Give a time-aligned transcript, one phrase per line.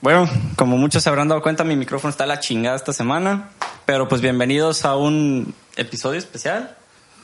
[0.00, 3.50] Bueno, como muchos se habrán dado cuenta, mi micrófono está a la chingada esta semana.
[3.84, 6.76] Pero pues bienvenidos a un episodio especial.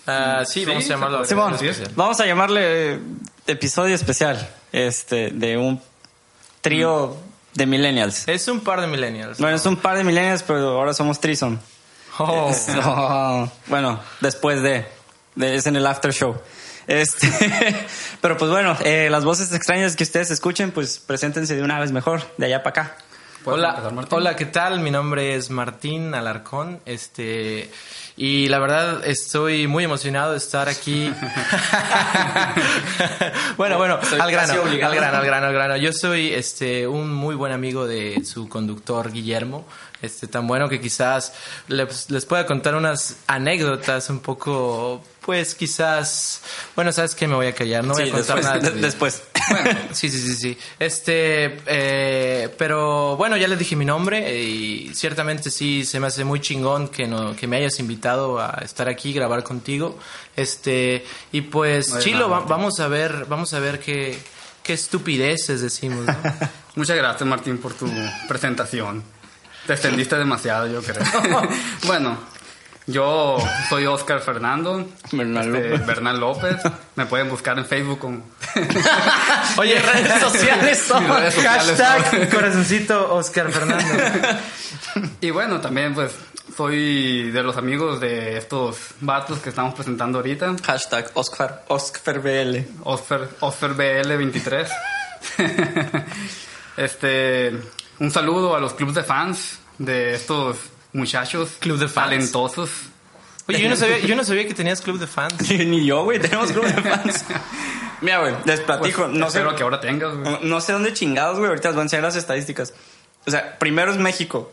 [0.06, 1.24] Ah, sí, vamos a llamarlo.
[1.24, 1.56] Simón,
[1.94, 3.00] vamos a llamarle
[3.46, 4.48] episodio especial.
[4.72, 5.80] Este, de un
[6.60, 7.16] trío
[7.54, 8.28] de millennials.
[8.28, 9.38] Es un par de millennials.
[9.38, 11.58] Bueno, es un par de millennials, pero ahora somos Trison.
[12.18, 13.48] Oh.
[13.68, 14.86] bueno, después de,
[15.34, 16.36] de- Es en el after show.
[16.86, 17.28] Este,
[18.20, 21.92] pero pues bueno, eh, las voces extrañas que ustedes escuchen, pues preséntense de una vez
[21.92, 22.96] mejor, de allá para acá.
[23.44, 24.80] ¿Puedes Hola, empezar, hola, ¿qué tal?
[24.80, 27.70] Mi nombre es Martín Alarcón, este,
[28.16, 31.12] y la verdad estoy muy emocionado de estar aquí.
[33.56, 35.76] bueno, bueno, al grano, al grano, al grano, al grano.
[35.76, 39.66] Yo soy, este, un muy buen amigo de su conductor Guillermo,
[40.02, 41.32] este, tan bueno que quizás
[41.68, 46.42] les, les pueda contar unas anécdotas un poco, pues quizás,
[46.74, 48.70] bueno, sabes que me voy a callar, no voy Sí, a contar después, nada.
[48.70, 49.22] de después.
[49.92, 50.58] Sí, sí, sí, sí.
[50.78, 56.08] Este, eh, pero bueno, ya les dije mi nombre eh, y ciertamente sí se me
[56.08, 59.98] hace muy chingón que no, que me hayas invitado a estar aquí grabar contigo.
[60.36, 64.18] Este, y pues, Chilo, nada, va- vamos a ver, vamos a ver qué,
[64.62, 66.14] qué estupideces decimos, ¿no?
[66.76, 67.90] Muchas gracias, Martín, por tu
[68.28, 69.02] presentación.
[69.66, 71.02] Te extendiste demasiado, yo creo.
[71.86, 72.18] bueno,
[72.86, 73.36] yo
[73.68, 74.88] soy Oscar Fernando.
[75.10, 75.86] Bernal este, López.
[75.86, 76.56] Bernal López.
[76.94, 78.22] Me pueden buscar en Facebook como...
[79.56, 84.04] Oye, redes sociales, Mis redes sociales hashtag corazoncito Oscar Fernando.
[85.20, 86.12] Y bueno, también pues
[86.54, 90.54] soy de los amigos de estos vatos que estamos presentando ahorita.
[90.64, 92.58] Hashtag Oscar, Oscar BL.
[92.84, 94.68] Osfer, Osfer BL23.
[96.76, 97.52] este,
[97.98, 100.56] un saludo a los clubes de fans de estos
[100.92, 102.06] muchachos Club de fans.
[102.10, 102.70] talentosos.
[103.48, 105.34] Oye, yo no sabía, yo no sabía que tenías club de fans.
[105.50, 107.24] Ni yo, güey, tenemos club de fans.
[108.00, 110.14] Mira, güey, les platico, Pues, no sé, espero que ahora tengas.
[110.16, 110.24] güey.
[110.32, 112.74] no- no sé dónde chingados, güey, ahorita les voy a enseñar las estadísticas.
[113.26, 114.52] O sea, primero es México,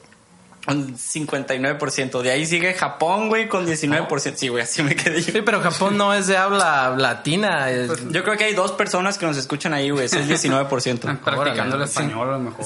[0.66, 4.34] con 59%, de ahí sigue Japón, güey, con 19%.
[4.38, 5.32] Sí, güey, así me quedé yo.
[5.34, 7.70] Sí, pero Japón no es de habla latina.
[7.70, 11.20] es- Yo creo que hay dos personas que nos escuchan ahí, güey, ese es 19%.
[11.24, 12.66] Practicando el español a lo mejor.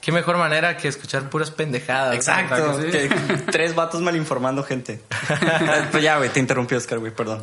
[0.00, 2.14] Qué mejor manera que escuchar puras pendejadas.
[2.14, 2.88] Exacto, Exacto, sí.
[2.90, 5.02] que tres vatos mal informando gente.
[5.90, 7.42] Pues ya, güey, te interrumpí, Oscar, güey, perdón.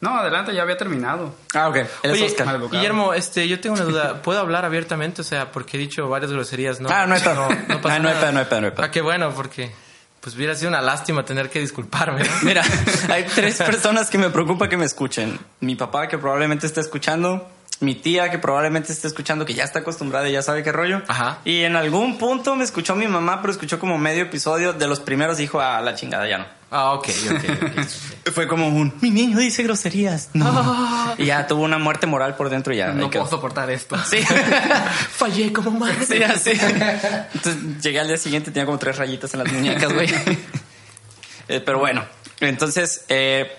[0.00, 1.34] No, adelante, ya había terminado.
[1.54, 2.36] Ah, ok, es Oye.
[2.70, 4.22] Guillermo, este, yo tengo una duda.
[4.22, 5.22] ¿Puedo hablar abiertamente?
[5.22, 6.88] O sea, porque he dicho varias groserías, ¿no?
[6.88, 7.34] Ah, no hay pedo.
[7.34, 8.20] No, no pasa Ah, no hay nada.
[8.20, 8.84] pedo, no hay pedo, no hay pedo.
[8.84, 9.72] Ah, qué bueno, porque
[10.20, 12.22] pues hubiera sido una lástima tener que disculparme.
[12.22, 12.30] ¿no?
[12.42, 12.62] Mira,
[13.10, 15.38] hay tres personas que me preocupa que me escuchen.
[15.60, 17.48] Mi papá que probablemente esté escuchando,
[17.80, 21.02] mi tía que probablemente esté escuchando, que ya está acostumbrada y ya sabe qué rollo.
[21.08, 21.38] Ajá.
[21.44, 25.00] Y en algún punto me escuchó mi mamá, pero escuchó como medio episodio de los
[25.00, 26.57] primeros dijo, ah, la chingada, ya no.
[26.70, 27.44] Ah, ok, ok,
[27.78, 28.32] ok.
[28.34, 30.30] Fue como un, mi niño dice groserías.
[30.34, 31.06] No.
[31.18, 32.92] Y ya tuvo una muerte moral por dentro y ya.
[32.92, 33.96] No puedo soportar esto.
[34.08, 34.18] Sí.
[35.10, 36.04] Fallé como madre.
[36.06, 36.52] Sí, así.
[36.52, 40.08] Entonces llegué al día siguiente, tenía como tres rayitas en las muñecas, güey.
[41.48, 42.04] Eh, pero bueno,
[42.40, 43.50] entonces, eh,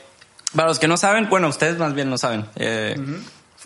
[0.55, 2.45] para los que no saben, bueno, ustedes más bien no saben.
[2.55, 2.95] eh,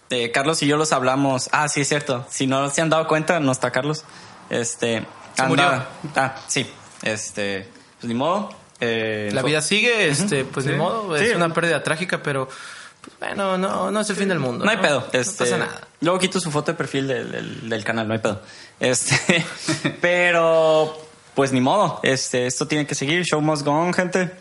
[0.10, 1.50] eh, Carlos y yo los hablamos.
[1.52, 2.26] Ah, sí, es cierto.
[2.30, 4.06] Si no se han dado cuenta, no está Carlos.
[4.50, 5.06] Este.
[5.36, 5.84] Se murió.
[6.16, 6.70] Ah, sí.
[7.02, 7.68] Este.
[8.00, 8.50] Pues ni modo.
[8.80, 10.78] Eh, La vida sigue, este, pues ni Sí.
[10.78, 11.26] modo, Sí.
[11.26, 14.64] es una pérdida trágica, pero pues, bueno, no, no es el fin del mundo.
[14.66, 15.08] No hay pedo.
[15.14, 15.88] Este, No pasa nada.
[16.02, 18.42] Luego quito su foto de perfil del, del- del canal, no hay pedo.
[18.80, 19.46] Este,
[20.02, 20.98] pero,
[21.34, 22.00] pues ni modo.
[22.04, 23.24] Este, esto tiene que seguir.
[23.24, 24.32] Show must go on, gente.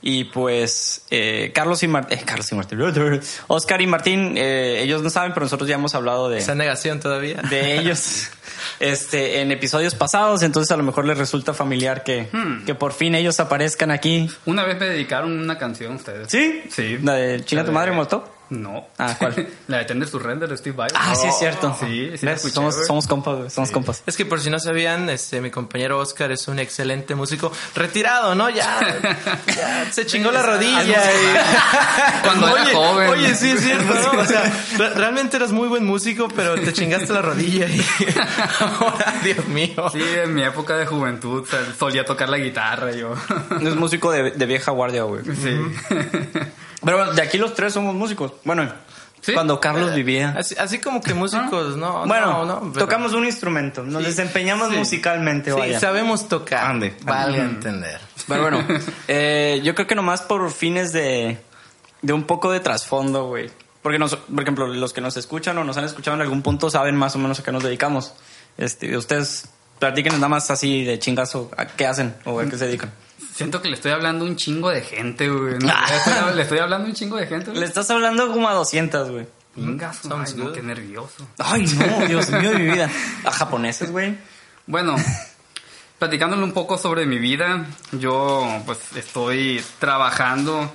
[0.00, 2.78] Y pues, eh, Carlos y Martín, Carlos y Martín,
[3.48, 7.00] Oscar y Martín, eh, ellos no saben, pero nosotros ya hemos hablado de, Esa negación
[7.00, 7.42] todavía.
[7.50, 8.28] de ellos
[8.80, 10.42] este, en episodios pasados.
[10.42, 12.64] Entonces, a lo mejor les resulta familiar que, Hmm.
[12.64, 14.30] que por fin ellos aparezcan aquí.
[14.46, 16.28] Una vez me dedicaron una canción ustedes.
[16.30, 16.62] ¿Sí?
[16.70, 16.98] Sí.
[17.02, 18.37] ¿La de Chinga tu madre, Molotov?
[18.50, 18.86] No.
[18.98, 19.48] Ah, ¿cuál?
[19.68, 20.88] La de Tender su render de Steve Vai.
[20.94, 21.76] Ah, sí, es cierto.
[21.78, 24.02] Sí, sí somos, somos compas, güey, somos compas.
[24.06, 28.34] Es que por si no sabían, este, mi compañero Oscar es un excelente músico retirado,
[28.34, 28.48] ¿no?
[28.50, 28.78] Ya,
[29.54, 30.82] ya se chingó la rodilla.
[30.84, 33.10] y- Cuando era oye, joven.
[33.10, 34.20] Oye, sí es cierto, ¿no?
[34.20, 34.42] O sea,
[34.78, 37.84] re- realmente eras muy buen músico, pero te chingaste la rodilla y
[38.60, 39.90] ahora, Dios mío.
[39.92, 41.46] Sí, en mi época de juventud
[41.78, 43.14] solía tocar la guitarra yo.
[43.60, 45.22] Es músico de, de vieja guardia, güey.
[45.24, 45.56] Sí.
[46.88, 48.32] Pero bueno, de aquí los tres somos músicos.
[48.44, 48.66] Bueno,
[49.20, 49.34] ¿Sí?
[49.34, 50.34] cuando Carlos vivía.
[50.38, 54.08] Así, así como que músicos, no, Bueno, no, no, pero- tocamos un instrumento, nos Sí,
[54.08, 54.76] desempeñamos sí.
[54.78, 55.78] musicalmente, Sí, vaya.
[55.80, 56.64] sabemos tocar.
[56.64, 56.96] Ande.
[57.02, 58.00] Valga entender.
[58.26, 58.64] Pero bueno,
[59.08, 61.36] eh, yo creo que nomás por fines de,
[62.00, 63.50] de un poco de trasfondo, güey.
[63.82, 66.70] Porque, nos, por ejemplo, los que nos escuchan o nos han escuchado en algún punto
[66.70, 68.14] saben más o menos a qué nos dedicamos.
[68.56, 69.46] Este, ustedes
[69.78, 72.92] platiquen nada más así de chingazo a qué hacen o a qué se dedican.
[73.38, 75.58] Siento que le estoy hablando un chingo de gente, güey.
[75.60, 77.60] No, le, estoy, le estoy hablando un chingo de gente, güey.
[77.60, 79.26] Le estás hablando como a 200, güey.
[79.54, 81.28] Ingas, Sounds ay, no, qué nervioso.
[81.38, 82.90] Ay, no, Dios mío de mi vida.
[83.24, 84.18] A japoneses, güey.
[84.66, 84.96] Bueno,
[86.00, 90.72] platicándole un poco sobre mi vida, yo pues estoy trabajando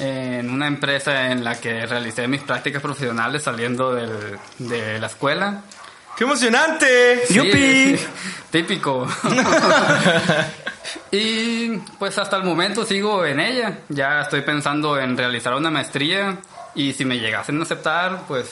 [0.00, 5.62] en una empresa en la que realicé mis prácticas profesionales saliendo del- de la escuela.
[6.16, 7.22] ¡Qué emocionante!
[7.26, 7.96] Sí, ¡Yupi!
[8.50, 9.06] típico.
[11.10, 13.78] y pues hasta el momento sigo en ella.
[13.88, 16.36] Ya estoy pensando en realizar una maestría
[16.74, 18.50] y si me llegasen a aceptar, pues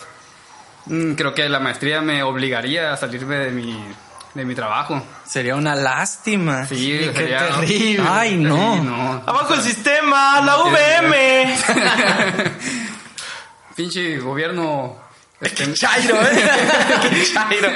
[0.86, 3.78] mm, creo que la maestría me obligaría a salirme de mi,
[4.34, 5.02] de mi trabajo.
[5.26, 6.66] Sería una lástima.
[6.66, 8.04] Sí, qué sería- terrible.
[8.08, 8.74] Ay, no.
[8.76, 9.22] Sí, no.
[9.26, 10.40] ¡Abajo el sistema!
[10.40, 11.56] ¡La VM!
[13.76, 14.96] Pinche gobierno.
[15.40, 16.50] Este, ¡Chairo, eh!
[17.10, 17.68] ¡Qué chairo!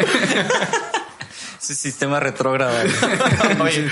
[1.61, 2.75] Ese sistema retrógrado.
[3.61, 3.89] Oye,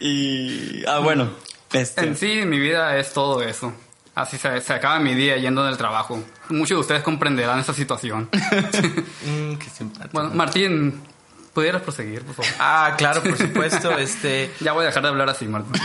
[0.00, 0.84] Y.
[0.86, 1.30] Ah, bueno.
[1.72, 2.02] Este.
[2.04, 3.72] en sí, mi vida es todo eso.
[4.14, 6.22] Así se, se acaba mi día yendo del trabajo.
[6.50, 8.28] Muchos de ustedes comprenderán esa situación.
[8.30, 10.10] mm, qué simpático.
[10.12, 11.00] Bueno, Martín,
[11.54, 12.52] ¿pudieras proseguir, por favor?
[12.58, 13.90] Ah, claro, por supuesto.
[13.98, 15.72] Este, Ya voy a dejar de hablar así, Martín.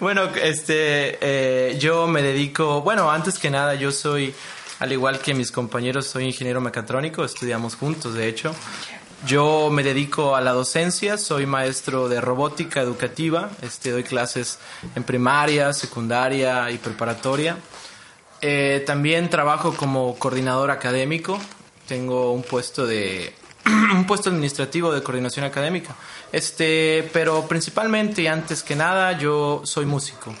[0.00, 4.34] bueno, este, eh, yo me dedico, bueno, antes que nada, yo soy,
[4.78, 8.54] al igual que mis compañeros, soy ingeniero mecatrónico, estudiamos juntos, de hecho.
[9.26, 14.58] Yo me dedico a la docencia, soy maestro de robótica educativa, este, doy clases
[14.94, 17.56] en primaria, secundaria y preparatoria.
[18.42, 21.40] Eh, también trabajo como coordinador académico.
[21.88, 23.34] Tengo un puesto de
[23.66, 25.96] un puesto administrativo de coordinación académica.
[26.30, 30.34] Este, pero principalmente y antes que nada yo soy músico.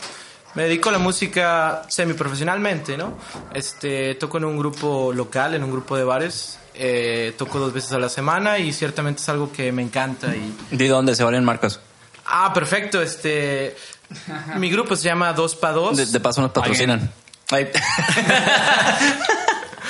[0.56, 3.18] Me dedico a la música semiprofesionalmente, ¿no?
[3.52, 6.58] Este, toco en un grupo local, en un grupo de bares.
[6.74, 10.54] Eh, toco dos veces a la semana y ciertamente es algo que me encanta y
[10.70, 11.80] ¿De dónde se valen marcas?
[12.24, 13.02] Ah, perfecto.
[13.02, 13.76] Este,
[14.56, 15.96] mi grupo se llama Dos pa Dos.
[15.96, 17.12] De, de paso nos patrocinan.
[17.50, 17.68] Ay.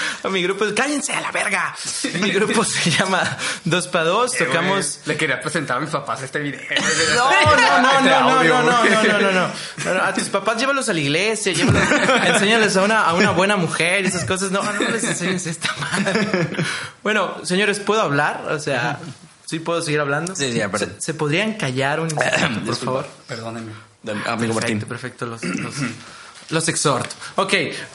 [0.31, 1.75] Mi grupo cállense a la verga.
[2.21, 3.23] Mi grupo se llama
[3.65, 4.33] Dos pa Dos.
[4.37, 5.01] Tocamos.
[5.07, 6.61] Le quería presentar a mis papás este video.
[7.17, 8.55] No, no, no, Este no, no, audio.
[8.55, 9.51] no, no, no, no, no, no.
[9.85, 11.83] No, no, A tus papás llévalos a la iglesia, llévalos,
[12.27, 14.51] enséñales a una, a una buena mujer y esas cosas.
[14.51, 16.29] No, no les enseñes esta madre.
[17.03, 18.47] Bueno, señores, ¿puedo hablar?
[18.51, 18.99] O sea,
[19.47, 20.35] ¿sí puedo seguir hablando?
[20.37, 20.95] Sí, sí, perdón.
[20.99, 23.09] ¿Se, se podrían callar un instante, por favor?
[23.27, 23.73] Perdónenme.
[24.27, 24.79] Amigo Martín.
[24.81, 25.75] Perfecto, perfecto, los, los,
[26.51, 27.15] los exhorto.
[27.37, 27.55] Ok,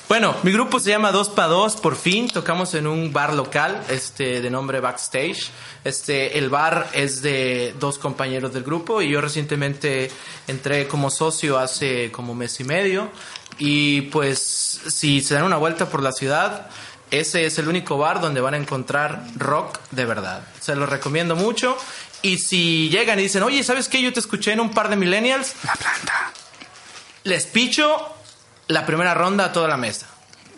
[0.09, 3.81] bueno, mi grupo se llama Dos pa Dos, por fin, tocamos en un bar local,
[3.89, 5.50] este, de nombre Backstage.
[5.83, 10.12] Este, el bar es de dos compañeros del grupo y yo recientemente
[10.48, 13.09] entré como socio hace como mes y medio.
[13.57, 16.69] Y pues, si se dan una vuelta por la ciudad,
[17.09, 20.44] ese es el único bar donde van a encontrar rock de verdad.
[20.59, 21.77] Se lo recomiendo mucho.
[22.21, 24.01] Y si llegan y dicen, oye, ¿sabes qué?
[24.01, 25.56] Yo te escuché en un par de millennials.
[25.63, 26.31] La planta.
[27.24, 28.20] Les picho
[28.71, 30.07] la primera ronda a toda la mesa.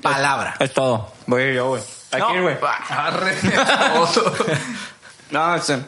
[0.01, 0.55] Palabra.
[0.59, 1.11] Es todo.
[1.27, 1.81] Voy a ir yo, güey.
[2.17, 2.57] No, ir, güey.
[2.89, 3.35] Arre.
[5.31, 5.79] No, este,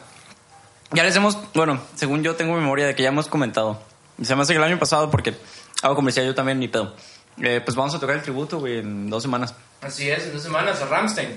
[0.92, 1.38] Ya les hemos.
[1.54, 3.80] Bueno, según yo tengo memoria de que ya hemos comentado.
[4.24, 5.36] Se me hace que el año pasado, porque
[5.84, 6.96] hago comercial yo también, ni pedo.
[7.42, 9.54] Eh, pues vamos a tocar el tributo, güey, en dos semanas.
[9.82, 11.36] Así es, en dos semanas a Ramstein.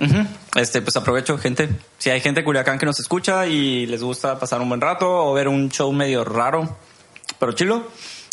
[0.55, 1.69] Este, pues aprovecho, gente.
[1.99, 5.07] Si hay gente de Culiacán que nos escucha y les gusta pasar un buen rato
[5.07, 6.79] o ver un show medio raro,
[7.39, 7.89] pero chilo,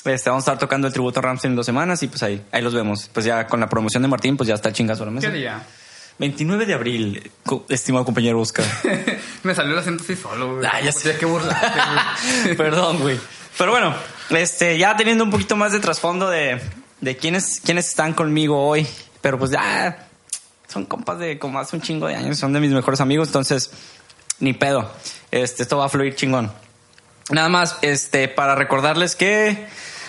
[0.06, 2.44] este, vamos a estar tocando el tributo a Ramstein en dos semanas y pues ahí,
[2.52, 3.10] ahí los vemos.
[3.12, 5.32] Pues ya con la promoción de Martín, pues ya está el chingazo a la mesa.
[5.32, 5.62] ¿Qué día?
[6.18, 7.32] 29 de abril,
[7.68, 8.66] estimado compañero Oscar.
[9.44, 10.68] Me salió el acento así solo, güey.
[10.72, 11.18] Ah, ya sé.
[11.18, 11.80] que burlarte,
[12.44, 12.56] güey.
[12.58, 13.20] Perdón, güey.
[13.58, 13.94] Pero bueno,
[14.30, 16.62] este, ya teniendo un poquito más de trasfondo de,
[17.02, 18.88] de quiénes, quiénes están conmigo hoy.
[19.22, 20.08] Pero pues ya
[20.68, 23.72] son compas de como hace un chingo de años, son de mis mejores amigos, entonces
[24.40, 24.92] ni pedo.
[25.32, 26.52] Este, esto va a fluir chingón.
[27.30, 29.68] Nada más, este, para recordarles que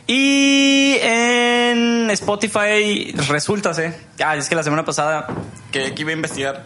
[0.07, 3.95] y en Spotify resulta, ¿eh?
[4.25, 5.27] Ah, es que la semana pasada
[5.71, 6.65] que que iba a investigar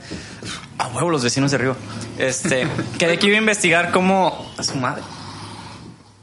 [0.78, 1.76] a huevo los vecinos de Río.
[2.18, 2.66] Este,
[2.98, 5.04] que que iba a investigar cómo a su madre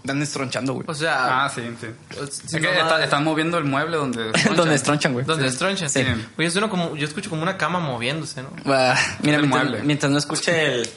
[0.02, 0.84] están estronchando, güey.
[0.88, 1.86] O sea, Ah, sí, sí.
[2.16, 4.32] pues, Es que está- están moviendo el mueble donde...
[4.56, 5.24] Donde estronchan, güey.
[5.24, 5.88] donde estronchan.
[5.90, 6.04] Sí.
[6.38, 8.50] Oye, suena como, yo escucho como una cama moviéndose, ¿no?
[8.66, 9.82] Ah, mira, El mientras, mueble.
[9.84, 10.90] mientras no escuche el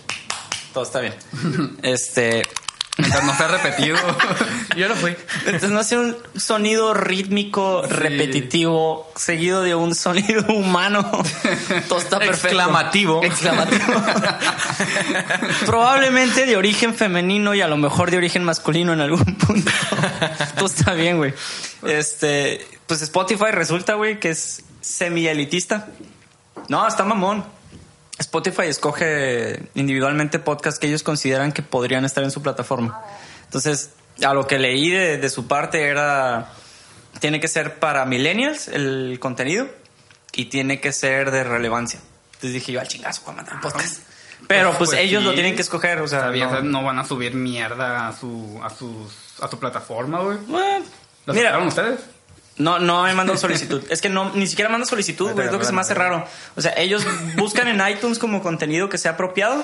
[0.74, 1.14] todo está bien.
[1.84, 2.42] Este,
[2.96, 3.98] Mientras no sea repetido.
[4.78, 5.16] Yo no fui.
[5.46, 11.10] Entonces no hace un sonido rítmico, repetitivo, seguido de un sonido humano.
[11.90, 12.50] Todo está perfecto.
[12.50, 13.24] Exclamativo.
[13.24, 13.84] Exclamativo.
[15.66, 19.72] Probablemente de origen femenino y a lo mejor de origen masculino en algún punto.
[20.56, 21.34] Todo está bien, güey.
[21.82, 25.88] Este, pues Spotify resulta, güey, que es semi-elitista.
[26.68, 27.44] No, está mamón.
[28.20, 33.02] Spotify escoge individualmente podcasts que ellos consideran que podrían estar en su plataforma.
[33.46, 33.92] Entonces,
[34.24, 36.50] a lo que leí de, de su parte era,
[37.20, 39.68] tiene que ser para millennials el contenido
[40.34, 42.00] y tiene que ser de relevancia.
[42.36, 44.00] Entonces dije yo, al chingazo, voy a mandar un podcast.
[44.48, 45.28] Pero pues, pues ellos sí.
[45.30, 46.84] lo tienen que escoger, o sea, no- no.
[46.84, 50.38] van a subir mierda a su, a sus, a su plataforma, güey.
[50.48, 50.86] Bueno,
[51.26, 52.02] ¿Lo mira, ustedes?
[52.58, 53.84] No, no me mandan solicitud.
[53.90, 55.48] Es que no, ni siquiera mandan solicitud, güey.
[55.48, 56.26] Es lo que se me hace raro.
[56.56, 57.04] O sea, ellos
[57.36, 59.64] buscan en iTunes como contenido que sea apropiado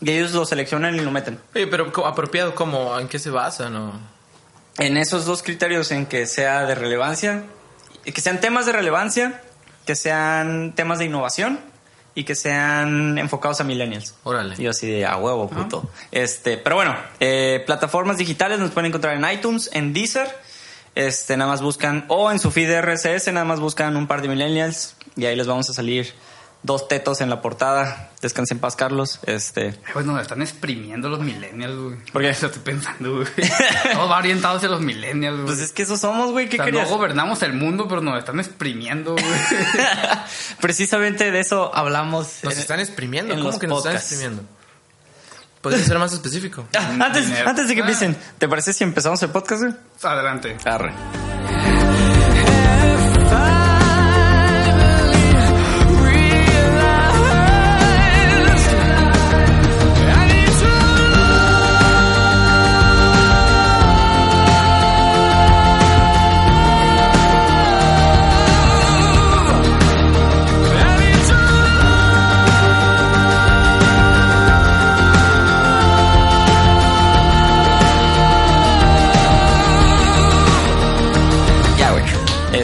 [0.00, 1.40] y ellos lo seleccionan y lo meten.
[1.54, 2.98] Oye, pero apropiado, ¿cómo?
[2.98, 3.70] ¿En qué se basa?
[3.70, 3.92] No?
[4.78, 7.44] En esos dos criterios, en que sea de relevancia,
[8.04, 9.42] que sean temas de relevancia,
[9.84, 11.58] que sean temas de innovación
[12.14, 14.14] y que sean enfocados a millennials.
[14.22, 14.54] Órale.
[14.58, 15.90] Y yo así de a huevo, puto.
[16.12, 20.28] Este, pero bueno, eh, plataformas digitales nos pueden encontrar en iTunes, en Deezer.
[20.98, 24.20] Este, nada más buscan, o en su feed de RSS, nada más buscan un par
[24.20, 26.12] de millennials y ahí les vamos a salir
[26.64, 28.10] dos tetos en la portada.
[28.20, 29.20] Descansen en paz, Carlos.
[29.26, 31.96] Este, Pues nos están exprimiendo los millennials, güey.
[32.12, 32.30] ¿Por qué?
[32.30, 33.26] Eso estoy pensando, güey.
[33.92, 35.46] Todo va orientado hacia los millennials, güey.
[35.46, 36.48] pues es que esos somos, güey.
[36.48, 36.90] ¿Qué o sea, querías?
[36.90, 39.24] no gobernamos el mundo, pero nos están exprimiendo, güey.
[40.60, 42.40] Precisamente de eso hablamos.
[42.42, 43.32] Nos en- están exprimiendo.
[43.34, 44.42] en ¿Cómo los que nos están exprimiendo?
[45.60, 46.66] ¿Podría ser más específico?
[46.76, 47.84] Ah, antes, antes de que Ah.
[47.84, 49.62] empiecen, ¿te parece si empezamos el podcast?
[49.62, 49.74] güey?
[50.02, 50.56] Adelante.
[50.64, 51.27] Arre.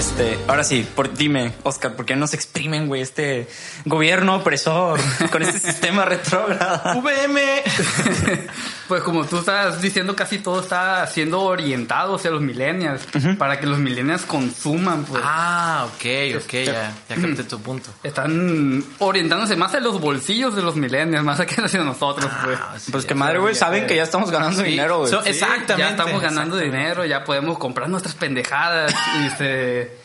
[0.05, 3.47] Este, ahora sí, por, dime, Oscar, ¿por qué nos exprimen, güey, este
[3.85, 4.99] gobierno opresor
[5.30, 7.00] con este sistema retrógrado?
[7.00, 7.62] VM.
[8.87, 13.00] Pues como tú estás diciendo, casi todo está siendo orientado hacia los millennials.
[13.38, 15.23] Para que los millennials consuman, pues.
[15.25, 17.88] Ah, ok, ok, ya, ya capté tu punto.
[18.02, 22.59] Están orientándose más a los bolsillos de los millennials, más que hacia nosotros, pues.
[22.61, 25.11] Ah, sí, Pues ya que madre, güey, saben que ya estamos ganando dinero, güey.
[25.11, 26.76] So- Sí, Exactamente, Ya estamos ganando exactamente.
[26.76, 29.97] dinero, ya podemos comprar nuestras pendejadas y este,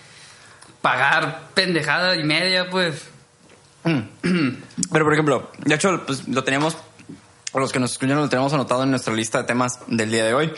[0.81, 3.07] pagar pendejada y media, pues.
[3.83, 6.77] Pero, por ejemplo, de hecho, pues lo teníamos,
[7.51, 10.25] o los que nos escuchan lo tenemos anotado en nuestra lista de temas del día
[10.25, 10.53] de hoy.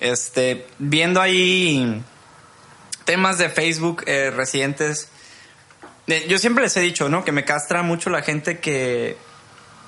[0.00, 2.02] Este, viendo ahí
[3.04, 5.08] temas de Facebook eh, recientes.
[6.06, 7.24] eh, yo siempre les he dicho, ¿no?
[7.24, 9.16] Que me castra mucho la gente que...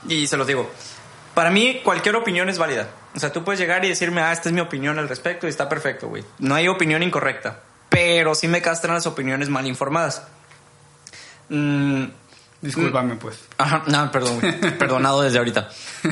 [0.09, 0.71] Y se los digo.
[1.35, 2.89] Para mí, cualquier opinión es válida.
[3.17, 5.51] O sea, tú puedes llegar y decirme, ah, esta es mi opinión al respecto y
[5.51, 6.25] está perfecto, güey.
[6.39, 7.61] No hay opinión incorrecta.
[7.95, 10.25] Pero sí me castran las opiniones mal informadas.
[11.49, 12.07] Mm,
[12.61, 13.39] Discúlpame, pues.
[13.57, 14.59] Ajá, no, perdón, güey.
[14.79, 15.69] Perdonado desde ahorita.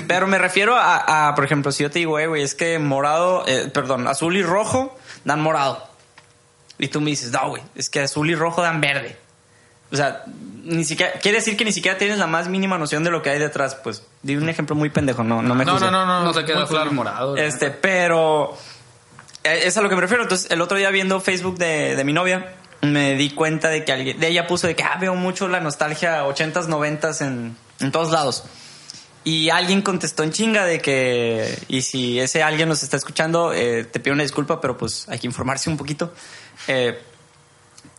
[0.06, 2.78] Pero me refiero a, a, por ejemplo, si yo te digo, eh, güey, es que
[2.78, 5.84] morado, eh, perdón, azul y rojo dan morado.
[6.78, 9.16] Y tú me dices, no, güey, es que azul y rojo dan verde.
[9.90, 10.24] O sea,
[10.62, 13.30] ni siquiera, quiere decir que ni siquiera tienes la más mínima noción de lo que
[13.30, 13.74] hay detrás.
[13.74, 16.22] Pues, di un ejemplo muy pendejo, no, no me No, no, no, no.
[16.22, 17.36] No se queda y morado.
[17.36, 18.56] Este, pero
[19.44, 20.22] es a lo que me refiero.
[20.22, 23.92] Entonces, el otro día viendo Facebook de, de mi novia, me di cuenta de que
[23.92, 27.92] alguien, de ella puso de que ah, veo mucho la nostalgia 80s, 90s en, en
[27.92, 28.44] todos lados.
[29.24, 33.84] Y alguien contestó en chinga de que, y si ese alguien nos está escuchando, eh,
[33.84, 36.12] te pido una disculpa, pero pues hay que informarse un poquito.
[36.66, 37.00] Eh,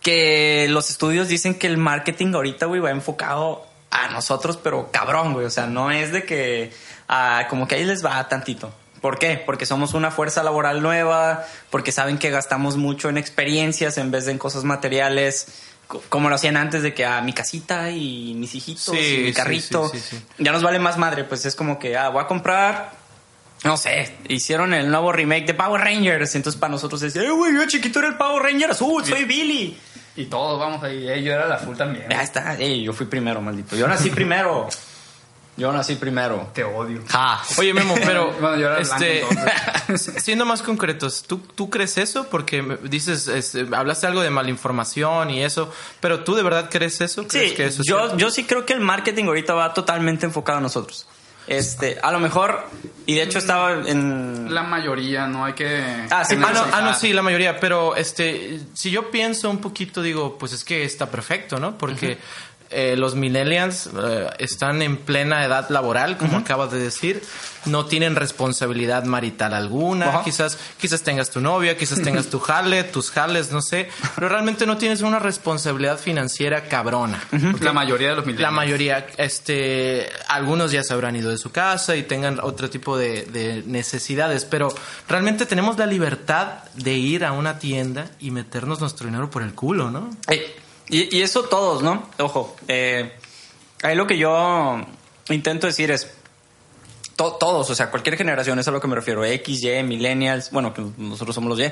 [0.02, 5.32] que los estudios dicen que el marketing ahorita, güey, va enfocado a nosotros, pero cabrón,
[5.32, 5.46] güey.
[5.46, 6.74] O sea, no es de que
[7.08, 8.74] ah, como que ahí les va tantito.
[9.03, 9.36] ¿Por qué?
[9.45, 14.25] Porque somos una fuerza laboral nueva, porque saben que gastamos mucho en experiencias en vez
[14.25, 15.48] de en cosas materiales,
[15.88, 19.24] co- como lo hacían antes de que a mi casita y mis hijitos Sí, y
[19.25, 19.89] mi carrito.
[19.89, 20.24] sí, sí.
[20.38, 23.03] Ya nos vale más madre, pues es como que, ah, voy a comprar
[23.65, 26.36] no sé, hicieron el nuevo remake de Power Rangers.
[26.36, 29.77] Entonces para nosotros es, eh, güey, yo chiquito era el Power Ranger azul, soy Billy.
[30.17, 31.07] Y todos vamos ahí.
[31.10, 32.05] Eh, yo era la full también.
[32.10, 33.75] Ya está, ey, yo fui primero, maldito.
[33.77, 34.67] Yo nací primero.
[35.55, 36.50] Yo nací primero.
[36.53, 37.01] Te odio.
[37.10, 37.41] Ja.
[37.57, 42.27] Oye, Memo, pero Bueno, yo era este, blanco, siendo más concretos, ¿tú, ¿tú crees eso?
[42.29, 47.27] Porque dices, este, hablaste algo de malinformación y eso, pero ¿tú de verdad crees eso?
[47.27, 50.25] ¿Crees Sí, que eso es yo, yo sí creo que el marketing ahorita va totalmente
[50.25, 51.07] enfocado a nosotros.
[51.45, 52.65] Este, a lo mejor,
[53.05, 54.53] y de hecho estaba en...
[54.53, 55.83] La mayoría, no hay que.
[56.10, 59.57] Ah, sí, Ah no, ah, no, sí, la mayoría, pero este, si yo pienso un
[59.57, 61.77] poquito, digo, pues es que está perfecto, ¿no?
[61.77, 62.17] Porque
[62.74, 67.22] eh, los millennials eh, están en plena edad laboral, como acabas de decir,
[67.65, 73.12] no tienen responsabilidad marital alguna, quizás quizás tengas tu novia, quizás tengas tu jale, tus
[73.12, 77.24] jales, no sé, pero realmente no tienes una responsabilidad financiera cabrona.
[77.62, 78.51] La mayoría de los millennials.
[78.51, 82.98] La mayoría, este, algunos ya se habrán ido de su casa y tengan otro tipo
[82.98, 84.74] de, de necesidades, pero
[85.08, 89.53] realmente tenemos la libertad de ir a una tienda y meternos nuestro dinero por el
[89.53, 90.10] culo, ¿no?
[90.30, 90.56] Eh,
[90.90, 92.10] Y, eso todos, ¿no?
[92.20, 93.13] Ojo, eh,
[93.84, 94.82] ahí lo que yo
[95.30, 96.12] intento decir es,
[97.16, 100.52] to- todos, o sea, cualquier generación, es a lo que me refiero, X, Y, millennials,
[100.52, 101.72] bueno, nosotros somos los Y,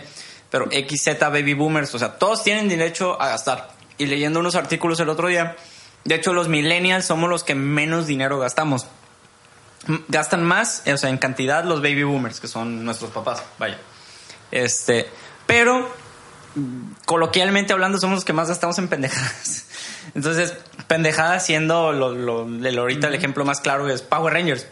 [0.49, 3.71] pero X, Z, baby boomers, o sea, todos tienen derecho a gastar.
[3.97, 5.55] Y leyendo unos artículos el otro día,
[6.05, 8.87] de hecho los millennials somos los que menos dinero gastamos.
[10.07, 13.77] Gastan más, o sea, en cantidad los baby boomers, que son nuestros papás, vaya.
[14.51, 15.07] Este,
[15.45, 15.89] pero
[17.05, 19.65] coloquialmente hablando, somos los que más gastamos en pendejadas.
[20.15, 20.53] Entonces,
[20.87, 24.67] pendejadas siendo lo, lo- el ahorita el ejemplo más claro es Power Rangers.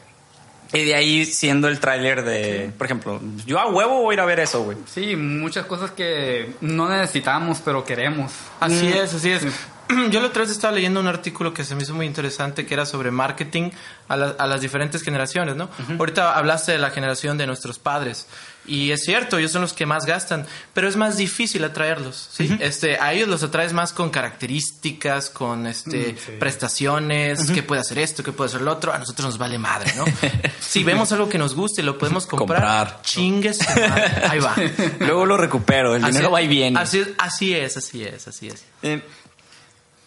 [0.71, 4.19] Y de ahí siendo el tráiler de, por ejemplo, yo a huevo voy a ir
[4.21, 4.77] a ver eso, güey.
[4.85, 8.31] Sí, muchas cosas que no necesitamos, pero queremos.
[8.59, 9.43] Así es, así es.
[10.11, 12.73] Yo la otra vez estaba leyendo un artículo que se me hizo muy interesante que
[12.73, 13.71] era sobre marketing
[14.07, 15.69] a, la- a las diferentes generaciones, ¿no?
[15.97, 18.27] Ahorita hablaste de la generación de nuestros padres
[18.67, 22.55] y es cierto, ellos son los que más gastan, pero es más difícil atraerlos, ¿sí?
[22.59, 28.23] Este, a ellos los atraes más con características, con este prestaciones, que puede hacer esto,
[28.23, 30.05] que puede hacer lo otro, a nosotros nos vale madre, ¿no?
[30.59, 33.01] si vemos algo que nos guste y lo podemos comprar, Comprar.
[33.01, 34.03] chingue su madre.
[34.29, 34.55] Ahí va.
[34.99, 36.79] Luego lo recupero, el dinero va y viene.
[36.79, 38.63] Así, así es, así es, así es.
[38.83, 39.01] Eh,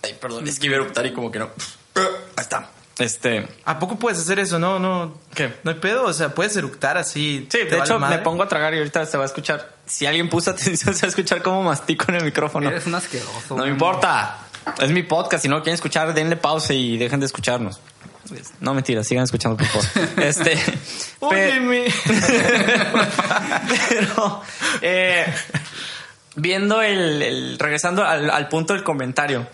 [0.03, 1.51] ay, perdón, es que iba a eruptar y como que no.
[1.95, 2.03] Ahí
[2.37, 2.71] está.
[2.99, 4.59] Este, ¿A poco puedes hacer eso?
[4.59, 5.19] No, no.
[5.35, 5.55] ¿Qué?
[5.65, 7.49] No hay pedo, o sea, puedes eructar así.
[7.51, 8.19] Sí, ¿te de vale hecho madre?
[8.19, 9.75] me pongo a tragar y ahorita se va a escuchar.
[9.87, 12.69] Si alguien puso atención, se va a escuchar cómo mastico en el micrófono.
[12.69, 13.57] Eres un asqueroso.
[13.57, 14.39] No me importa.
[14.81, 15.43] Es mi podcast.
[15.43, 17.81] Si no lo quieren escuchar, denle pausa y dejen de escucharnos.
[18.61, 19.87] No, mentira, sigan escuchando, por favor.
[20.23, 20.57] Este.
[21.21, 21.87] Óyeme.
[23.89, 24.43] pero.
[24.81, 25.35] eh,
[26.37, 27.23] viendo el.
[27.23, 29.47] el- regresando al, al punto del comentario.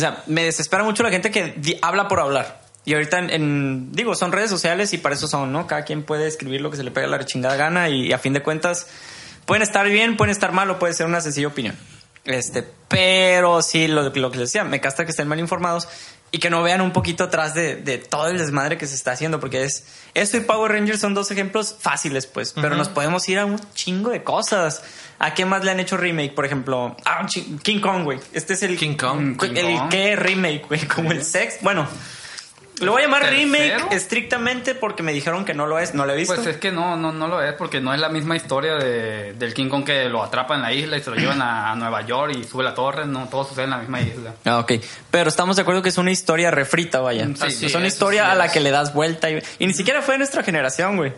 [0.00, 2.60] O sea, me desespera mucho la gente que habla por hablar.
[2.84, 5.66] Y ahorita en, en- Digo, son redes sociales y para eso son, ¿no?
[5.66, 8.32] Cada quien puede escribir lo que se le pega la chingada gana y a fin
[8.32, 8.86] de cuentas.
[9.44, 11.76] Pueden estar bien, pueden estar mal o puede ser una sencilla opinión.
[12.24, 15.88] Este, pero sí, lo, lo que les decía, me casta que estén mal informados
[16.32, 19.12] y que no vean un poquito atrás de, de todo el desmadre que se está
[19.12, 19.84] haciendo, porque es
[20.14, 23.58] esto y Power Rangers son dos ejemplos fáciles, pues, pero nos podemos ir a un
[23.74, 24.82] chingo de cosas.
[25.22, 26.34] ¿A qué más le han hecho remake?
[26.34, 27.26] Por ejemplo, ah,
[27.62, 28.18] King Kong, güey.
[28.32, 29.38] Este es el King Kong.
[29.38, 29.90] King el Kong.
[29.90, 31.58] qué remake, güey, como el sex.
[31.60, 31.86] Bueno,
[32.80, 33.42] lo voy a llamar ¿Tercero?
[33.42, 36.34] remake estrictamente porque me dijeron que no lo es, no lo he visto.
[36.34, 39.34] Pues es que no, no, no lo es, porque no es la misma historia de,
[39.34, 41.76] del King Kong que lo atrapa en la isla y se lo llevan a, a
[41.76, 43.04] Nueva York y sube la torre.
[43.04, 44.34] No, todo sucede en la misma isla.
[44.46, 44.72] Ah, ok.
[45.10, 47.28] Pero estamos de acuerdo que es una historia refrita, vaya.
[47.50, 49.28] Sí, es una historia sí a la que le das vuelta.
[49.30, 51.12] Y, y ni siquiera fue de nuestra generación, güey.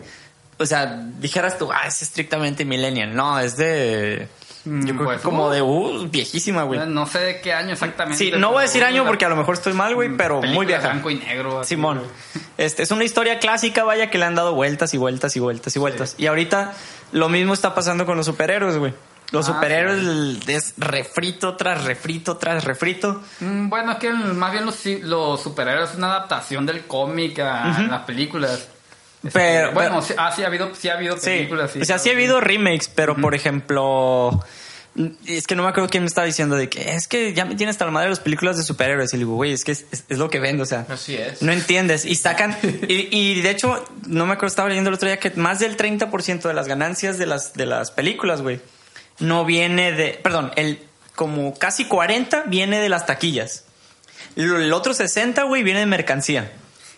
[0.57, 0.85] O sea,
[1.19, 3.15] dijeras tú, ah, es estrictamente millennial.
[3.15, 4.27] No, es de...
[4.65, 5.49] Mm, Yo creo pues, que como uh.
[5.49, 5.61] de...
[5.61, 6.79] Uh, viejísima, güey.
[6.87, 8.17] No sé de qué año exactamente.
[8.17, 10.65] Sí, no voy a decir año porque a lo mejor estoy mal, güey, pero muy
[10.65, 10.89] vieja.
[10.89, 11.63] blanco y negro.
[11.63, 11.99] Simón.
[11.99, 12.09] güey.
[12.57, 15.75] Este, es una historia clásica, vaya, que le han dado vueltas y vueltas y vueltas
[15.75, 16.15] y vueltas.
[16.17, 16.73] Y ahorita
[17.11, 18.93] lo mismo está pasando con los superhéroes, güey.
[19.31, 23.21] Los Ah, superhéroes es refrito tras refrito tras refrito.
[23.39, 27.81] Mm, Bueno, es que más bien los, los superhéroes es una adaptación del cómic a
[27.89, 28.69] las películas.
[29.23, 31.71] Este, Pero- bueno, pero- ah, sí ha habido, sí ha habido Sí, películas.
[31.79, 34.43] o sea, sí ha habido remakes, pero por ejemplo,
[35.25, 37.55] es que no me acuerdo quién me estaba diciendo de que es que ya me
[37.55, 39.13] tienes hasta la madre las películas de superhéroes.
[39.13, 40.85] Y le digo, güey, es que es, es- es lo que vende, o sea.
[40.89, 41.41] Así es.
[41.41, 42.05] No entiendes.
[42.05, 42.55] Y sacan.
[42.87, 45.77] y, y de hecho, no me acuerdo, estaba leyendo el otro día que más del
[45.77, 48.59] 30% de las ganancias de las, de las películas, güey,
[49.19, 50.19] no viene de.
[50.21, 50.79] Perdón, el
[51.15, 53.65] como casi 40 viene de las taquillas.
[54.35, 56.51] Lo- El otro 60, güey, viene de mercancía.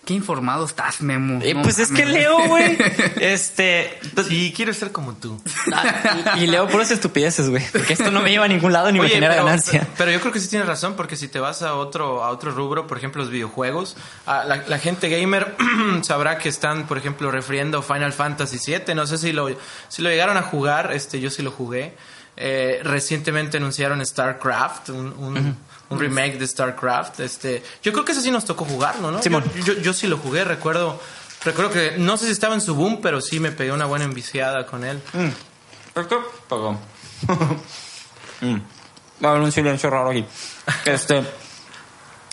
[0.05, 1.39] Qué informado estás, Memo.
[1.43, 2.77] Eh, No pues es que leo, güey.
[3.19, 3.99] Este.
[4.13, 5.41] pues- Sí, quiero ser como tú.
[5.73, 7.63] Ah, y, y leo puras estupideces, güey.
[7.71, 9.87] Porque esto no me lleva a ningún lado ni me genera pero, ganancia.
[9.97, 12.51] pero yo creo que sí tienes razón, porque si te vas a otro, a otro
[12.51, 15.55] rubro, por ejemplo, los videojuegos, la, la gente gamer
[16.03, 18.93] sabrá que están, por ejemplo, refiriendo Final Fantasy VII.
[18.95, 19.47] No sé si lo,
[19.87, 21.95] si lo llegaron a jugar, este, yo sí lo jugué.
[22.37, 25.57] Eh, recientemente anunciaron StarCraft, un, un,
[25.89, 27.21] un remake de StarCraft.
[27.21, 29.21] Este, yo creo que ese sí nos tocó jugarlo, ¿no?
[29.21, 29.43] Simón.
[29.55, 30.99] Yo, yo, yo sí lo jugué, recuerdo.
[31.43, 34.05] Recuerdo que no sé si estaba en su boom, pero sí me pegué una buena
[34.05, 35.01] enviciada con él.
[36.49, 36.77] Perdón.
[38.41, 38.57] Mm.
[39.23, 40.25] Va a haber un silencio raro aquí.
[40.83, 41.23] Este.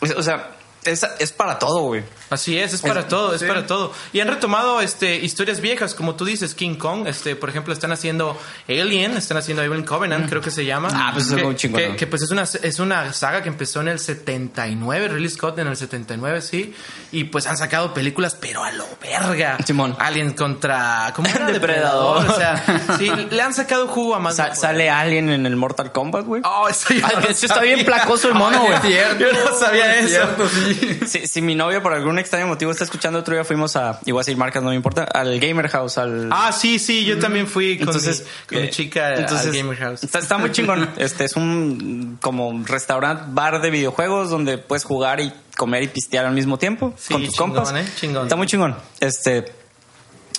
[0.01, 2.03] es- O sea, es, es para todo, güey.
[2.33, 3.47] Así es, es para todo, es sí.
[3.47, 3.93] para todo.
[4.13, 7.93] Y han retomado este historias viejas, como tú dices, King Kong, este, por ejemplo, están
[7.93, 10.89] haciendo Alien, están haciendo Alien Covenant, creo que se llama.
[10.93, 13.43] Ah, pues eso es que, muy chingón, que, que, pues es una es una saga
[13.43, 16.75] que empezó en el 79, Ridley Scott en el 79, sí,
[17.11, 19.59] y pues han sacado películas pero a lo verga.
[19.65, 19.97] Simón.
[19.99, 21.47] Alien contra ¿cómo era?
[21.53, 22.29] Depredador.
[22.29, 22.65] o sea,
[22.99, 24.37] sí, le han sacado jugo a más.
[24.37, 26.43] Sa- sale Alien en el Mortal Kombat, güey.
[26.45, 28.79] Oh, eso no está bien placoso el mono, güey.
[29.19, 30.15] Yo no sabía es eso.
[30.15, 31.01] cierto, sí.
[31.07, 34.23] Si, si mi novia por algún extraño motivo está escuchando otro día, fuimos a, igual
[34.23, 36.29] a decir marcas, no me importa, al Gamer House, al...
[36.33, 39.57] Ah, sí, sí, yo también fui con, entonces, mi, con mi eh, chica entonces, al
[39.57, 40.05] Gamer House.
[40.05, 40.89] Está, está muy chingón.
[40.97, 46.27] Este es un como restaurante, bar de videojuegos donde puedes jugar y comer y pistear
[46.27, 47.75] al mismo tiempo Sí, con tus chingón, compas.
[47.75, 47.85] ¿eh?
[47.97, 48.23] Chingón.
[48.25, 48.77] Está muy chingón.
[49.01, 49.63] Este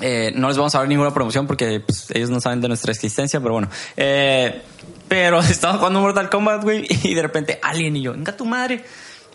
[0.02, 2.92] eh, no les vamos a dar ninguna promoción porque pues, ellos no saben de nuestra
[2.92, 3.70] existencia, pero bueno.
[3.96, 4.62] Eh,
[5.08, 8.84] pero estaba jugando Mortal Kombat, güey, y de repente Alien y yo, venga tu madre.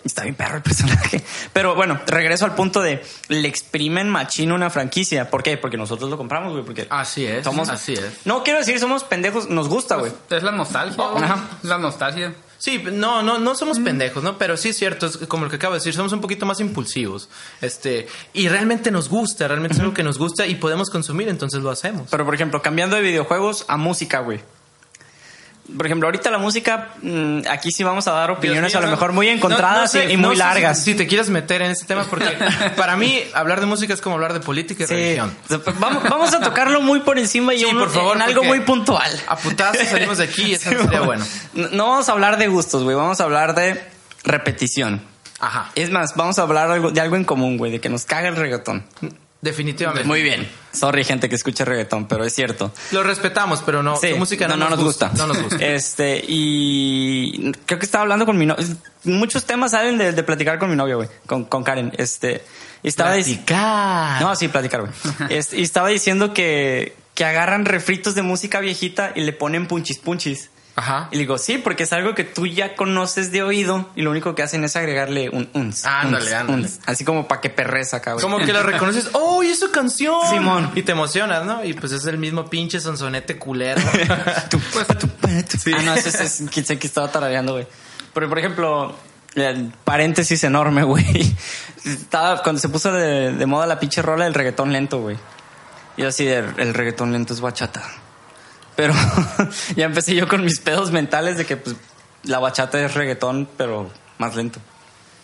[0.04, 1.22] Está bien perro el personaje.
[1.52, 5.30] Pero bueno, regreso al punto de le exprimen machino una franquicia.
[5.30, 5.56] ¿Por qué?
[5.56, 6.64] Porque nosotros lo compramos, güey.
[6.64, 8.26] Porque Así es, somos, así es.
[8.26, 10.12] No quiero decir somos pendejos, nos gusta, güey.
[10.30, 11.08] Es la nostalgia.
[11.08, 11.24] güey.
[11.24, 11.48] Ajá.
[11.62, 12.34] La nostalgia.
[12.58, 14.36] Sí, no, no, no somos pendejos, ¿no?
[14.36, 16.58] Pero sí es cierto, es como lo que acabo de decir, somos un poquito más
[16.58, 17.28] impulsivos.
[17.60, 21.62] Este, y realmente nos gusta, realmente es algo que nos gusta y podemos consumir, entonces
[21.62, 22.08] lo hacemos.
[22.10, 24.40] Pero por ejemplo, cambiando de videojuegos a música, güey.
[25.76, 28.86] Por ejemplo, ahorita la música, mm, aquí sí vamos a dar opiniones mío, a lo
[28.86, 30.82] no- mejor muy encontradas no- no sé- y, muy si- largas.
[30.82, 32.26] Si, te quieres meter en ese tema, porque
[32.76, 34.94] para mí hablar de música es como hablar de política y Sí.
[34.94, 35.36] religión.
[35.78, 38.60] Vamos, vamos a tocarlo muy por encima y Sí, uno- por favor, en algo muy
[38.60, 39.10] puntual.
[39.28, 41.24] A putazos salimos de aquí y eso no sería bueno.
[41.52, 42.96] No, vamos a hablar de gustos, güey.
[42.96, 43.82] Vamos a hablar de
[44.24, 45.02] repetición.
[45.40, 45.70] Ajá.
[45.74, 48.36] Es más, vamos a hablar de algo en común, güey, de que nos caga el
[48.36, 48.84] reggaetón.
[49.40, 50.06] Definitivamente.
[50.06, 50.48] Muy bien.
[50.72, 52.72] Sorry, gente que escucha reggaetón, pero es cierto.
[52.90, 55.12] Lo respetamos, pero no, Sí, su música no, nos gusta.
[55.16, 55.56] No nos gusta.
[55.64, 58.66] Este, y creo que estaba hablando con mi novia.
[59.04, 61.92] Muchos temas salen de, de platicar con mi novia, güey, con, con Karen.
[61.96, 62.42] Este,
[62.82, 64.20] y estaba Platicar.
[64.22, 64.92] No, sí, platicar, güey.
[65.30, 69.98] Este, y estaba diciendo que, que agarran refritos de música viejita y le ponen punchis
[69.98, 70.50] punchis.
[70.78, 71.08] Ajá.
[71.10, 74.12] Y le digo, sí, porque es algo que tú ya conoces de oído y lo
[74.12, 75.84] único que hacen es agregarle un uns.
[75.84, 76.62] Ándale, uns, ándale.
[76.62, 76.80] uns.
[76.86, 78.22] así como para que perres acá, güey.
[78.22, 80.20] Como que la reconoces, ¡oh, y es su canción!
[80.30, 80.70] Simón.
[80.76, 81.64] Y te emocionas, ¿no?
[81.64, 83.80] Y pues es el mismo pinche sonsonete culero.
[84.50, 84.60] Tu-
[85.74, 87.66] Ah, no, ese es, es que estaba tarareando, güey.
[88.14, 88.94] Pero, por ejemplo,
[89.34, 91.34] el paréntesis enorme, güey.
[91.84, 95.16] Estaba, cuando se puso de, de moda la pinche rola del reggaetón lento, güey.
[95.96, 97.82] Y yo así de, el reggaetón lento es bachata.
[98.78, 98.94] Pero
[99.76, 101.74] ya empecé yo con mis pedos mentales de que, pues,
[102.22, 104.60] la bachata es reggaetón, pero más lento.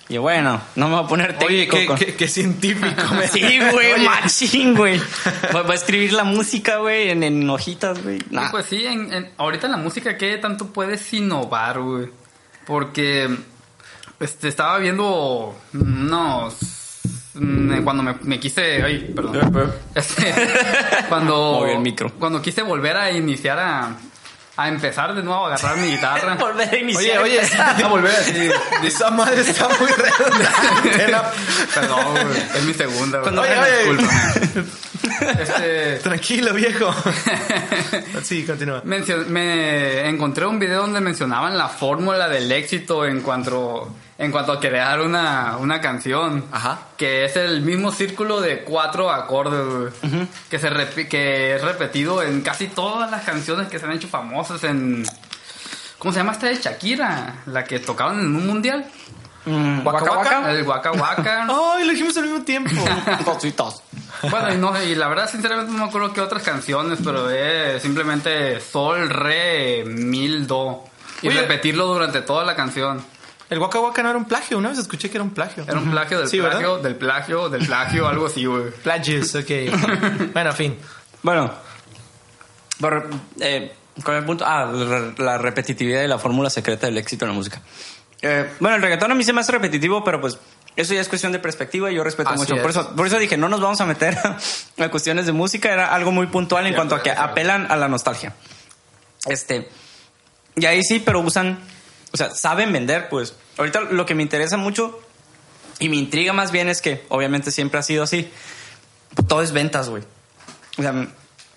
[0.09, 1.77] Y bueno, no me voy a poner Oye, técnico.
[1.77, 3.15] qué, con- qué- qué científico.
[3.15, 3.41] me- Sí,
[3.71, 5.01] güey, Oye, machín, güey.
[5.53, 8.19] Voy a escribir la música, güey, en, en hojitas, güey.
[8.31, 8.43] Nah.
[8.47, 12.09] Sí, pues sí, en, en- ahorita en la música, ¿qué tanto puedes innovar, güey?
[12.67, 13.35] Porque
[14.19, 16.57] este, estaba viendo unos...
[17.35, 18.83] Cuando me, me quise...
[18.83, 19.73] Ay, perdón.
[19.95, 20.33] Este,
[21.09, 21.67] cuando...
[21.67, 22.13] El micro.
[22.19, 23.97] Cuando quise volver a iniciar a...
[24.57, 26.35] A empezar de nuevo a agarrar mi guitarra.
[26.39, 27.19] Volver a iniciar.
[27.25, 28.49] Oye, oye, a volver así.
[28.87, 31.11] esa madre está muy redundante.
[31.11, 31.23] ¿no?
[31.75, 33.35] Perdón, güey, es mi segunda, güey.
[33.35, 34.63] Cuando- Oye, oye.
[35.43, 35.97] Este...
[36.05, 36.95] Tranquilo, viejo.
[38.23, 38.81] Sí, continúa.
[38.85, 44.53] Mencio- me encontré un video donde mencionaban la fórmula del éxito en cuanto, en cuanto
[44.53, 46.45] a crear una, una canción.
[46.53, 46.79] Ajá.
[46.97, 49.95] Que es el mismo círculo de cuatro acordes,
[50.49, 54.63] que, se que es repetido en casi todas las canciones que se han hecho famosas
[54.65, 55.05] en...
[55.99, 57.43] ¿Cómo se llama esta de Shakira?
[57.47, 58.85] La que tocaban en un mundial.
[59.47, 60.53] Mm, Waka Waka.
[60.53, 61.47] El Waka Waka.
[61.77, 62.71] Ay, lo dijimos al mismo tiempo.
[63.25, 63.83] Cositas.
[64.31, 67.83] Bueno, y, no, y la verdad, sinceramente, no me acuerdo qué otras canciones, pero es
[67.83, 70.85] simplemente sol, re, mil, do.
[71.23, 71.41] Y Oye.
[71.41, 73.03] repetirlo durante toda la canción.
[73.55, 74.59] El Waka Waka no era un plagio.
[74.59, 75.63] Una vez escuché que era un plagio.
[75.63, 76.59] Era un plagio del Sí, ¿verdad?
[76.59, 78.73] plagio, del plagio, del plagio, algo así, güey.
[78.83, 79.51] Plagios, ok.
[80.35, 80.77] bueno, fin.
[81.23, 81.55] Bueno,
[82.81, 84.45] por, eh, con el punto.
[84.45, 84.73] Ah,
[85.19, 87.63] la, repetitividad y la fórmula secreta del éxito en la música.
[88.23, 90.37] Eh, bueno, el reggaetón a mí se me hace repetitivo, pero pues
[90.75, 92.57] eso ya es cuestión de perspectiva y yo respeto Así mucho.
[92.57, 92.61] es.
[92.61, 94.19] Por eso, por eso dije, no nos vamos a meter
[94.79, 97.77] a cuestiones de música, era algo muy puntual en Sí, cuanto a que apelan a
[97.77, 98.35] la nostalgia.
[99.27, 99.69] Este,
[100.57, 101.61] y ahí sí, pero usan,
[102.15, 103.35] o sea, saben vender, pues.
[103.59, 105.01] Ahorita lo que me interesa mucho
[105.81, 108.31] y me intriga más bien es que, obviamente siempre ha sido así,
[109.27, 110.05] todo es ventas, güey.
[110.79, 111.09] O sea,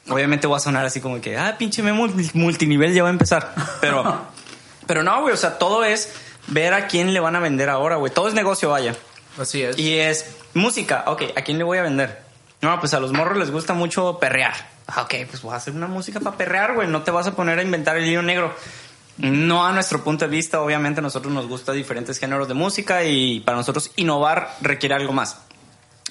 [0.10, 3.54] obviamente voy a sonar así como que, ah, pinche memo multinivel ya va a empezar.
[3.82, 4.26] Pero,
[4.88, 6.12] pero no, güey, o sea, todo es
[6.48, 8.12] ver a quién le van a vender ahora, güey.
[8.12, 8.96] Todo es negocio, vaya.
[9.40, 9.78] Así es.
[9.78, 12.24] Y es música, ok, ¿a quién le voy a vender?
[12.62, 14.56] No, pues a los morros les gusta mucho perrear.
[14.88, 16.88] Ah, ok, pues voy a hacer una música para perrear, güey.
[16.88, 18.56] No te vas a poner a inventar el hilo negro.
[19.18, 23.04] No a nuestro punto de vista, obviamente a nosotros nos gusta diferentes géneros de música
[23.04, 25.40] y para nosotros innovar requiere algo más.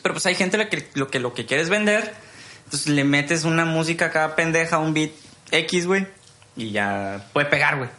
[0.03, 2.15] Pero pues hay gente que lo que, lo que quiere es vender.
[2.65, 5.13] Entonces le metes una música acá pendeja, un beat
[5.53, 6.07] X, güey.
[6.57, 7.91] Y ya puede pegar, güey.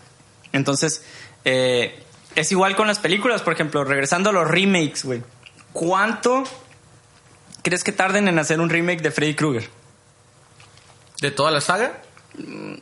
[0.51, 1.03] Entonces,
[1.45, 2.03] eh,
[2.35, 5.23] es igual con las películas, por ejemplo, regresando a los remakes, güey.
[5.71, 6.43] ¿Cuánto
[7.61, 9.69] crees que tarden en hacer un remake de Freddy Krueger?
[11.21, 12.01] ¿De toda la saga?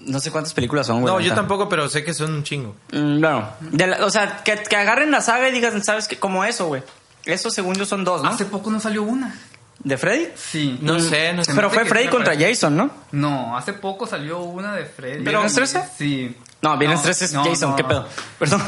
[0.01, 1.13] No sé cuántas películas son, güey.
[1.13, 2.75] No, yo tampoco, pero sé que son un chingo.
[2.91, 6.17] Mm, No, de la- o sea, que, que agarren la saga y digan, ¿sabes qué?
[6.17, 6.83] Como eso, güey.
[7.25, 8.29] Eso según yo son dos, ¿no?
[8.29, 9.35] Hace poco no salió una.
[9.79, 10.27] ¿De Freddy?
[10.35, 10.79] Sí.
[10.81, 11.53] No sé, no sé.
[11.53, 12.35] Pero fue Freddy contra.
[12.37, 12.89] Jason, ¿no?
[13.11, 15.23] No, hace poco salió una de Freddy.
[15.23, 15.83] ¿Viernes 13?
[15.97, 16.35] Sí.
[16.65, 18.07] No, Viernes No, 13 es no, Jason, no, ¿qué pedo?
[18.39, 18.61] Perdón.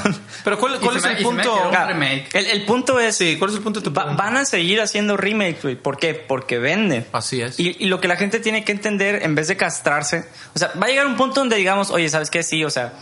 [0.44, 1.72] Pero ¿cuál, cuál es me- el punto?
[2.34, 3.16] El, el punto es...
[3.18, 4.24] Sí, ¿cuál es el punto de tu va- pregunta?
[4.24, 5.76] van a seguir haciendo remakes, güey.
[5.76, 6.14] ¿Por qué?
[6.14, 7.06] Porque venden.
[7.12, 7.60] Así es.
[7.60, 10.72] Y, y lo que la gente tiene que entender, en vez de castrarse, o sea,
[10.82, 12.44] va a llegar un punto donde digamos, oye, ¿sabes qué?
[12.44, 12.94] Sí, o sea,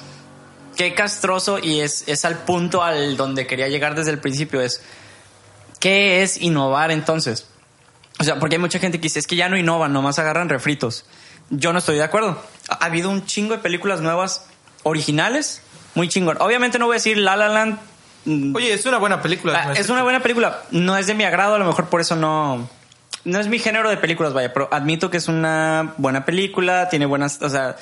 [0.78, 4.82] qué castroso y es, es al punto al donde quería llegar desde el principio, es,
[5.80, 7.48] ¿qué es innovar entonces?
[8.20, 10.48] O sea, porque hay mucha gente que dice, es que ya no innovan, nomás agarran
[10.50, 11.06] refritos.
[11.50, 12.42] Yo no estoy de acuerdo.
[12.70, 14.48] Ha habido un chingo de películas nuevas,
[14.86, 15.62] originales,
[15.96, 16.38] muy chingón.
[16.40, 17.78] Obviamente no voy a decir La La Land.
[18.26, 19.60] mm, Oye, es una buena película.
[19.62, 19.74] Ah, ¿no?
[19.74, 20.62] es una buena película.
[20.72, 22.70] No es de mi agrado, a lo mejor por eso no.
[23.24, 27.06] No es mi género de películas, vaya, pero admito que es una buena película, tiene
[27.08, 27.42] buenas.
[27.42, 27.76] O sea,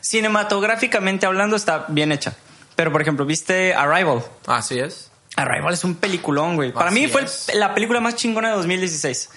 [0.00, 2.34] cinematográficamente hablando está bien hecha.
[2.76, 4.22] Pero, por ejemplo, ¿viste Arrival?
[4.46, 5.10] Así es.
[5.36, 6.72] Arrival es un peliculón, güey.
[6.72, 7.50] Para Así mí fue es.
[7.54, 9.30] la película más chingona de 2016.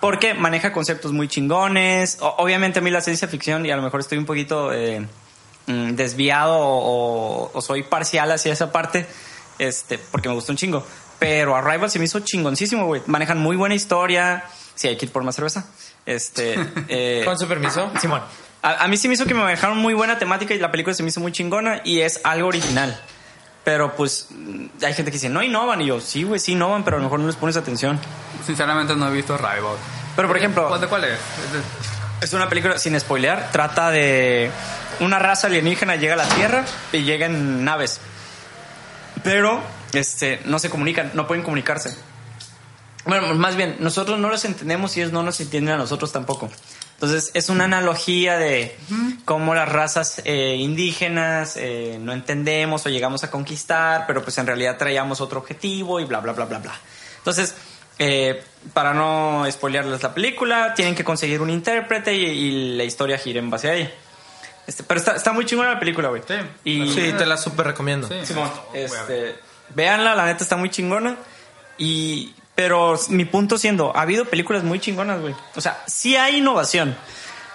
[0.00, 2.18] Porque maneja conceptos muy chingones.
[2.20, 5.06] O- obviamente a mí la ciencia ficción, y a lo mejor estoy un poquito eh,
[5.66, 9.06] mm, desviado o, o soy parcial hacia esa parte,
[9.58, 10.84] este, porque me gustó un chingo.
[11.18, 13.02] Pero Arrival se me hizo chingoncísimo, güey.
[13.06, 14.44] Manejan muy buena historia.
[14.74, 15.66] Sí, hay que ir por más cerveza.
[16.04, 16.56] Este,
[16.88, 17.90] eh, Con su permiso.
[18.00, 18.22] Simón.
[18.62, 20.94] A, a mí sí me hizo que me manejaron muy buena temática y la película
[20.94, 23.00] se me hizo muy chingona y es algo original.
[23.64, 25.80] Pero pues mm, hay gente que dice, no innovan.
[25.80, 27.98] Y yo, sí, güey, sí innovan, pero a lo mejor no les pones atención.
[28.44, 29.76] Sinceramente no he visto Rival.
[30.14, 31.18] Pero por ejemplo, ¿Cuál de cuál es?
[32.20, 34.50] Es una película, sin spoilear, trata de
[35.00, 38.00] una raza alienígena llega a la Tierra y llega en naves.
[39.22, 39.60] Pero
[39.92, 41.96] este, no se comunican, no pueden comunicarse.
[43.04, 46.50] Bueno, más bien, nosotros no los entendemos y ellos no nos entienden a nosotros tampoco.
[46.94, 48.76] Entonces, es una analogía de
[49.24, 54.46] cómo las razas eh, indígenas eh, no entendemos o llegamos a conquistar, pero pues en
[54.46, 56.74] realidad traíamos otro objetivo y bla, bla, bla, bla, bla.
[57.18, 57.54] Entonces,
[57.98, 63.18] eh, para no spoilearles la película, tienen que conseguir un intérprete y, y la historia
[63.18, 63.92] gira en base a ella.
[64.66, 66.22] Este, pero está, está muy chingona la película, güey.
[66.26, 66.34] Sí.
[66.64, 68.08] Y, Sí, te la super recomiendo.
[68.08, 68.14] Sí.
[68.24, 69.36] Simón, este,
[69.74, 71.16] véanla, la neta está muy chingona.
[71.78, 75.34] Y, pero mi punto siendo, ha habido películas muy chingonas, güey.
[75.54, 76.96] O sea, sí hay innovación.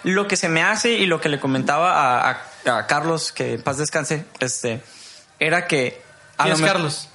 [0.03, 2.31] Lo que se me hace y lo que le comentaba a,
[2.65, 4.81] a- a Carlos, que en paz descanse, este,
[5.39, 6.01] era que.
[6.37, 7.09] a ¿Quién es Carlos?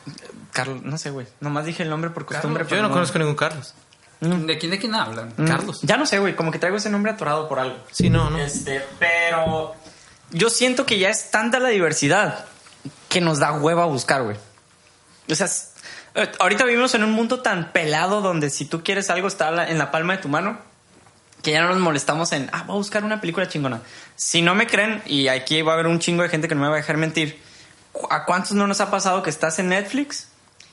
[0.52, 1.26] Carlos, no sé, güey.
[1.40, 2.64] Nomás dije el nombre por costumbre.
[2.64, 3.74] Yo pero no conozco ningún Carlos.
[4.20, 5.32] ¿De quién de quién hablan?
[5.36, 5.80] Mm, Carlos.
[5.82, 6.34] Ya no sé, güey.
[6.34, 7.76] Como que traigo ese nombre atorado por algo.
[7.92, 8.38] Sí, no, no.
[8.38, 9.74] Este, pero
[10.30, 12.46] yo siento que ya es tanta la diversidad
[13.08, 14.36] que nos da hueva buscar, güey.
[15.30, 15.48] O sea,
[16.14, 19.76] eh, ahorita vivimos en un mundo tan pelado donde si tú quieres algo está en
[19.78, 20.58] la palma de tu mano
[21.42, 23.80] que ya no nos molestamos en, ah, voy a buscar una película chingona.
[24.16, 26.62] Si no me creen, y aquí va a haber un chingo de gente que no
[26.62, 27.40] me va a dejar mentir,
[27.92, 30.26] ¿cu- ¿a cuántos no nos ha pasado que estás en Netflix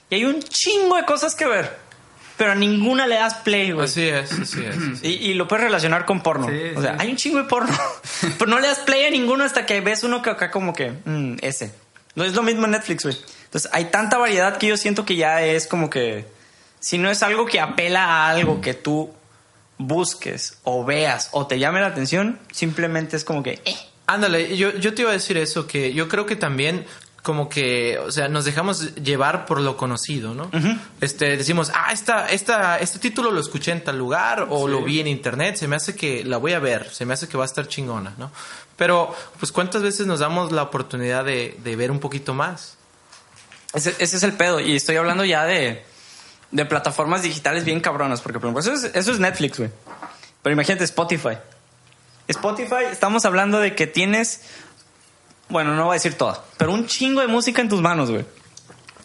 [0.09, 1.77] y hay un chingo de cosas que ver?
[2.43, 3.85] Pero a ninguna le das play, güey.
[3.85, 4.75] Así es, así es.
[4.75, 5.01] así es.
[5.01, 6.49] Y, y lo puedes relacionar con porno.
[6.49, 6.97] Sí, o sea, sí.
[6.99, 7.73] hay un chingo de porno.
[8.37, 10.91] pero no le das play a ninguno hasta que ves uno que acá como que,
[11.05, 11.71] mm, ese.
[12.15, 13.15] No es lo mismo en Netflix, güey.
[13.45, 16.25] Entonces, hay tanta variedad que yo siento que ya es como que,
[16.81, 19.13] si no es algo que apela a algo que tú
[19.77, 23.77] busques o veas o te llame la atención, simplemente es como que, eh.
[24.05, 26.85] Ándale, yo, yo te iba a decir eso, que yo creo que también
[27.23, 30.51] como que, o sea, nos dejamos llevar por lo conocido, ¿no?
[31.01, 34.99] Este, decimos, ah, esta, esta, este título lo escuché en tal lugar o lo vi
[34.99, 37.45] en internet, se me hace que la voy a ver, se me hace que va
[37.45, 38.29] a estar chingona, ¿no?
[38.75, 42.77] Pero, pues, ¿cuántas veces nos damos la oportunidad de, de ver un poquito más?
[43.73, 44.59] Ese, ese es el pedo.
[44.59, 45.85] Y estoy hablando ya de,
[46.51, 48.21] de plataformas digitales bien cabronas.
[48.21, 49.69] Porque, por ejemplo, eso es, eso es Netflix, güey.
[50.41, 51.37] Pero imagínate Spotify.
[52.27, 54.41] Spotify, estamos hablando de que tienes.
[55.49, 58.25] Bueno, no voy a decir toda, pero un chingo de música en tus manos, güey.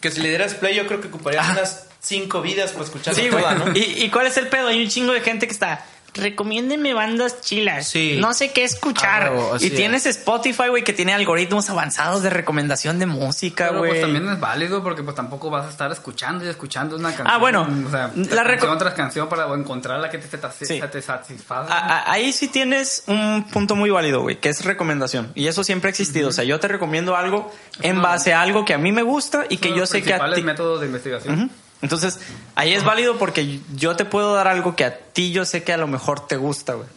[0.01, 3.29] Que si le dieras play, yo creo que ocuparía unas cinco vidas para escuchar Sí,
[3.29, 3.43] güey.
[3.75, 4.67] ¿Y, ¿Y cuál es el pedo?
[4.67, 5.85] Hay un chingo de gente que está.
[6.13, 7.87] Recomiéndenme bandas chilas.
[7.87, 8.17] Sí.
[8.19, 9.31] No sé qué escuchar.
[9.35, 13.91] Ah, y tienes Spotify, güey, que tiene algoritmos avanzados de recomendación de música, Pero güey.
[13.91, 17.27] pues también es válido porque pues tampoco vas a estar escuchando y escuchando una canción.
[17.29, 17.67] Ah, bueno.
[17.87, 20.81] O sea, La canción tras canción para encontrar la que te, te, Sí.
[20.91, 21.73] te satisfaga.
[21.73, 25.31] A- a- ahí sí tienes un punto muy válido, güey, que es recomendación.
[25.35, 26.29] Y eso siempre ha existido.
[26.29, 29.45] O sea, yo te recomiendo algo en base a algo que a mí me gusta
[29.49, 30.41] y que yo sé que a ti...
[30.43, 31.33] métodos de investigación.
[31.43, 31.49] Ujú.
[31.81, 32.19] Entonces,
[32.55, 35.71] ahí es válido porque yo te puedo dar algo que a ti yo sé que
[35.73, 36.87] a lo mejor te gusta, güey.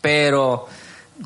[0.00, 0.66] Pero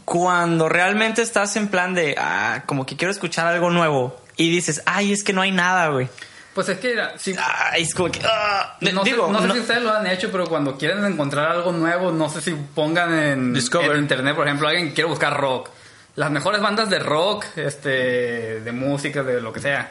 [0.04, 4.82] cuando realmente estás en plan de, ah, como que quiero escuchar algo nuevo y dices,
[4.86, 6.08] ay, es que no hay nada, güey.
[6.54, 8.76] Pues es que era, si, Ay, es como que, ah.
[8.80, 11.50] no, digo, sé, no sé no- si ustedes lo han hecho, pero cuando quieren encontrar
[11.50, 13.92] algo nuevo, no sé si pongan en, Discover.
[13.92, 15.70] en internet, por ejemplo, alguien quiere buscar rock.
[16.14, 19.90] Las mejores bandas de rock, este, de música, de lo que sea.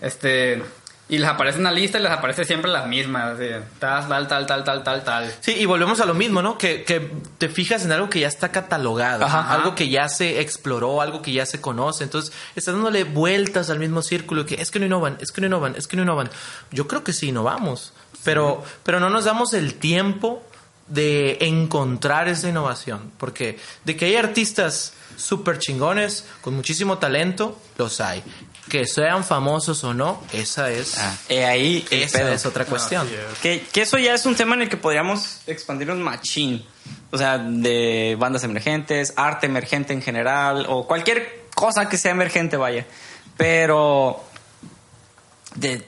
[0.00, 0.60] Este,
[1.10, 3.34] y les aparece una lista y les aparece siempre las mismas.
[3.34, 3.48] así,
[3.80, 5.34] tal, tal, tal, tal, tal, tal, tal.
[5.40, 6.56] Sí, y volvemos a lo mismo, ¿no?
[6.56, 9.52] Que, que te fijas en algo que ya está catalogado, Ajá.
[9.52, 12.04] algo que ya se exploró, algo que ya se conoce.
[12.04, 15.48] Entonces, estás dándole vueltas al mismo círculo que es que no innovan, es que no
[15.48, 16.30] innovan, es que no innovan.
[16.70, 17.92] Yo creo que sí innovamos,
[18.22, 20.42] pero, pero no nos damos el tiempo
[20.90, 23.10] de encontrar esa innovación.
[23.16, 28.22] Porque de que hay artistas súper chingones, con muchísimo talento, los hay.
[28.68, 32.28] Que sean famosos o no, esa es, Ah, eh, ahí esa pedo.
[32.32, 33.06] es otra cuestión.
[33.08, 33.38] Es.
[33.40, 36.64] Que, que eso ya es un tema en el que podríamos expandir un machín.
[37.10, 42.56] O sea, de bandas emergentes, arte emergente en general, o cualquier cosa que sea emergente,
[42.56, 42.86] vaya.
[43.36, 44.22] Pero
[45.56, 45.84] de,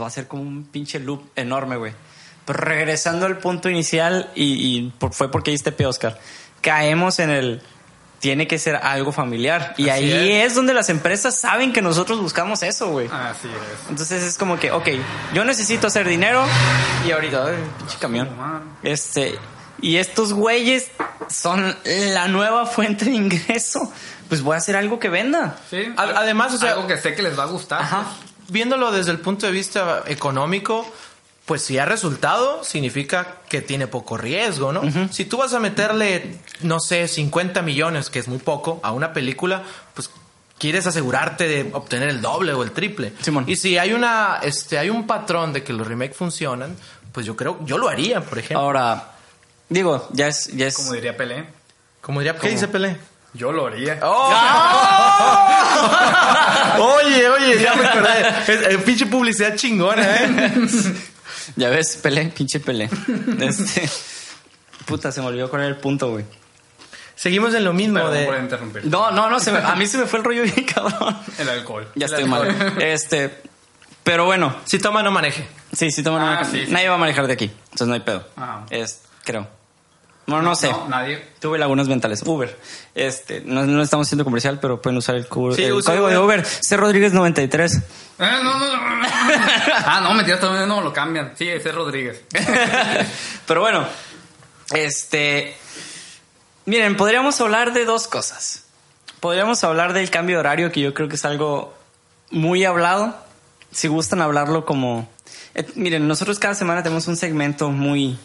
[0.00, 1.92] va a ser como un pinche loop enorme, güey.
[2.46, 4.44] Pero regresando al punto inicial, y,
[4.78, 6.18] y por- fue porque diste pie, Oscar,
[6.60, 7.62] caemos en el...
[8.18, 9.74] Tiene que ser algo familiar.
[9.76, 10.46] Y Así ahí es.
[10.52, 13.08] es donde las empresas saben que nosotros buscamos eso, güey.
[13.12, 13.90] Así es.
[13.90, 14.88] Entonces es como que, ok,
[15.34, 16.42] yo necesito hacer dinero
[17.06, 18.28] y ahorita, ay, pinche camión.
[18.82, 19.38] Este,
[19.82, 20.90] y estos güeyes
[21.28, 23.92] son la nueva fuente de ingreso.
[24.30, 25.58] Pues voy a hacer algo que venda.
[25.68, 25.84] Sí.
[25.96, 27.82] Ad- además, o sea- algo que sé que les va a gustar.
[27.82, 28.06] Ajá.
[28.48, 30.90] viéndolo desde el punto de vista económico,
[31.46, 34.82] pues si ha resultado, significa que tiene poco riesgo, ¿no?
[35.12, 39.12] Si tú vas a meterle, no sé, 50 millones, que es muy poco, a una
[39.12, 39.62] película,
[39.94, 40.10] pues
[40.58, 43.12] quieres asegurarte de obtener el doble o el triple.
[43.20, 43.44] Simón.
[43.46, 46.76] Y si hay una, este, hay un patrón de que los remakes funcionan,
[47.12, 48.58] pues yo creo, yo lo haría, por ejemplo.
[48.58, 49.12] Ahora,
[49.68, 50.74] digo, ya es, ya es.
[50.74, 51.46] Como diría Pelé.
[52.00, 52.96] Como diría, ¿qué dice Pelé?
[53.34, 54.00] Yo lo haría.
[56.78, 58.28] oye, oye, ya me acordé.
[58.52, 60.52] Es, es pinche publicidad chingona, ¿eh?
[61.54, 62.88] Ya ves, Pelé, pinche Pelé.
[63.40, 63.88] Este.
[64.86, 66.24] Puta, se me olvidó con el punto, güey.
[67.14, 68.24] Seguimos en lo mismo Perdón de...
[68.26, 68.86] por interrumpir.
[68.86, 71.16] No, no, no, se me- a mí se me fue el rollo bien cabrón.
[71.38, 71.88] El alcohol.
[71.94, 72.54] Ya El estoy alcohol.
[72.56, 72.82] mal.
[72.82, 73.40] Este,
[74.04, 75.46] pero bueno, Si toma, no maneje.
[75.72, 76.72] sí, sí, toma, Ah, no- sí, sí.
[76.72, 78.26] nadie va a manejar de aquí, entonces no hay pedo.
[78.36, 78.66] Ajá.
[78.70, 79.48] Es, creo.
[80.26, 80.68] Bueno, no, sé.
[80.70, 81.24] No, nadie.
[81.40, 82.22] Tuve lagunas mentales.
[82.26, 82.58] Uber.
[82.96, 86.08] Este, no, no estamos haciendo comercial, pero pueden usar el, cu- Sí, el usa código
[86.08, 86.40] de Uber.
[86.40, 86.46] Uber.
[86.46, 87.80] C Rodríguez 93.
[88.18, 89.06] Eh, no, no, no.
[89.84, 91.32] ah, no, mentira, todavía no lo cambian.
[91.36, 92.22] Sí, ese es Rodríguez.
[93.46, 93.86] pero bueno,
[94.72, 95.54] este,
[96.64, 98.64] miren, podríamos hablar de dos cosas.
[99.20, 101.76] Podríamos hablar del cambio de horario, que yo creo que es algo
[102.30, 103.16] muy hablado.
[103.70, 105.08] Si gustan hablarlo como,
[105.54, 108.18] eh, miren, nosotros cada semana tenemos un segmento muy,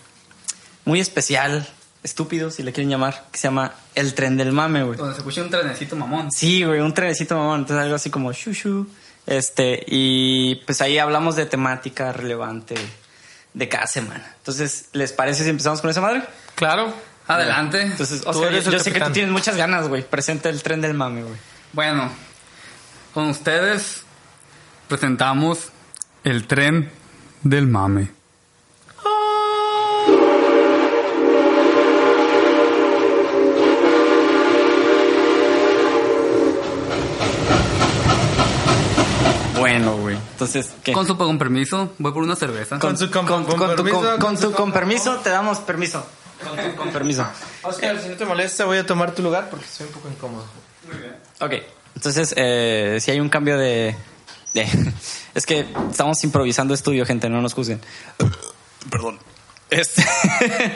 [0.86, 1.68] muy especial,
[2.04, 4.98] estúpido, si le quieren llamar, que se llama El Tren del Mame, güey.
[4.98, 6.32] Donde se escucha un trenecito mamón.
[6.32, 8.88] Sí, güey, un trenecito mamón, entonces algo así como shushu.
[9.26, 12.76] Este, y pues ahí hablamos de temática relevante
[13.54, 14.36] de cada semana.
[14.38, 16.24] Entonces, ¿les parece si empezamos con esa madre?
[16.56, 16.94] Claro.
[17.28, 17.82] Adelante.
[17.82, 20.02] Entonces, eres yo, yo sé que tú tienes muchas ganas, güey.
[20.02, 21.38] Presenta el tren del mame, güey.
[21.74, 22.12] Bueno,
[23.14, 24.04] con ustedes
[24.88, 25.70] presentamos
[26.24, 26.92] el tren
[27.44, 28.12] del mame.
[39.58, 40.18] Bueno, güey.
[40.46, 40.92] Entonces, ¿qué?
[40.94, 42.80] Con su con permiso, voy por una cerveza.
[42.80, 46.04] Con su con- con tu- permiso, con con tu- su- con permiso, te damos permiso.
[46.44, 47.28] Con, tu- con permiso.
[47.62, 50.46] Oscar, si no te molesta, voy a tomar tu lugar porque estoy un poco incómodo.
[51.40, 51.54] Ok.
[51.96, 53.96] Entonces, eh, si hay un cambio de,
[54.56, 54.94] de-
[55.36, 57.80] Es que estamos improvisando estudio, gente, no nos juzguen.
[58.90, 59.20] Perdón.
[59.70, 60.04] Este...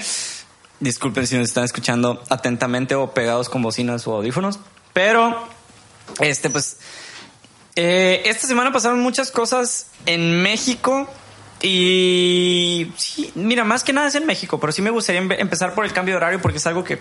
[0.79, 4.59] Disculpen si nos están escuchando atentamente o pegados con bocinas o audífonos.
[4.93, 5.47] Pero,
[6.19, 6.77] este, pues...
[7.75, 11.09] eh, esta semana pasaron muchas cosas en México.
[11.61, 15.73] Y sí, mira, más que nada es en México, pero sí me gustaría empe- empezar
[15.73, 16.99] por el cambio de horario porque es algo que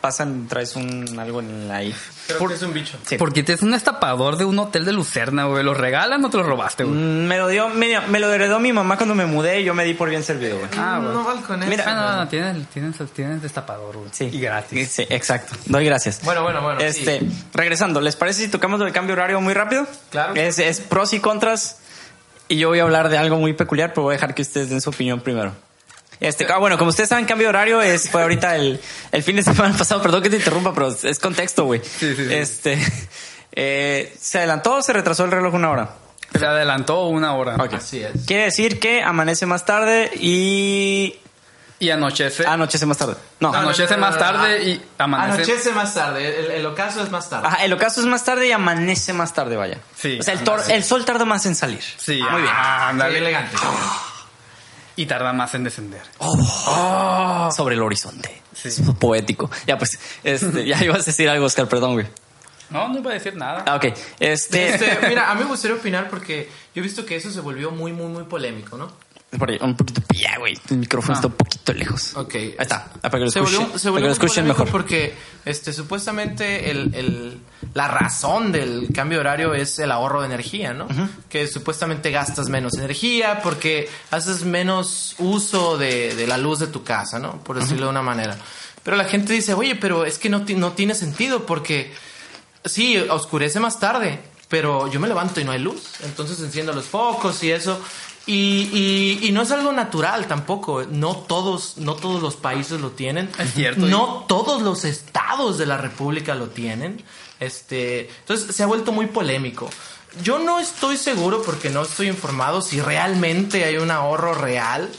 [0.00, 1.92] pasan, traes un algo en ahí.
[2.28, 2.96] Creo que es un bicho.
[3.04, 3.16] Sí.
[3.16, 5.64] Porque te es un estapador de un hotel de Lucerna, güey.
[5.64, 6.94] ¿Lo regalan o te lo robaste, güey?
[6.96, 9.74] Mm, Me lo dio, me, me lo heredó mi mamá cuando me mudé y yo
[9.74, 10.70] me di por bien servido, güey.
[10.78, 11.12] Ah, güey.
[11.12, 11.68] No val con eso.
[11.70, 11.84] Mira.
[11.88, 14.08] Ah, no, no, tienes, tienes, tienes destapador, güey.
[14.12, 14.30] Sí.
[14.32, 14.90] Y gratis.
[14.92, 15.56] Sí, exacto.
[15.66, 16.20] Doy gracias.
[16.22, 16.80] Bueno, bueno, bueno.
[16.80, 17.28] Este, sí.
[17.52, 19.86] regresando, ¿les parece si tocamos el cambio de horario muy rápido?
[20.10, 20.34] Claro.
[20.36, 21.80] Es, es pros y contras.
[22.48, 24.70] Y yo voy a hablar de algo muy peculiar, pero voy a dejar que ustedes
[24.70, 25.52] den su opinión primero.
[26.20, 28.80] Este, ah, bueno, como ustedes saben, cambio de horario es, fue ahorita el,
[29.12, 30.00] el fin de semana pasado.
[30.02, 31.80] Perdón que te interrumpa, pero es contexto, güey.
[31.82, 32.34] Sí, sí, sí.
[32.34, 32.78] Este,
[33.52, 35.90] eh, se adelantó o se retrasó el reloj una hora.
[36.38, 37.56] Se adelantó una hora.
[37.56, 37.74] Ok.
[37.74, 38.26] Así es.
[38.26, 41.16] Quiere decir que amanece más tarde y
[41.78, 42.46] Y anochece.
[42.46, 43.16] anochece más tarde.
[43.40, 43.48] No.
[43.48, 45.42] No, no, anochece no, no, más tarde ah, y amanece.
[45.42, 46.40] Anochece más tarde.
[46.40, 47.46] El, el ocaso es más tarde.
[47.48, 49.78] Ajá, el ocaso es más tarde y amanece más tarde, vaya.
[49.94, 51.82] Sí, O sea, el, tor- el sol tarda más en salir.
[51.82, 52.54] Sí, Muy bien.
[52.54, 53.18] ah, Qué ándale.
[53.18, 53.56] elegante.
[54.96, 56.00] Y tarda más en descender.
[57.54, 58.42] Sobre el horizonte.
[58.54, 58.68] Sí.
[58.68, 59.50] Es poético.
[59.66, 62.06] Ya, pues, este, ya ibas a decir algo, Oscar, perdón, güey.
[62.70, 63.62] No, no iba a decir nada.
[63.66, 63.84] Ah, ok.
[64.18, 67.40] Este, Este, mira, a mí me gustaría opinar porque yo he visto que eso se
[67.40, 68.90] volvió muy, muy, muy polémico, ¿no?
[69.36, 70.58] Por ahí, un poquito, ya, güey.
[70.70, 71.16] El micrófono Ah.
[71.18, 72.14] está un poquito lejos.
[72.16, 72.34] Ok.
[72.34, 72.84] Ahí está.
[73.02, 74.72] Para que lo se escuchen, volvió, se para volvió que lo muy escuchen polémico mejor.
[74.72, 75.14] porque
[75.44, 77.40] este, supuestamente el, el-
[77.74, 80.88] la razón del cambio de horario es el ahorro de energía, ¿no?
[81.28, 86.82] Que supuestamente gastas menos energía porque haces menos uso de, de la luz de tu
[86.84, 87.42] casa, ¿no?
[87.44, 88.36] Por decirlo de una manera.
[88.82, 91.92] Pero la gente dice, oye, pero es que no, ti- no tiene sentido porque
[92.64, 95.82] sí, oscurece más tarde, pero yo me levanto y no hay luz.
[96.04, 97.80] Entonces enciendo los focos y eso.
[98.26, 98.68] Y,
[99.22, 100.84] y- y no es algo natural tampoco.
[100.84, 103.30] No todos, no todos los países lo tienen.
[103.38, 103.86] Es cierto.
[103.86, 107.02] No todos los estados de la República lo tienen.
[107.38, 109.70] Este, entonces se ha vuelto muy polémico.
[110.22, 114.90] Yo no estoy seguro porque no estoy informado si realmente hay un ahorro real.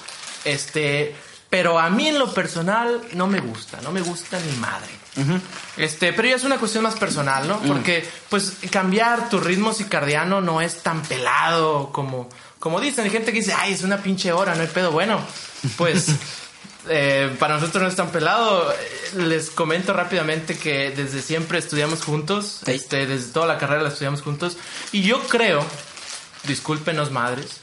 [0.46, 1.16] Este,
[1.50, 4.88] pero a mí en lo personal no me gusta, no me gusta ni madre.
[5.78, 7.60] Este, pero ya es una cuestión más personal, ¿no?
[7.62, 12.30] Porque, pues, cambiar tu ritmo circadiano no es tan pelado como,
[12.60, 13.06] como dicen.
[13.06, 14.92] Hay gente que dice, ay, es una pinche hora, no hay pedo.
[14.92, 15.20] Bueno,
[15.78, 16.08] pues,
[16.90, 18.74] eh, para nosotros no es tan pelado.
[19.16, 22.62] Les comento rápidamente que desde siempre estudiamos juntos.
[22.66, 24.58] Este, desde toda la carrera la estudiamos juntos.
[24.92, 25.66] Y yo creo,
[26.46, 27.62] discúlpenos madres,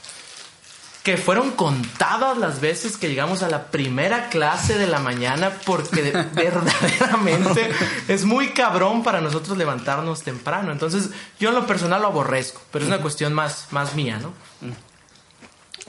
[1.05, 6.03] que fueron contadas las veces que llegamos a la primera clase de la mañana porque
[6.03, 7.71] de- verdaderamente
[8.09, 10.73] es muy cabrón para nosotros levantarnos temprano.
[10.73, 14.33] Entonces, yo en lo personal lo aborrezco, pero es una cuestión más, más mía, ¿no?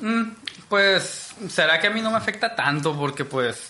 [0.02, 0.34] Mm,
[0.68, 2.94] pues, ¿será que a mí no me afecta tanto?
[2.96, 3.70] Porque, pues,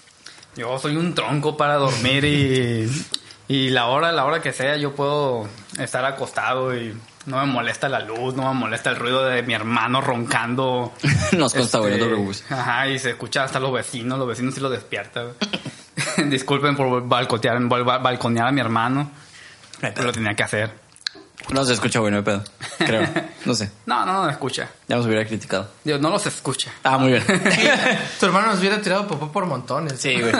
[0.55, 2.89] yo soy un tronco para dormir y,
[3.47, 7.89] y la hora, la hora que sea, yo puedo estar acostado y no me molesta
[7.89, 10.93] la luz, no me molesta el ruido de mi hermano roncando.
[11.33, 12.43] Nos consta, güey, no te Este, preocupes.
[12.51, 15.27] Ajá, y se escucha hasta los vecinos, los vecinos sí lo despiertan.
[16.29, 19.09] Disculpen por balcotear, bal- bal- balconear a mi hermano,
[19.79, 20.85] pero lo tenía que hacer.
[21.49, 22.43] No se escucha, güey, no hay pedo.
[22.79, 23.07] Creo.
[23.45, 23.69] No sé.
[23.85, 24.67] No, no, no escucha.
[24.87, 25.69] Ya nos hubiera criticado.
[25.83, 26.71] Dios, no los escucha.
[26.83, 27.23] Ah, muy bien.
[28.19, 29.99] Tu hermano nos hubiera tirado popó por montones.
[29.99, 30.33] Sí, güey.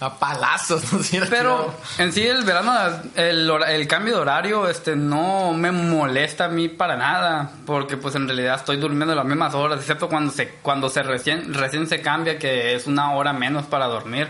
[0.00, 2.72] A palazos nos hubiera Pero en sí el verano,
[3.16, 8.14] el, el cambio de horario, este, no me molesta a mí para nada, porque pues
[8.14, 12.00] en realidad estoy durmiendo las mismas horas, excepto cuando se, cuando se recién, recién se
[12.00, 14.28] cambia, que es una hora menos para dormir.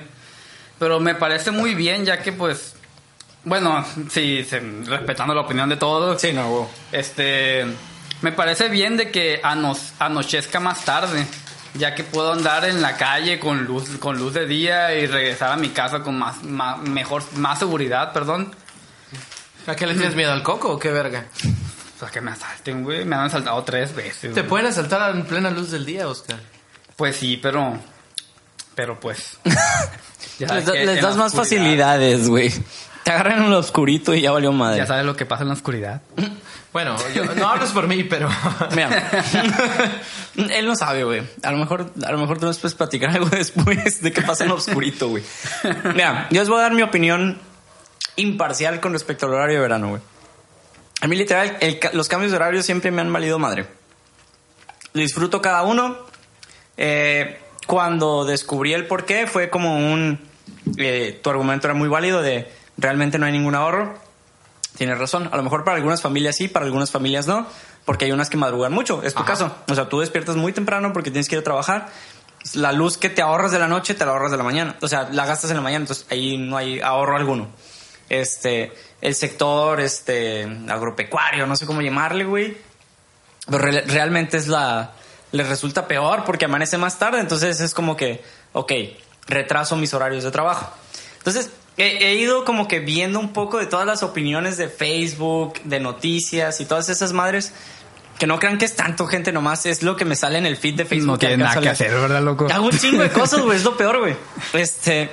[0.78, 2.74] Pero me parece muy bien, ya que pues,
[3.44, 7.66] bueno, sí, se- respetando la opinión de todos, Sí, no, este,
[8.22, 11.26] me parece bien de que anos- anochezca más tarde,
[11.74, 15.52] ya que puedo andar en la calle con luz, con luz de día y regresar
[15.52, 18.54] a mi casa con más, más mejor, más seguridad, perdón.
[19.66, 21.26] ¿A qué le tienes miedo al coco o qué verga?
[21.96, 23.04] O sea, que me asalten, güey.
[23.04, 24.20] Me han asaltado tres veces.
[24.32, 24.46] Te güey.
[24.48, 26.38] pueden asaltar en plena luz del día, Oscar.
[26.96, 27.78] Pues sí, pero.
[28.74, 29.36] Pero pues.
[29.44, 32.52] ya Les, sabes da- que les en das más facilidades, güey.
[33.04, 34.78] Te agarran en el oscurito y ya valió madre.
[34.78, 36.00] Ya sabes lo que pasa en la oscuridad.
[36.72, 38.28] Bueno, yo, no hables por mí, pero...
[38.72, 39.10] Mira,
[40.36, 41.22] él no sabe, güey.
[41.42, 44.44] A lo mejor, a lo mejor tú nos puedes platicar algo después de que pasa
[44.44, 45.22] en oscurito, güey.
[45.94, 47.38] Mira, yo les voy a dar mi opinión
[48.16, 50.02] imparcial con respecto al horario de verano, güey.
[51.00, 53.66] A mí literal, el los cambios de horario siempre me han valido madre.
[54.92, 55.96] Lo disfruto cada uno.
[56.76, 60.18] Eh, cuando descubrí el por qué, fue como un...
[60.76, 63.98] eh, tu argumento era muy válido de realmente no hay ningún ahorro.
[64.78, 65.28] Tienes razón.
[65.32, 67.46] A lo mejor para algunas familias sí, para algunas familias no.
[67.84, 69.02] Porque hay unas que madrugan mucho.
[69.02, 69.32] Es tu Ajá.
[69.32, 69.54] caso.
[69.68, 71.88] O sea, tú despiertas muy temprano porque tienes que ir a trabajar.
[72.54, 74.76] La luz que te ahorras de la noche, te la ahorras de la mañana.
[74.80, 75.82] O sea, la gastas en la mañana.
[75.82, 77.48] Entonces ahí no hay ahorro alguno.
[78.08, 82.56] Este, el sector, este, agropecuario, no sé cómo llamarle, güey.
[83.46, 84.92] Pero re- realmente es la...
[85.32, 87.20] Les resulta peor porque amanece más tarde.
[87.20, 88.22] Entonces es como que,
[88.52, 88.72] ok,
[89.26, 90.70] retraso mis horarios de trabajo.
[91.18, 95.80] Entonces he, ido como que viendo un poco de todas las opiniones de Facebook, de
[95.80, 97.52] noticias y todas esas madres.
[98.18, 100.56] Que no crean que es tanto, gente, nomás es lo que me sale en el
[100.56, 101.12] feed de Facebook.
[101.12, 102.48] No tiene nada alcanzo que hacer, ¿verdad, loco?
[102.52, 104.16] Hago un chingo de cosas, güey, es lo peor, güey.
[104.54, 105.08] Este,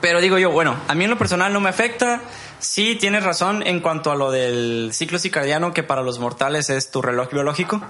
[0.00, 2.20] pero digo yo, bueno, a mí en lo personal no me afecta.
[2.60, 6.90] Sí, tienes razón en cuanto a lo del ciclo circadiano, que para los mortales es
[6.92, 7.82] tu reloj biológico.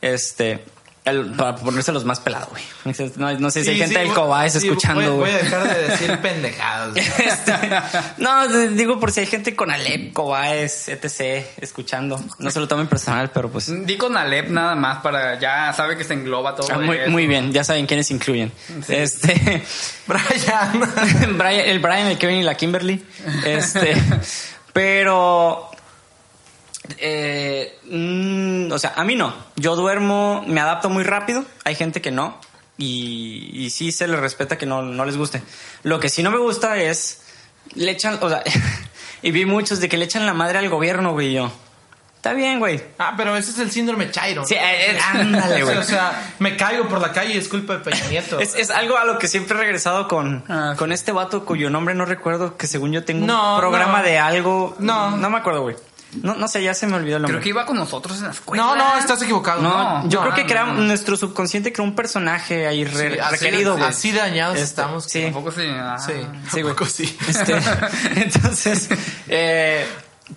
[0.00, 0.64] Este,
[1.04, 2.62] el- para ponerse los más pelados, güey.
[3.16, 5.32] No, no sé si hay Sí, gente sí, del voy- Cobáez sí, escuchando, voy, güey.
[5.32, 6.96] voy a dejar de decir pendejadas.
[6.96, 7.52] Este,
[8.18, 11.46] no, digo por si hay gente con Alep, Cobáez, etc.
[11.60, 12.22] escuchando.
[12.38, 13.70] No se lo tomen personal, pero pues.
[13.86, 16.68] Di con Alep nada más para ya sabe que se engloba todo.
[16.72, 17.10] Ah, muy, eso.
[17.10, 18.52] muy bien, ya saben quiénes incluyen.
[18.88, 19.62] Este.
[20.06, 21.36] Brian.
[21.38, 23.04] Brian- el Brian, el Kevin y la Kimberly.
[23.46, 23.94] Este.
[24.72, 25.70] pero.
[26.96, 29.34] Eh, mm, o sea, a mí no.
[29.56, 31.44] Yo duermo, me adapto muy rápido.
[31.64, 32.40] Hay gente que no.
[32.76, 35.42] Y, y sí se les respeta que no, no les guste.
[35.82, 37.22] Lo que sí no me gusta es.
[37.74, 38.18] Le echan.
[38.20, 38.42] O sea,
[39.22, 41.32] y vi muchos de que le echan la madre al gobierno, güey.
[41.34, 41.50] yo.
[42.16, 42.82] Está bien, güey.
[42.98, 44.44] Ah, pero ese es el síndrome Chairo.
[44.44, 45.76] Sí, eh, eh, ándale, güey.
[45.78, 48.40] O sea, me caigo por la calle y es culpa de Peña Nieto.
[48.40, 51.70] Es, es algo a lo que siempre he regresado con, Ah, con este vato cuyo
[51.70, 54.04] nombre no recuerdo, que según yo tengo No, un programa no.
[54.04, 54.74] de algo.
[54.80, 55.16] No.
[55.16, 55.76] No me acuerdo, güey.
[56.22, 57.36] No, no sé, ya se me olvidó el nombre.
[57.36, 58.62] Creo que iba con nosotros en la escuela.
[58.62, 59.60] No, no, estás equivocado.
[59.60, 60.74] No, No, yo no, creo que crea- no.
[60.82, 63.84] nuestro subconsciente creó un personaje ahí re- Sí, así- requerido, güey.
[63.88, 65.04] Así dañados Este, estamos.
[65.04, 65.22] sí.
[65.24, 65.66] Tampoco sí.
[65.68, 65.96] ah.
[65.98, 66.12] Sí,
[66.52, 66.74] Sí, güey.
[66.88, 67.18] sí.
[67.28, 67.54] Este,
[68.16, 68.88] entonces,
[69.28, 69.86] eh,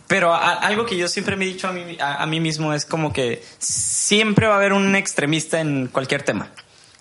[0.07, 2.73] pero a- algo que yo siempre me he dicho a mí, a, a mí mismo
[2.73, 6.49] es como que siempre va a haber un extremista en cualquier tema.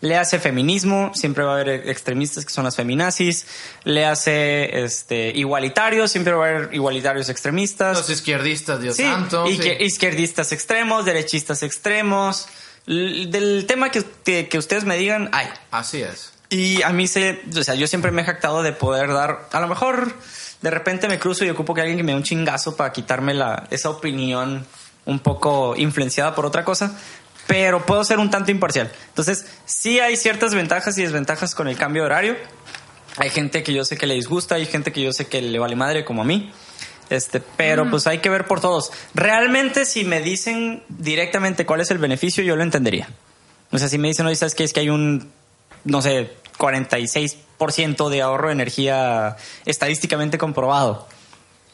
[0.02, 3.46] Le hace feminismo, siempre va a haber extremistas que son las feminazis.
[3.84, 7.98] Le hace este, igualitarios, siempre va a haber igualitarios extremistas.
[7.98, 9.46] Los izquierdistas, Dios Sí, santo.
[9.46, 9.62] y sí.
[9.62, 12.46] que izquierdistas extremos, derechistas extremos.
[12.86, 15.48] Del tema que, que, que ustedes me digan, hay.
[15.70, 16.32] Así es.
[16.48, 19.60] Y a mí se, o sea, yo siempre me he jactado de poder dar, a
[19.60, 20.12] lo mejor
[20.62, 23.34] de repente me cruzo y ocupo que alguien que me dé un chingazo para quitarme
[23.34, 24.66] la, esa opinión
[25.06, 26.98] un poco influenciada por otra cosa,
[27.50, 28.92] pero puedo ser un tanto imparcial.
[29.08, 32.36] Entonces, sí hay ciertas ventajas y desventajas con el cambio de horario.
[33.16, 35.58] Hay gente que yo sé que le disgusta, hay gente que yo sé que le
[35.58, 36.52] vale madre como a mí.
[37.08, 38.92] Este, pero pues hay que ver por todos.
[39.14, 43.08] Realmente si me dicen directamente cuál es el beneficio, yo lo entendería.
[43.72, 44.62] O sea, si me dicen, oye, ¿sabes qué?
[44.62, 45.32] Es que hay un,
[45.82, 49.36] no sé, 46% de ahorro de energía
[49.66, 51.08] estadísticamente comprobado.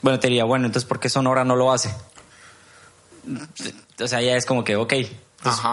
[0.00, 1.90] Bueno, te diría, bueno, entonces ¿por qué Sonora no lo hace?
[4.00, 4.94] O sea, ya es como que, ok.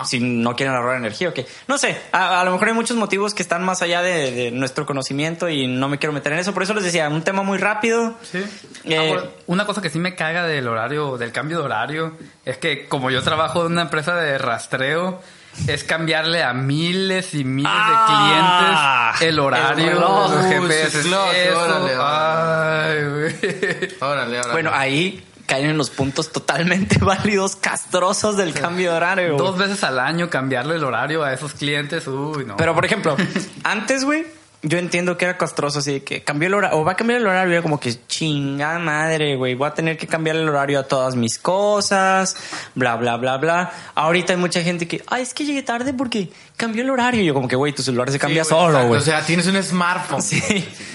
[0.06, 1.40] Si no quieren ahorrar energía, ok.
[1.68, 4.52] No sé, a, a lo mejor hay muchos motivos que están más allá de, de
[4.52, 6.54] nuestro conocimiento y no me quiero meter en eso.
[6.54, 8.16] Por eso les decía, un tema muy rápido.
[8.24, 8.44] Sí.
[8.86, 12.14] Eh, Ah, una cosa que sí me caga del horario, del cambio de horario,
[12.46, 15.22] es que como yo trabajo en una empresa de rastreo,
[15.68, 20.46] es cambiarle a miles y miles Ah, de clientes el horario el reloj, de los
[20.46, 21.02] sus GPS.
[21.04, 23.96] slots, Eso, órale, ay, güey.
[24.02, 24.52] Órale, órale.
[24.54, 29.38] Bueno, ahí caen en los puntos totalmente válidos, castrosos del cambio de horario.
[29.38, 32.58] Dos veces al año cambiarle el horario a esos clientes, uy, no.
[32.58, 33.16] Pero, por ejemplo,
[33.64, 34.26] antes, güey,
[34.66, 37.20] yo entiendo que era castroso, así de que cambió el horario, o va a cambiar
[37.20, 40.80] el horario, era como que chingada madre, güey, voy a tener que cambiar el horario
[40.80, 42.38] a todas mis cosas,
[42.74, 43.74] bla, bla, bla, bla.
[43.94, 47.22] Ahorita hay mucha gente que, ay, es que llegué tarde porque cambió el horario.
[47.22, 49.00] Y yo, como que, güey, tu celular se cambia Sí, solo, güey.
[49.00, 50.22] O sea, tienes un smartphone.
[50.22, 50.42] Sí.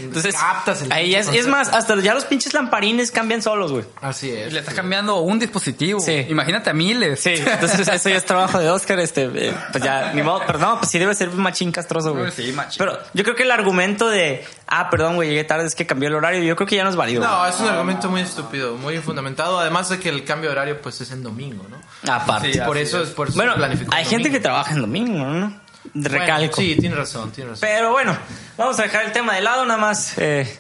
[0.01, 3.85] Entonces, Captas el ahí es, es más, hasta ya los pinches lamparines cambian solos, güey.
[4.01, 4.53] Así es.
[4.53, 6.01] le estás cambiando un dispositivo.
[6.01, 6.27] Sí.
[6.29, 7.21] Imagínate a miles.
[7.21, 10.59] Sí, entonces eso ya es trabajo de Oscar, este, eh, pues ya, ni modo, pero
[10.59, 12.31] no, pues sí debe ser machín castroso, güey.
[12.31, 12.79] Sí, machín.
[12.79, 16.09] Pero yo creo que el argumento de, ah, perdón, güey, llegué tarde, es que cambió
[16.09, 17.23] el horario, yo creo que ya no es válido.
[17.23, 19.59] No, es un argumento muy estúpido, muy infundamentado.
[19.59, 21.79] Además de que el cambio de horario pues es en domingo, ¿no?
[22.13, 22.53] Aparte.
[22.53, 23.09] Sí, por eso es.
[23.09, 25.61] es por eso bueno, se planificó hay en gente que trabaja en domingo, ¿no?
[25.95, 26.57] Recalco.
[26.57, 27.67] Bueno, sí, tiene razón, tiene razón.
[27.67, 28.17] Pero bueno,
[28.57, 30.59] vamos a dejar el tema de lado, nada más, eh,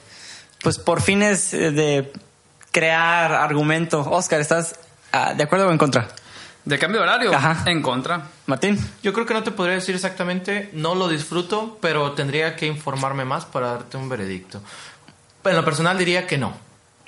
[0.63, 2.13] pues por fines eh, de
[2.73, 4.01] crear argumento.
[4.01, 4.77] Oscar, ¿estás
[5.13, 6.09] ah, de acuerdo o en contra?
[6.69, 7.62] De cambio de horario, Ajá.
[7.64, 8.25] en contra.
[8.45, 8.79] Martín.
[9.03, 13.25] Yo creo que no te podría decir exactamente, no lo disfruto, pero tendría que informarme
[13.25, 14.61] más para darte un veredicto.
[15.45, 16.53] En lo personal diría que no.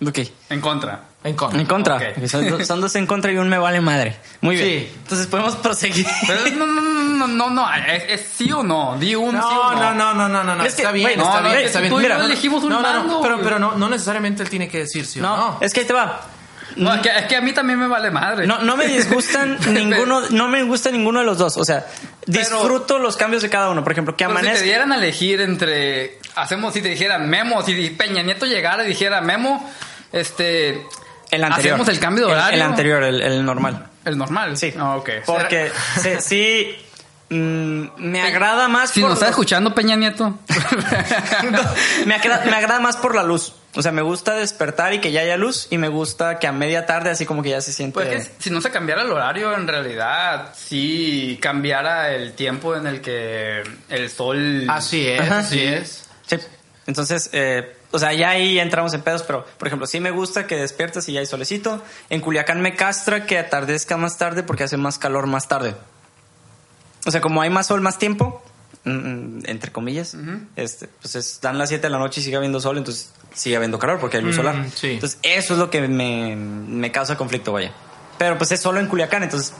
[0.06, 0.18] Ok.
[0.48, 1.02] En contra.
[1.22, 1.60] En contra.
[1.60, 1.96] En contra.
[1.96, 2.26] Ok.
[2.26, 4.16] Son, son dos en contra y un me vale madre.
[4.40, 4.66] Muy bien.
[4.66, 4.92] Sí.
[5.02, 6.06] Entonces podemos proseguir.
[6.26, 8.96] Pero no, no, no, no, no, no, es, es sí o no.
[8.98, 9.92] Di un sí No, o no.
[9.92, 10.64] no, no, no, no, no, no.
[10.64, 11.92] Es que, está bien, no, está no, bien, no, está bien.
[11.92, 14.68] tú yo no, elegimos un no, no, no, pero, pero no, no necesariamente él tiene
[14.70, 15.58] que decir sí o No, no.
[15.60, 16.22] es que ahí te va.
[16.76, 18.46] No, es que, es que a mí también me vale madre.
[18.46, 21.56] No, no me disgustan ninguno, no me gusta ninguno de los dos.
[21.56, 21.86] O sea,
[22.26, 23.82] disfruto los cambios de cada uno.
[23.82, 24.64] Por ejemplo, que Pero si te amanezca.
[24.64, 26.18] dieran a elegir entre.
[26.36, 29.70] Hacemos, si te dijeran Memo, si Peña Nieto llegara y dijera Memo,
[30.12, 30.86] este.
[31.30, 31.74] El anterior.
[31.74, 32.56] Hacemos el cambio de horario.
[32.56, 33.86] El, anterior, el, el normal.
[34.04, 34.56] El normal.
[34.56, 34.72] Sí.
[34.78, 35.10] Ah, ok.
[35.26, 35.70] Porque
[36.02, 36.76] sí, sí,
[37.34, 40.38] mm, me agrada más Si por nos está los- escuchando Peña Nieto.
[42.06, 43.54] me, agrada, me agrada más por la luz.
[43.76, 46.52] O sea, me gusta despertar y que ya haya luz y me gusta que a
[46.52, 47.94] media tarde así como que ya se siente...
[47.94, 52.88] Pues que si no se cambiara el horario, en realidad sí cambiara el tiempo en
[52.88, 54.66] el que el sol.
[54.68, 55.38] Así es, Ajá.
[55.38, 56.08] así es.
[56.26, 56.36] Sí.
[56.88, 60.48] Entonces, eh, o sea, ya ahí entramos en pedos, pero por ejemplo, sí me gusta
[60.48, 61.80] que despiertas y ya hay solecito.
[62.08, 65.76] En Culiacán me castra que atardezca más tarde porque hace más calor más tarde.
[67.06, 68.42] o sea, como hay más sol más tiempo,
[68.84, 70.16] mm, entre comillas,
[70.56, 73.56] este, pues es- dan las 7 de la noche y sigue habiendo sol, entonces sigue
[73.56, 74.66] habiendo calor porque hay luz Mm, solar.
[74.74, 74.92] sí.
[74.92, 77.72] Entonces eso es lo que me, me causa conflicto, vaya.
[78.18, 79.52] Pero pues es solo en Culiacán, entonces,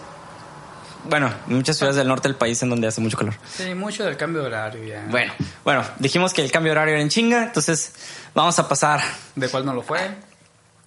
[1.04, 3.34] bueno, muchas ciudades del norte del país en donde hace mucho calor.
[3.56, 5.06] Sí, mucho del cambio de horario ya.
[5.08, 5.32] Bueno,
[5.64, 7.92] bueno, dijimos que el cambio de horario era en chinga, entonces
[8.34, 9.00] vamos a pasar.
[9.34, 9.98] ¿De cuál no lo fue?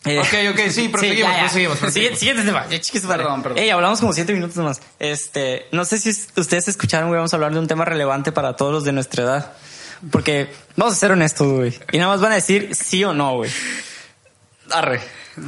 [0.06, 1.44] eh, Ok, ok, sí, proseguimos, ya, ya.
[1.46, 2.20] proseguimos, proseguimos.
[2.20, 2.68] Siguiente, siguiente tema.
[2.70, 3.24] Ya, chiquis, vale.
[3.24, 3.58] Perdón, perdón.
[3.58, 4.82] Ey, hablamos como siete minutos nomás.
[5.00, 8.32] Este, no sé si es- ustedes escucharon, güey, vamos a hablar de un tema relevante
[8.32, 9.54] para todos los de nuestra edad.
[10.12, 11.80] Porque vamos a ser honestos, güey.
[11.92, 13.52] Y nada más van a decir sí o no, güey.
[14.72, 15.02] Arre.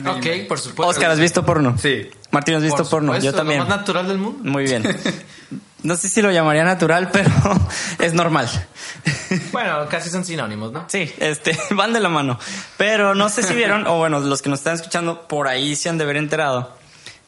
[0.05, 0.87] Ok, por supuesto.
[0.87, 1.77] Oscar, ¿has visto porno?
[1.77, 2.09] Sí.
[2.31, 3.13] Martín, ¿has visto Por porno?
[3.13, 3.59] supuesto, Yo también.
[3.59, 4.49] Lo más natural del mundo.
[4.49, 4.83] Muy bien.
[5.83, 7.29] No sé si lo llamaría natural, pero
[7.99, 8.49] es normal.
[9.51, 10.85] Bueno, casi son sinónimos, ¿no?
[10.87, 12.39] Sí, este, van de la mano.
[12.75, 15.87] Pero no sé si vieron, o bueno, los que nos están escuchando por ahí se
[15.89, 16.75] han de haber enterado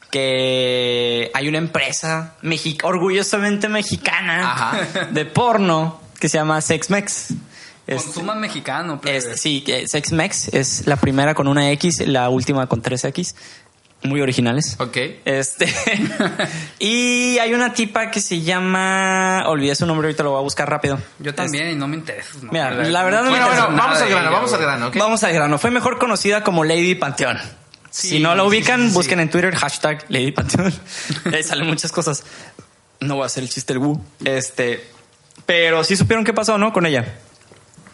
[0.09, 4.79] que hay una empresa mexi- orgullosamente mexicana Ajá.
[5.11, 7.33] de porno que se llama Sexmex.
[7.87, 12.67] Este, Consuman mexicano, es- sí, que Sexmex es la primera con una X, la última
[12.67, 13.35] con tres X.
[14.03, 14.75] Muy originales.
[14.79, 14.95] Ok.
[15.25, 15.65] Este.
[16.79, 19.43] y hay una tipa que se llama.
[19.47, 20.99] Olvidé su nombre, ahorita lo voy a buscar rápido.
[21.19, 22.29] Yo también y no me interesa.
[22.41, 24.95] no, Mira, la verdad no me interesa bueno, vamos al grano, vamos al grano, ¿ok?
[24.97, 25.57] Vamos al grano.
[25.57, 27.39] Fue mejor conocida como Lady Panteón.
[27.89, 28.93] Sí, si no la ubican, sí, sí.
[28.93, 30.71] busquen en Twitter hashtag Lady Panteón.
[31.33, 32.23] Ahí salen muchas cosas.
[32.99, 33.99] No voy a hacer el chiste del Wu.
[34.23, 34.85] Este.
[35.47, 36.71] Pero sí supieron qué pasó, ¿no?
[36.71, 37.15] Con ella.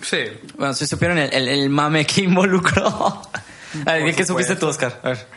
[0.02, 0.18] Sí.
[0.58, 3.22] Bueno, sí supieron el, el- el mame que involucró.
[3.86, 5.00] A ver, ¿qué supiste tú, Oscar?
[5.04, 5.28] A ver.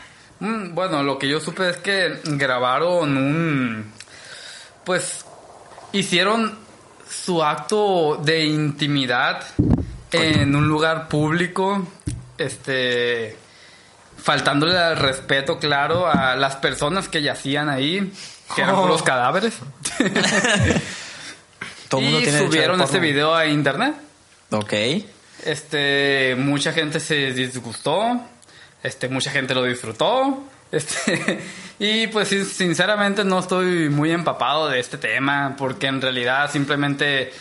[0.41, 3.91] Mm, Bueno, lo que yo supe es que grabaron un...
[4.83, 5.23] Pues
[5.93, 6.57] hicieron
[7.09, 9.43] su acto de intimidad
[10.11, 11.87] en un lugar público,
[12.37, 13.35] este,
[14.21, 18.11] faltándole al respeto, claro, a las personas que yacían ahí,
[18.55, 18.81] que eran Oh.
[18.83, 19.53] puros cadáveres.
[21.89, 23.95] Todo el mundo y tiene subieron este video a internet.
[24.51, 24.73] Ok.
[25.45, 28.21] Este, mucha gente se disgustó,
[28.83, 31.39] este, mucha gente lo disfrutó, este,
[31.79, 37.31] y pues sinceramente no estoy muy empapado de este tema, porque en realidad simplemente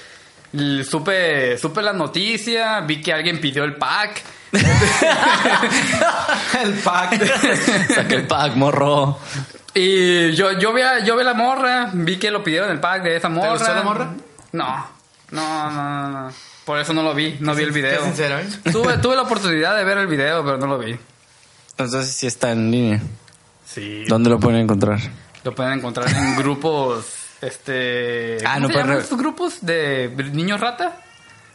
[0.88, 4.22] supe, supe la noticia, vi que alguien pidió el pack,
[6.62, 7.24] el pack.
[7.94, 9.18] Saca el pack, morro.
[9.74, 12.78] y yo, yo vi a, yo vi a la morra, vi que lo pidieron el
[12.78, 13.52] pack de esa morra.
[13.52, 14.14] gustó la morra?
[14.56, 14.86] No,
[15.30, 16.32] no, no, no, no.
[16.64, 18.02] Por eso no lo vi, no vi el video.
[18.04, 18.46] Sincero, ¿eh?
[18.72, 20.98] Tuve, tuve la oportunidad de ver el video, pero no lo vi.
[21.70, 23.00] Entonces sí está en línea.
[23.64, 24.04] Sí.
[24.08, 24.98] ¿Dónde lo pueden encontrar?
[25.44, 27.04] Lo pueden encontrar en grupos,
[27.40, 28.38] este...
[28.44, 29.54] Ah, ¿cómo no se pueden llaman estos grupos?
[29.60, 30.96] ¿De niños rata?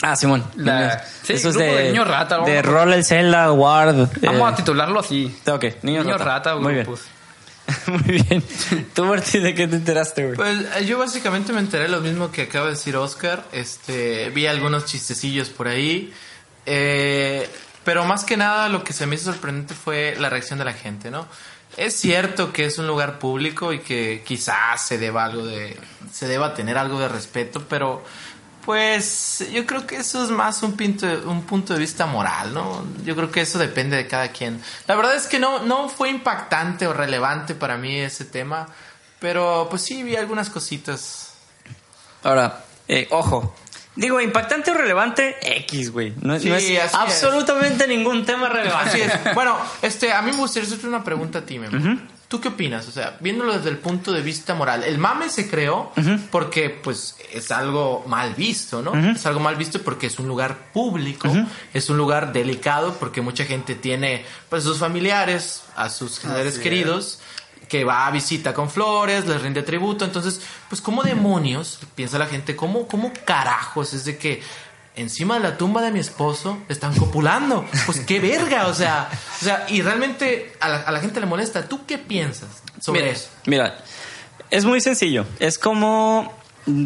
[0.04, 0.43] Ah, Simón.
[0.56, 0.93] La- Niños.
[1.24, 3.95] sí, Eso es grupo de, de niños rata, vamos De a- Roll el Zelda, Ward.
[4.22, 5.36] Vamos eh, a titularlo así.
[5.47, 6.52] Ok, niños, Niños rata.
[6.52, 6.86] rata, Muy bien.
[6.86, 7.06] grupos.
[7.88, 8.43] Muy bien.
[8.93, 10.36] ¿Tú, Martín, de qué te enteraste, güey?
[10.36, 13.45] Pues eh, yo básicamente me enteré lo mismo que acaba de decir Oscar.
[13.51, 16.13] Este, vi algunos chistecillos por ahí.
[16.65, 17.49] Eh,
[17.84, 20.74] pero más que nada lo que se me hizo sorprendente fue la reacción de la
[20.74, 21.28] gente, ¿no?
[21.78, 25.78] Es cierto que es un lugar público y que quizás se deba algo de
[26.11, 28.03] se deba tener algo de respeto, pero
[28.66, 32.86] pues yo creo que eso es más un punto, un punto de vista moral, ¿no?
[33.03, 34.62] Yo creo que eso depende de cada quien.
[34.88, 38.68] La verdad es que no, no fue impactante o relevante para mí ese tema,
[39.20, 41.34] pero pues sí vi algunas cositas.
[42.24, 43.55] Ahora, eh, ojo.
[43.95, 46.14] Digo, impactante o relevante, X, güey.
[46.22, 46.93] No, Sí, no es es.
[46.93, 48.89] absolutamente ningún tema relevante.
[48.89, 49.34] Así es.
[49.36, 51.99] Bueno, este, a mí me gustaría hacerte una pregunta a ti, Memo.
[52.32, 52.88] ¿Tú qué opinas?
[52.88, 55.91] O sea, viéndolo desde el punto de vista moral, el mame se creó
[56.32, 58.95] porque, pues, es algo mal visto, ¿no?
[59.11, 61.27] Es algo mal visto porque es un lugar público,
[61.73, 67.19] es un lugar delicado porque mucha gente tiene, pues, sus familiares, a sus seres queridos,
[67.67, 70.05] que va a visita con flores, les rinde tributo.
[70.05, 71.79] Entonces, pues, ¿cómo demonios?
[71.95, 73.93] Piensa la gente, ¿cómo, cómo carajos?
[73.93, 74.41] Es de que
[74.96, 77.66] encima de la tumba de mi esposo están copulando.
[77.86, 79.10] Pues qué verga, o sea,
[79.42, 81.68] o sea, y realmente a la, a la gente le molesta.
[81.68, 83.30] ¿Tú qué piensas sobre Mira, eso?
[83.46, 83.78] mira,
[84.50, 85.26] es muy sencillo.
[85.39, 86.34] Es como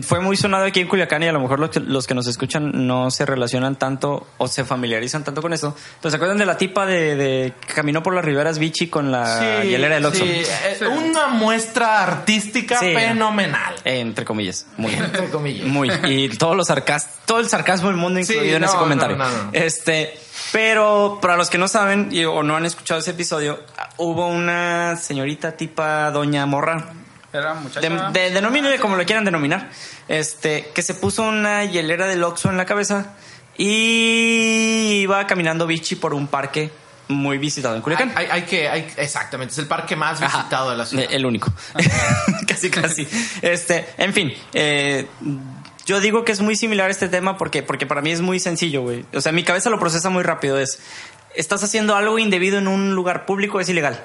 [0.03, 2.27] fue muy sonado aquí en Culiacán y a lo mejor los que, los que nos
[2.27, 5.75] escuchan no se relacionan tanto o se familiarizan tanto con eso.
[5.95, 9.11] Entonces, ¿se acuerdan de la tipa de, de que caminó por las riberas Vichy con
[9.11, 10.23] la hielera del Oxxo?
[10.23, 12.93] sí, eh, una muestra artística Sí.
[12.93, 13.75] fenomenal.
[13.83, 15.67] Eh, entre comillas, muy Entre comillas.
[15.67, 15.91] Muy.
[16.05, 19.17] Y todos los sarcas, todo el sarcasmo del mundo Sí, incluido en ese no, comentario.
[19.17, 19.49] no, no.
[19.53, 20.17] Este,
[20.51, 23.59] pero para los que no saben y, o no han escuchado ese episodio,
[23.97, 26.93] hubo una señorita tipa Doña Morra.
[27.37, 27.81] Era muchacha.
[27.81, 29.69] De, de, denomínenle como lo quieran denominar.
[30.07, 33.15] Este, que se puso una hielera del Oxxo en la cabeza
[33.57, 36.71] y iba caminando bichi por un parque
[37.07, 38.11] muy visitado en Culiacán.
[38.15, 41.05] Hay, hay que, hay, exactamente, es el parque más Ajá, visitado de la ciudad.
[41.09, 41.51] El único.
[42.47, 43.07] casi, casi.
[43.41, 45.07] Este, en fin, eh,
[45.85, 48.81] yo digo que es muy similar este tema porque, porque para mí es muy sencillo,
[48.81, 49.05] güey.
[49.13, 50.59] O sea, mi cabeza lo procesa muy rápido.
[50.59, 50.79] Es,
[51.35, 54.03] estás haciendo algo indebido en un lugar público, es ilegal.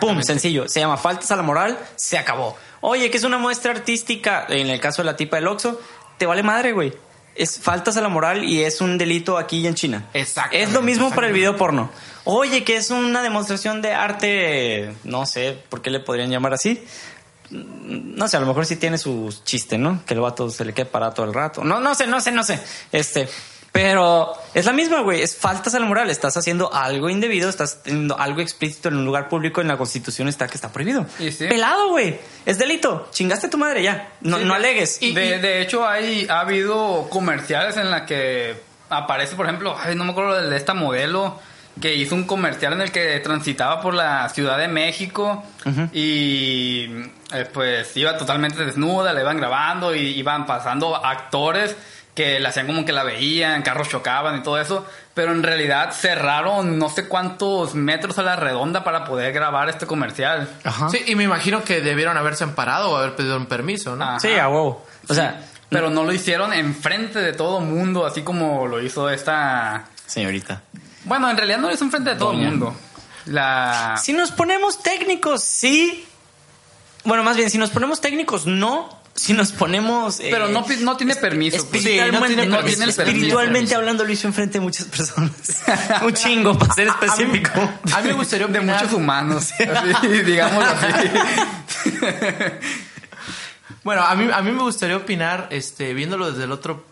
[0.00, 0.68] Pum, sencillo.
[0.68, 2.56] Se llama faltas a la moral, se acabó.
[2.80, 5.80] Oye, que es una muestra artística, en el caso de la tipa del Oxxo,
[6.18, 6.92] te vale madre, güey.
[7.34, 10.06] Es faltas a la moral y es un delito aquí y en China.
[10.12, 11.90] Exactamente, Es lo mismo para el video porno.
[12.24, 16.84] Oye, que es una demostración de arte, no sé por qué le podrían llamar así.
[17.50, 20.04] Mm, No sé, a lo mejor sí tiene su chiste, ¿no?
[20.06, 21.64] Que el vato se le quede parado todo el rato.
[21.64, 22.60] No, no sé, no sé, no sé.
[22.92, 23.28] Este,
[23.74, 25.20] pero es la misma, güey.
[25.20, 26.08] Es faltas a la moral.
[26.08, 29.60] Estás haciendo algo indebido, estás teniendo algo explícito en un lugar público.
[29.60, 31.04] En la constitución está que está prohibido.
[31.18, 31.48] Y sí.
[31.48, 32.20] Pelado, güey.
[32.46, 33.08] Es delito.
[33.10, 34.10] Chingaste a tu madre ya.
[34.20, 35.00] No, Sí, no alegues.
[35.00, 38.54] de, de hecho, hay, ha habido comerciales en la que
[38.90, 41.40] aparece, por ejemplo, ay, no me acuerdo de esta modelo
[41.80, 45.42] que hizo un comercial en el que transitaba por la Ciudad de México
[45.92, 46.84] y
[47.32, 51.74] eh, pues iba totalmente desnuda, la iban grabando y iban pasando actores
[52.14, 55.92] que le hacían como que la veían, carros chocaban y todo eso, pero en realidad
[55.92, 60.48] cerraron no sé cuántos metros a la redonda para poder grabar este comercial.
[60.62, 60.88] Ajá.
[60.90, 64.04] Sí, y me imagino que debieron haberse amparado o haber pedido un permiso, ¿no?
[64.04, 64.20] Ajá.
[64.20, 64.86] Sí, a huevo.
[65.08, 65.40] O sea,
[65.70, 69.86] Pero no lo hicieron enfrente de todo mundo, así como lo hizo esta...
[70.06, 70.62] señorita.
[71.04, 72.76] Bueno, en realidad no lo hizo enfrente de todo el mundo.
[73.26, 73.96] La...
[74.00, 76.06] Si nos ponemos técnicos, sí.
[77.02, 79.03] Bueno, más bien, si nos ponemos técnicos, no.
[79.16, 80.18] Si nos ponemos.
[80.20, 81.58] eh, Pero no, no tiene permiso.
[81.68, 81.84] pues.
[81.84, 82.76] Espiritualmente, Sí, no tiene no permiso.
[82.76, 83.16] tiene el permiso.
[83.16, 85.32] espiritualmente hablando, lo hizo enfrente de muchas personas.
[86.02, 87.60] Un chingo, para ser específico.
[87.94, 89.50] A mí me gustaría De opinar- muchos humanos,
[89.94, 91.08] así, digámoslo así.
[93.82, 96.84] Bueno, a mí, a mí me gustaría opinar, este, viéndolo desde el otro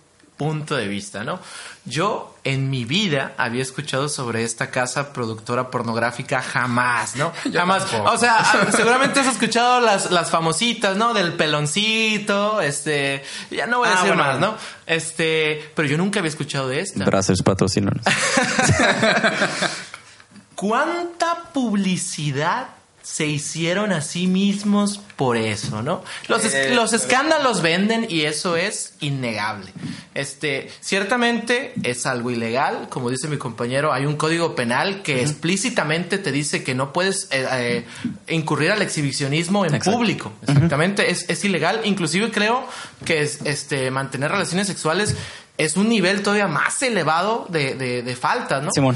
[0.42, 1.38] punto de vista, ¿no?
[1.84, 7.32] Yo en mi vida había escuchado sobre esta casa productora pornográfica jamás, ¿no?
[7.52, 7.86] jamás.
[7.88, 8.10] tampoco.
[8.12, 8.44] O sea,
[8.76, 11.14] seguramente has escuchado las, las famositas, ¿no?
[11.14, 13.22] Del peloncito, este,
[13.52, 14.24] ya no voy a Ah, decir bueno.
[14.24, 14.56] más, ¿no?
[14.86, 17.04] Este, pero yo nunca había escuchado de esta.
[17.04, 18.04] Brazzers patrocínanos.
[20.56, 22.66] ¿Cuánta publicidad
[23.02, 26.04] se hicieron a sí mismos por eso, no?
[26.28, 29.72] Los, es- Eh, los escándalos venden y eso es innegable.
[30.14, 36.18] Este, ciertamente es algo ilegal, como dice mi compañero, hay un código penal que explícitamente
[36.18, 37.84] te dice que no puedes eh,
[38.28, 39.98] eh, incurrir al exhibicionismo en Exacto.
[39.98, 40.32] público.
[40.46, 41.80] Exactamente, es, es ilegal.
[41.84, 42.64] Inclusive creo
[43.04, 45.16] que es, este, mantener relaciones sexuales
[45.58, 48.70] es un nivel todavía más elevado de, de, de faltas, ¿no?
[48.72, 48.94] Simón.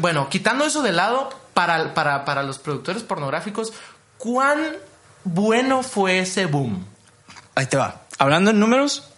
[0.00, 3.72] Bueno, quitando eso de lado, para, para, para los productores pornográficos,
[4.18, 4.58] ¿cuán
[5.24, 6.84] bueno fue ese boom?
[7.54, 8.02] Ahí te va.
[8.18, 9.08] Hablando en números,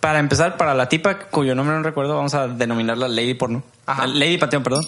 [0.00, 3.62] para empezar, para la tipa cuyo nombre no recuerdo, vamos a denominarla Lady Porno.
[3.86, 4.06] Ajá.
[4.06, 4.84] Lady Pateón, perdón.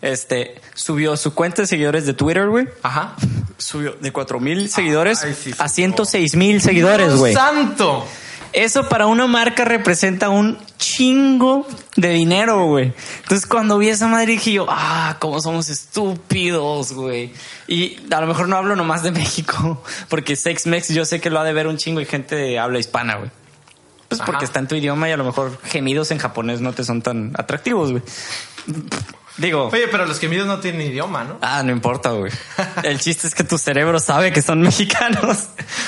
[0.00, 2.68] Este, subió su cuenta de seguidores de Twitter, güey.
[2.82, 3.14] Ajá.
[3.56, 7.34] Subió de 4 mil seguidores Ay, sí, sí, a 106 mil seguidores, ¡Dios güey.
[7.34, 8.06] ¡Santo!
[8.54, 12.92] Eso para una marca representa un chingo de dinero, güey.
[13.22, 17.32] Entonces cuando vi esa madre dije yo, ah, cómo somos estúpidos, güey.
[17.66, 21.30] Y a lo mejor no hablo nomás de México, porque Sex Mex yo sé que
[21.30, 23.30] lo ha de ver un chingo y gente de habla hispana, güey.
[24.08, 24.30] Pues Ajá.
[24.30, 27.02] porque está en tu idioma y a lo mejor gemidos en japonés no te son
[27.02, 28.02] tan atractivos, güey.
[29.36, 31.38] Digo, Oye, pero los gemidos no tienen idioma, ¿no?
[31.40, 32.30] Ah, no importa, güey.
[32.84, 35.46] El chiste es que tu cerebro sabe que son mexicanos.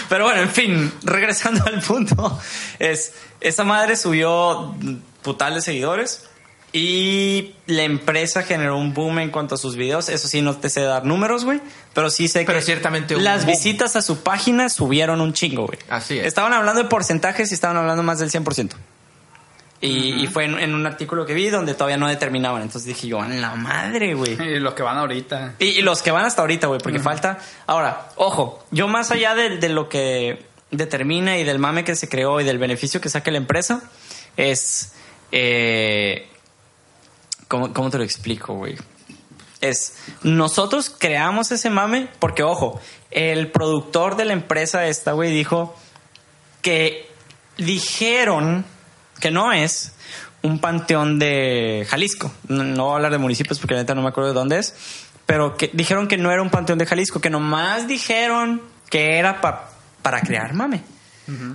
[0.09, 2.41] Pero bueno, en fin, regresando al punto,
[2.81, 4.75] es esa madre subió
[5.23, 6.25] putales seguidores
[6.73, 10.09] y la empresa generó un boom en cuanto a sus videos.
[10.09, 11.61] Eso sí, no te sé dar números, güey,
[11.95, 13.55] pero sí sé Pero que ciertamente las boom.
[13.55, 15.79] visitas a su página subieron un chingo, güey.
[15.89, 16.27] Así es.
[16.27, 18.73] Estaban hablando de porcentajes y estaban hablando más del 100%.
[19.87, 22.63] Y, y fue en, en un artículo que vi donde todavía no determinaban.
[22.63, 24.33] Entonces dije yo, en la madre, güey.
[24.33, 25.55] Y los que van ahorita.
[25.59, 27.39] Y, y los que van hasta ahorita, güey, porque falta.
[27.67, 32.09] Ahora, ojo, yo más allá de, de lo que determina y del mame que se
[32.09, 33.83] creó y del beneficio que saque la empresa,
[34.37, 34.93] es.
[35.33, 36.29] Eh,
[37.49, 38.77] ¿cómo, ¿Cómo te lo explico, güey?
[39.61, 39.99] Es.
[40.23, 42.81] Nosotros creamos ese mame porque, ojo,
[43.11, 45.77] el productor de la empresa esta, güey, dijo
[46.63, 47.09] que
[47.57, 48.65] dijeron
[49.21, 49.93] que no es
[50.43, 52.33] un panteón de Jalisco.
[52.49, 54.59] No, no voy a hablar de municipios porque la neta no me acuerdo de dónde
[54.59, 54.75] es.
[55.27, 59.41] Pero que dijeron que no era un panteón de Jalisco, que nomás dijeron que era
[59.41, 59.71] pa-
[60.03, 60.83] para crear mame.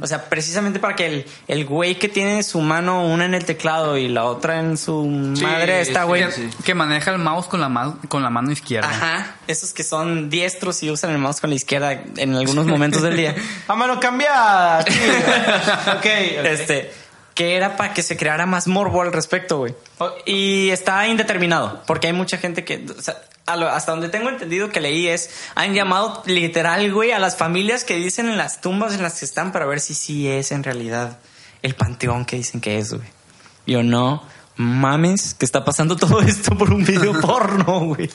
[0.02, 3.46] O sea, precisamente para que el, el güey que tiene su mano una en el
[3.46, 6.26] teclado y la otra en su madre está, sí, güey.
[6.66, 8.90] Que, maneja el mouse con la, ma- con la mano izquierda.
[8.90, 13.02] Ajá, esos que son diestros y usan el mouse con la izquierda en algunos momentos
[13.02, 13.34] del día.
[13.70, 14.80] A mano cambiada.
[15.98, 16.06] ok.
[16.06, 16.92] Este,
[17.42, 19.74] que era para que se creara más morbo al respecto, güey.
[20.28, 23.18] Y está indeterminado, porque hay mucha gente que, o sea,
[23.48, 27.96] hasta donde tengo entendido que leí es, han llamado literal, güey, a las familias que
[27.96, 31.18] dicen en las tumbas en las que están para ver si sí es en realidad
[31.64, 33.10] el panteón que dicen que es, güey.
[33.66, 34.22] Yo no
[34.56, 38.08] mames que está pasando todo esto por un video porno, güey.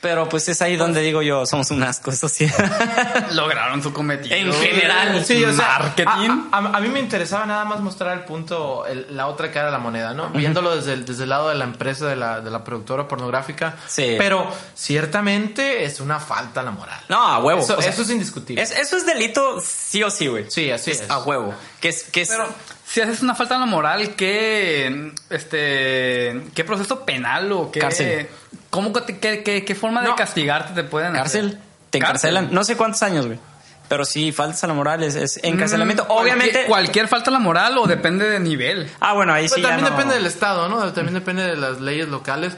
[0.00, 3.26] Pero pues es ahí donde digo yo, somos un asco de sociedad.
[3.32, 4.36] Lograron su cometido.
[4.36, 5.24] En general.
[5.24, 6.30] Sí, o sea, marketing.
[6.52, 9.66] A, a- a mí me interesaba nada más mostrar el punto, el- la otra cara
[9.66, 10.28] de la moneda, ¿no?
[10.30, 13.74] Viéndolo desde el, desde el lado de la empresa, de la, de la productora pornográfica.
[13.88, 14.14] Sí.
[14.18, 17.00] Pero ciertamente es una falta a la moral.
[17.08, 17.62] No, a huevo.
[17.62, 18.62] Eso, O sea, eso es indiscutible.
[18.62, 20.44] es- eso es delito sí o sí, güey.
[20.50, 21.10] Sí, así es.
[21.10, 21.54] A huevo.
[21.80, 22.46] Que es, que es, Pero
[22.86, 27.80] si haces una falta a la moral, ¿qué, este, qué proceso penal o qué...
[27.80, 28.28] Cárcel.
[28.76, 31.46] ¿Cómo que te- qué, qué- qué forma de castigarte te pueden cárcel.
[31.46, 31.58] hacer?
[31.90, 32.30] Te Cárcel.
[32.36, 32.54] encarcelan.
[32.54, 33.38] No sé cuántos años, güey.
[33.88, 36.04] Pero sí, faltas a la moral es, es encarcelamiento.
[36.04, 36.64] Mm, Obviamente.
[36.66, 38.90] Cualquier falta a la moral o depende de nivel.
[39.00, 39.62] Ah, bueno, ahí Pues sí.
[39.62, 40.92] ya también no- depende del estado, ¿no?
[40.92, 42.54] También depende de las leyes locales.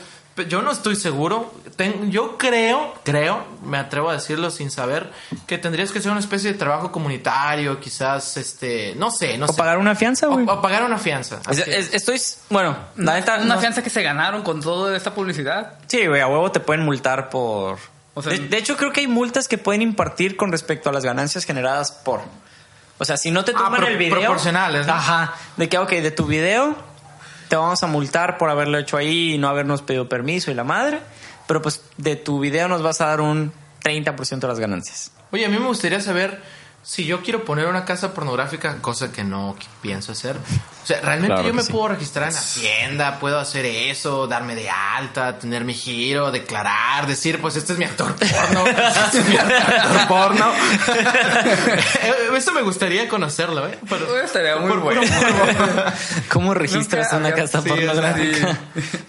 [0.47, 1.53] Yo no estoy seguro.
[1.77, 5.11] Ten- yo creo, creo, me atrevo a decirlo sin saber,
[5.47, 9.49] que tendrías que hacer una especie de trabajo comunitario, quizás, este, no sé, no O
[9.53, 9.55] sé.
[9.59, 10.47] pagar una fianza, O- güey.
[10.49, 11.41] o pagar una fianza.
[11.51, 11.69] Es- es.
[11.69, 12.21] es- estoy.
[12.51, 13.37] Bueno, la neta.
[13.37, 15.79] Una no- fianza que se ganaron con toda esta publicidad.
[15.87, 17.79] Sí, güey, a huevo te pueden multar por.
[18.15, 20.93] O sea, de, de hecho, creo que hay multas que pueden impartir con respecto a
[20.93, 22.21] las ganancias generadas por.
[23.01, 24.19] O sea, si no te Ah, toman pro- el video.
[24.19, 24.95] proporcionales, ¿no?
[24.95, 25.35] Ajá.
[25.57, 26.75] De que, ok, de tu video
[27.49, 30.65] te vamos a multar por haberlo hecho ahí y no habernos pedido permiso y la
[30.65, 31.01] madre.
[31.47, 35.13] Pero pues de tu video nos vas a dar un 30% de las ganancias.
[35.31, 36.41] Oye, a mí me gustaría saber
[36.83, 40.37] si yo quiero poner una casa pornográfica, cosa que no pienso hacer.
[40.37, 41.71] O sea, realmente Claro yo me sí.
[41.71, 47.43] puedo registrar en Hacienda, puedo hacer eso, darme de alta, tener mi giro, declarar, decir,
[47.43, 48.67] pues este es mi actor porno,
[49.07, 50.51] este es mi actor porno.
[52.37, 53.79] Eso me gustaría conocerlo, ¿eh?
[53.89, 55.03] Pero- Estaría muy por- bueno.
[56.31, 58.59] ¿Cómo registras Nunca una casa sí, pornográfica?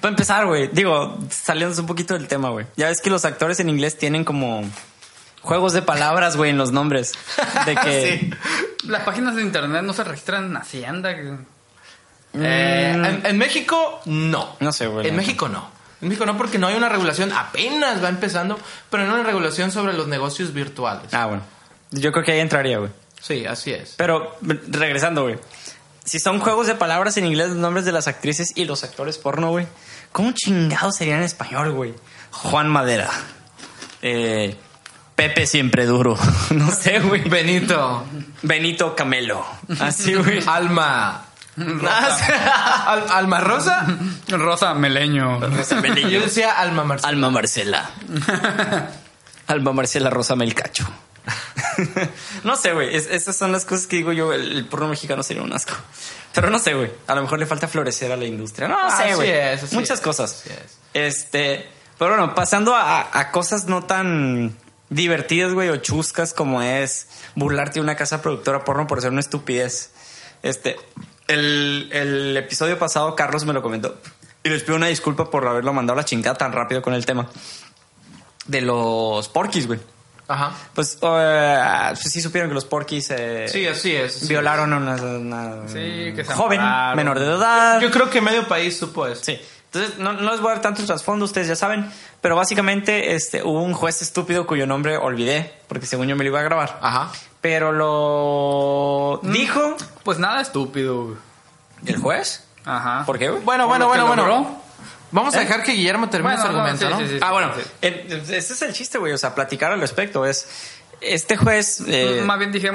[0.02, 2.66] Para empezar, güey, digo, saliéndose un poquito del tema, güey.
[2.76, 4.64] Ya ves que los actores en inglés tienen como
[5.42, 7.14] juegos de palabras, güey, en los nombres.
[7.66, 8.30] De que.
[8.82, 8.88] Sí.
[8.90, 11.16] Las páginas de internet no se registran en Hacienda.
[11.16, 11.38] que-
[12.34, 14.56] Eh, en, en México, no.
[14.60, 15.08] No sé, güey.
[15.08, 15.70] En México no.
[16.02, 18.58] En México no, porque no hay una regulación, apenas va empezando,
[18.90, 21.14] pero no una regulación sobre los negocios virtuales.
[21.14, 21.44] Ah, bueno.
[21.92, 22.90] Yo creo que ahí entraría, güey.
[23.20, 23.96] Sí, así es.
[23.98, 25.38] Pero, regresando, güey.
[26.06, 29.18] Si son juegos de palabras en inglés, los nombres de las actrices y los actores
[29.18, 29.68] porno, güey.
[30.14, 31.94] ¿Cómo chingados serían en español, güey?
[32.32, 33.10] Juan Madera.
[34.02, 34.56] Eh,
[35.20, 36.18] Pepe siempre duro.
[36.52, 37.28] no sé, güey.
[37.28, 38.06] Benito,
[38.42, 39.46] Benito Camelo.
[39.80, 40.42] Así, güey.
[40.48, 41.26] Alma.
[41.58, 43.86] Al- Alma Rosa.
[44.30, 45.40] Rosa Meleño.
[46.10, 47.10] Yo decía Alma Marcela.
[47.10, 47.90] Alma Marcela.
[49.48, 50.88] Alma Marcela Rosa Melcacho.
[52.46, 52.96] no sé, güey.
[52.96, 54.32] Es- esas son las cosas que digo yo.
[54.32, 55.74] El, el porno mexicano sería un asco.
[56.34, 56.92] Pero no sé, güey.
[57.08, 58.70] A lo mejor le falta florecer a la industria.
[58.70, 59.32] No sé, Así güey.
[59.74, 60.46] Muchas es, cosas.
[60.46, 60.78] es.
[60.94, 61.70] Este.
[61.98, 64.56] Pero bueno, pasando a, a cosas no tan
[64.90, 69.20] divertidas, güey, o chuscas como es burlarte de una casa productora porno por ser una
[69.22, 69.92] estupidez.
[70.44, 70.78] Este.
[71.28, 74.00] El, el episodio pasado, Carlos me lo comentó.
[74.44, 77.06] Y les pido una disculpa por haberlo mandado a la chingada tan rápido con el
[77.06, 77.30] tema.
[78.48, 79.80] De los porquis, güey.
[80.28, 80.54] Ajá.
[80.74, 84.16] Pues, pues sí supieron que los porquis eh, Sí, así es.
[84.16, 86.62] así violaron a una, una Sí, que se joven,
[86.96, 87.82] menor de edad.
[87.82, 89.24] Yo creo que medio país supo eso.
[89.24, 89.40] Sí.
[89.72, 91.92] Entonces, no, no les voy a dar tanto trasfondo, ustedes ya saben.
[92.22, 96.32] Pero básicamente, este, hubo un juez estúpido cuyo nombre olvidé, porque según yo me lo
[96.32, 96.80] iba a grabar.
[96.82, 97.12] Ajá.
[97.42, 101.18] Pero lo dijo Pues nada estúpido.
[101.86, 102.44] el juez.
[102.66, 103.06] Ajá.
[103.06, 103.44] ¿Por qué, güey?
[103.44, 104.26] Bueno, bueno, bueno, bueno.
[104.28, 104.48] logró.
[105.12, 105.46] Vamos a ¿Eh?
[105.46, 107.00] dejar que Guillermo termine Bueno, su no, argumento, sí, ¿no?
[107.00, 107.20] sí, sí.
[107.22, 107.62] Ah, bueno, Sí.
[107.82, 109.14] eh, ese es el chiste, güey.
[109.14, 110.48] O sea, platicar al respecto es.
[111.02, 111.82] Este juez.
[111.88, 112.70] eh, Más bien dije,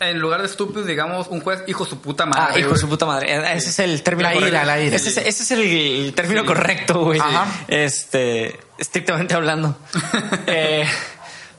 [0.00, 2.42] en lugar de estúpido, digamos, un juez hijo su puta madre.
[2.54, 2.80] Ah, hijo güey.
[2.80, 3.34] su puta madre.
[3.34, 4.66] Eh, Ese es el término La ira, correcto.
[4.66, 4.96] la ira.
[4.96, 7.18] Ese es, ese es el, el término correcto, güey.
[7.20, 7.46] Ajá.
[7.68, 9.76] Este, estrictamente hablando.
[10.46, 10.84] Eh,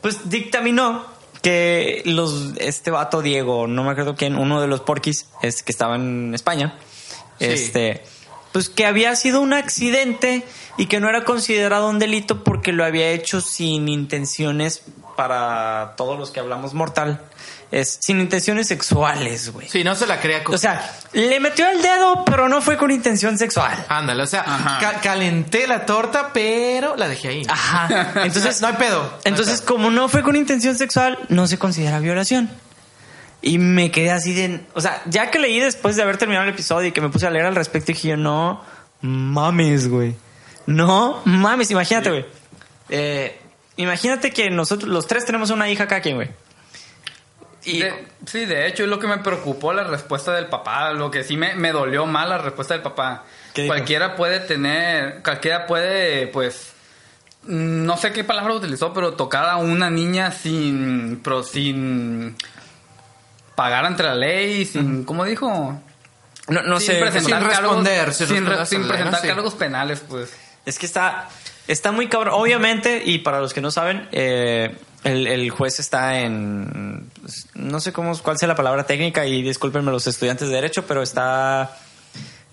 [0.02, 1.06] pues dictaminó
[1.42, 5.72] que los, este vato Diego, no me acuerdo quién, uno de los porquis, es que
[5.72, 6.76] estaba en España,
[7.40, 7.46] Sí.
[7.48, 8.04] este,
[8.52, 10.44] pues que había sido un accidente
[10.78, 14.82] y que no era considerado un delito porque lo había hecho sin intenciones
[15.16, 17.22] para todos los que hablamos mortal.
[17.72, 19.70] Es sin intenciones sexuales, güey.
[19.70, 20.44] Sí, no se la crea.
[20.44, 23.86] con- O sea, le metió el dedo, pero no fue con intención sexual.
[23.88, 24.44] Ándale, o sea,
[24.82, 27.44] ca- calenté la torta, pero la dejé ahí.
[27.48, 28.12] Ajá.
[28.26, 29.02] Entonces, no hay pedo.
[29.04, 29.74] no hay entonces pedo.
[29.74, 32.50] como no fue con intención sexual, no se considera violación.
[33.42, 34.66] Y me quedé así de...
[34.74, 37.26] O sea, ya que leí después de haber terminado el episodio y que me puse
[37.26, 38.62] a leer al respecto, dije yo, no
[39.02, 40.16] mames, güey.
[40.68, 42.26] No mames, imagínate, güey.
[42.90, 43.41] Eh,
[43.78, 46.30] imagínate que nosotros, los tres tenemos una hija acá, güey.
[47.64, 50.92] Y, De- sí, de hecho, es lo que me preocupó la respuesta del papá.
[50.94, 53.24] Lo que sí me, me dolió más la respuesta del papá.
[53.68, 56.72] Cualquiera puede tener, cualquiera puede, pues,
[57.44, 62.36] no sé qué palabra utilizó, pero tocar a una niña sin, pero sin
[63.56, 65.80] pagar ante la ley, sin, ¿cómo dijo?
[66.48, 67.00] no, no sin sé.
[67.00, 70.34] presentar sin responder, sin sin, responder re- a sin la ley, presentar cargos penales, pues.
[70.66, 71.28] Es que está,
[71.72, 72.34] está muy cabrón.
[72.38, 77.10] Obviamente, y para los que no saben, eh, el, el juez está en.
[77.56, 81.02] No sé cómo, cuál sea la palabra técnica, y discúlpenme los estudiantes de Derecho, pero
[81.02, 81.78] está.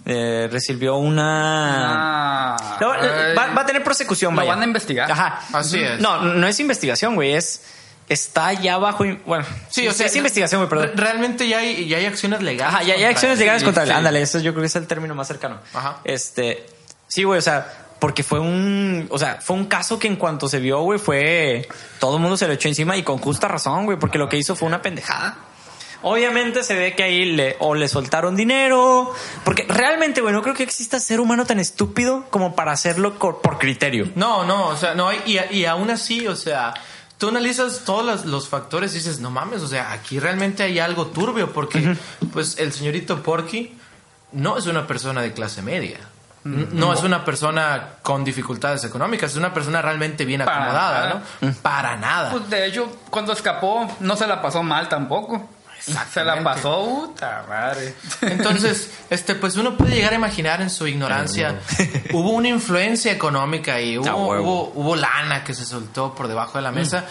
[0.06, 2.54] eh, recibió una.
[2.56, 3.34] Ah, No, ay.
[3.36, 4.50] va, va a tener prosecución, Lo vaya.
[4.52, 5.10] van a investigar.
[5.10, 5.40] Ajá.
[5.52, 6.00] Así es.
[6.00, 7.34] No, no es investigación, güey.
[7.34, 7.62] Es.
[8.08, 9.04] Está ya bajo.
[9.26, 10.96] Bueno, Sí, o sea, es investigación, güey, perdón.
[10.96, 12.74] re- Realmente ya hay, ya hay acciones legales.
[12.74, 13.90] Ajá, ya, hay acciones legales Sí, contra él.
[13.90, 13.94] sí.
[13.94, 15.58] Ándale, eso yo creo que es el término más cercano.
[15.74, 15.98] Ajá.
[16.04, 16.64] Este,
[17.06, 20.48] sí, güey, o sea, porque fue un, o sea, fue un caso que en cuanto
[20.48, 21.68] se vio, güey, fue,
[21.98, 24.36] todo el mundo se lo echó encima y con justa razón, güey, porque lo que
[24.36, 25.36] hizo fue una pendejada.
[26.02, 29.12] Obviamente se ve que ahí le, o le soltaron dinero,
[29.44, 33.58] porque realmente, güey, no creo que exista ser humano tan estúpido como para hacerlo por
[33.58, 34.08] criterio.
[34.14, 36.74] No, no, o sea, no hay, y, y aún así, o sea,
[37.18, 40.78] tú analizas todos los, los factores y dices, no mames, o sea, aquí realmente hay
[40.78, 41.96] algo turbio porque,
[42.32, 43.76] pues, el señorito Porky
[44.32, 45.98] no es una persona de clase media.
[46.44, 51.22] No es una persona con dificultades económicas, es una persona realmente bien Para acomodada, nada.
[51.40, 51.54] ¿no?
[51.62, 52.30] Para nada.
[52.30, 55.48] Pues de hecho, cuando escapó, no se la pasó mal tampoco.
[56.12, 57.94] Se la pasó, puta madre.
[58.20, 61.60] Entonces, este, pues uno puede llegar a imaginar en su ignorancia,
[62.12, 64.42] hubo una influencia económica y hubo, huevo.
[64.42, 67.04] hubo, hubo lana que se soltó por debajo de la mesa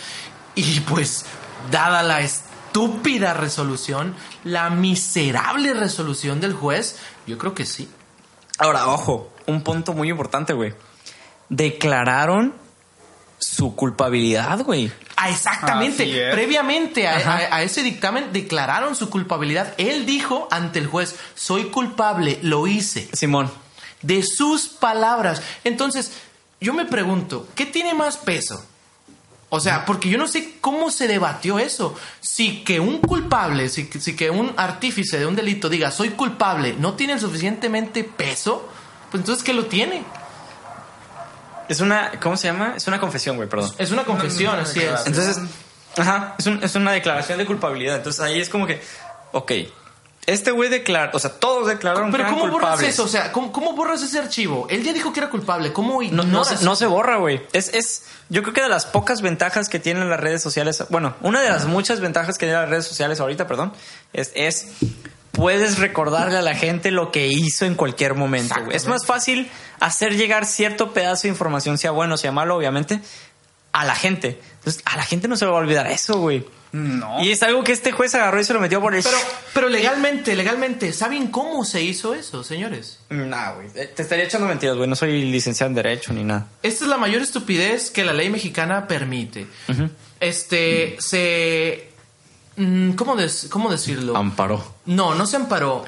[0.55, 1.25] y pues,
[1.71, 7.89] dada la estúpida resolución, la miserable resolución del juez, yo creo que sí.
[8.57, 10.73] Ahora, ojo, un punto muy importante, güey.
[11.49, 12.53] Declararon
[13.39, 14.91] su culpabilidad, güey.
[15.15, 16.03] Ah, exactamente.
[16.31, 19.73] Previamente a- a ese dictamen declararon su culpabilidad.
[19.77, 23.09] Él dijo ante el juez, soy culpable, lo hice.
[23.13, 23.51] Simón.
[24.03, 25.41] de sus palabras.
[25.63, 26.11] Entonces,
[26.61, 28.63] yo me pregunto, ¿qué tiene más peso?
[29.49, 31.95] O sea, porque yo no sé cómo se debatió eso.
[32.19, 36.09] Si que un culpable, si, que- si que un artífice de un delito diga soy
[36.09, 38.67] culpable, no tiene el suficientemente peso,
[39.09, 40.03] pues entonces ¿qué lo tiene?
[41.69, 42.73] Es una, ¿cómo se llama?
[42.77, 43.71] Es una confesión, güey, perdón.
[43.77, 45.05] Es una confesión, así es.
[45.05, 45.39] Entonces,
[45.97, 47.97] ajá, es, un- es una declaración de culpabilidad.
[47.97, 48.81] Entonces ahí es como que,
[49.33, 49.51] ok,
[50.27, 53.05] este güey declara, o sea, todos declararon Pero que eran ¿cómo borras eso?
[53.05, 54.67] O sea, ¿cómo, cómo borras ese archivo?
[54.69, 55.71] Él ya dijo que era culpable.
[55.71, 57.41] ¿Cómo No, no, se, no se borra, güey.
[57.53, 61.15] Es, es, yo creo que de las pocas ventajas que tienen las redes sociales, bueno,
[61.21, 63.71] una de las muchas ventajas que tienen las redes sociales ahorita, perdón,
[64.11, 64.67] es, es
[65.37, 68.55] puedes recordarle a la gente lo que hizo en cualquier momento.
[68.71, 69.49] Es más fácil
[69.79, 72.99] hacer llegar cierto pedazo de información, sea bueno, sea malo, obviamente,
[73.81, 74.39] a la gente.
[74.59, 76.45] Entonces, a la gente no se le va a olvidar eso, güey.
[76.73, 77.23] No.
[77.23, 79.01] Y es algo que este juez agarró y se lo metió por el...
[79.01, 79.17] Pero,
[79.53, 82.99] pero legalmente, legalmente, ¿saben cómo se hizo eso, señores?
[83.09, 83.67] Nah, güey.
[83.73, 84.87] Eh, Te estaría echando mentiras, güey.
[84.89, 86.47] No soy licenciado en Derecho ni nada.
[86.61, 89.47] Esta es la mayor estupidez que la ley mexicana permite.
[90.19, 91.89] Este, se...
[92.57, 94.15] mm, ¿Cómo, des- ¿Cómo decirlo?
[94.17, 94.75] Amparó.
[94.85, 95.85] No, no se amparó.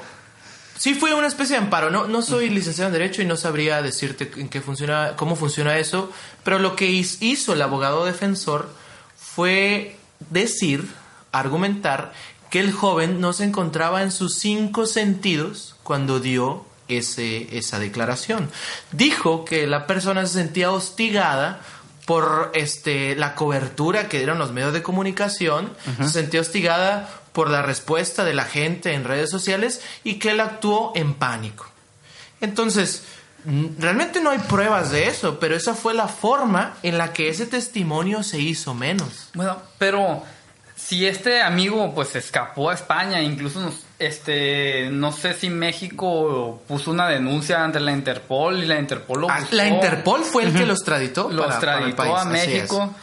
[0.80, 1.90] Sí fue una especie de amparo.
[1.90, 5.76] No, no soy licenciado en Derecho y no sabría decirte en qué funciona, cómo funciona
[5.76, 6.10] eso.
[6.42, 8.72] Pero lo que hizo el abogado defensor
[9.14, 9.98] fue
[10.30, 10.88] decir,
[11.32, 12.14] argumentar,
[12.48, 18.50] que el joven no se encontraba en sus cinco sentidos cuando dio ese, esa declaración.
[18.90, 21.60] Dijo que la persona se sentía hostigada
[22.06, 27.62] por este, la cobertura que dieron los medios de comunicación, se sentía hostigada por la
[27.62, 31.66] respuesta de la gente en redes sociales y que él actuó en pánico.
[32.40, 33.02] Entonces,
[33.78, 37.46] realmente no hay pruebas de eso, pero esa fue la forma en la que ese
[37.46, 39.28] testimonio se hizo menos.
[39.34, 40.22] Bueno, pero
[40.76, 46.90] si este amigo pues escapó a España, incluso nos- este no sé si México puso
[46.90, 50.54] una denuncia ante la Interpol y la Interpol lo Ah, buscó, La Interpol fue el
[50.54, 51.28] que los traditó.
[51.30, 52.94] los para- para el traditó país, a México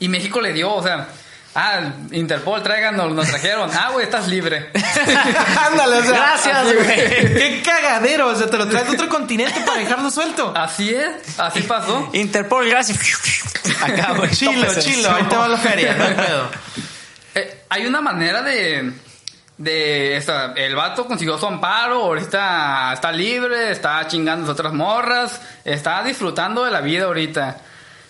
[0.00, 1.06] y México le dio, o sea,
[1.54, 4.70] ah, Interpol tráiganos, nos trajeron, ah, güey, estás libre.
[5.66, 7.34] Ándale, o sea, Gracias, güey.
[7.34, 10.52] Qué cagadero, o sea, te lo traes de otro continente para dejarlo suelto.
[10.56, 12.10] Así es, así pasó.
[12.12, 12.98] Interpol, gracias.
[13.82, 14.30] Acá, güey.
[14.32, 16.50] chilo, chilo, ahí te va la feria, no hay pedo.
[17.34, 18.92] Eh, hay una manera de.
[19.58, 25.40] de esta, el vato consiguió su amparo, ahorita está libre, está chingando a otras morras,
[25.64, 27.58] está disfrutando de la vida ahorita.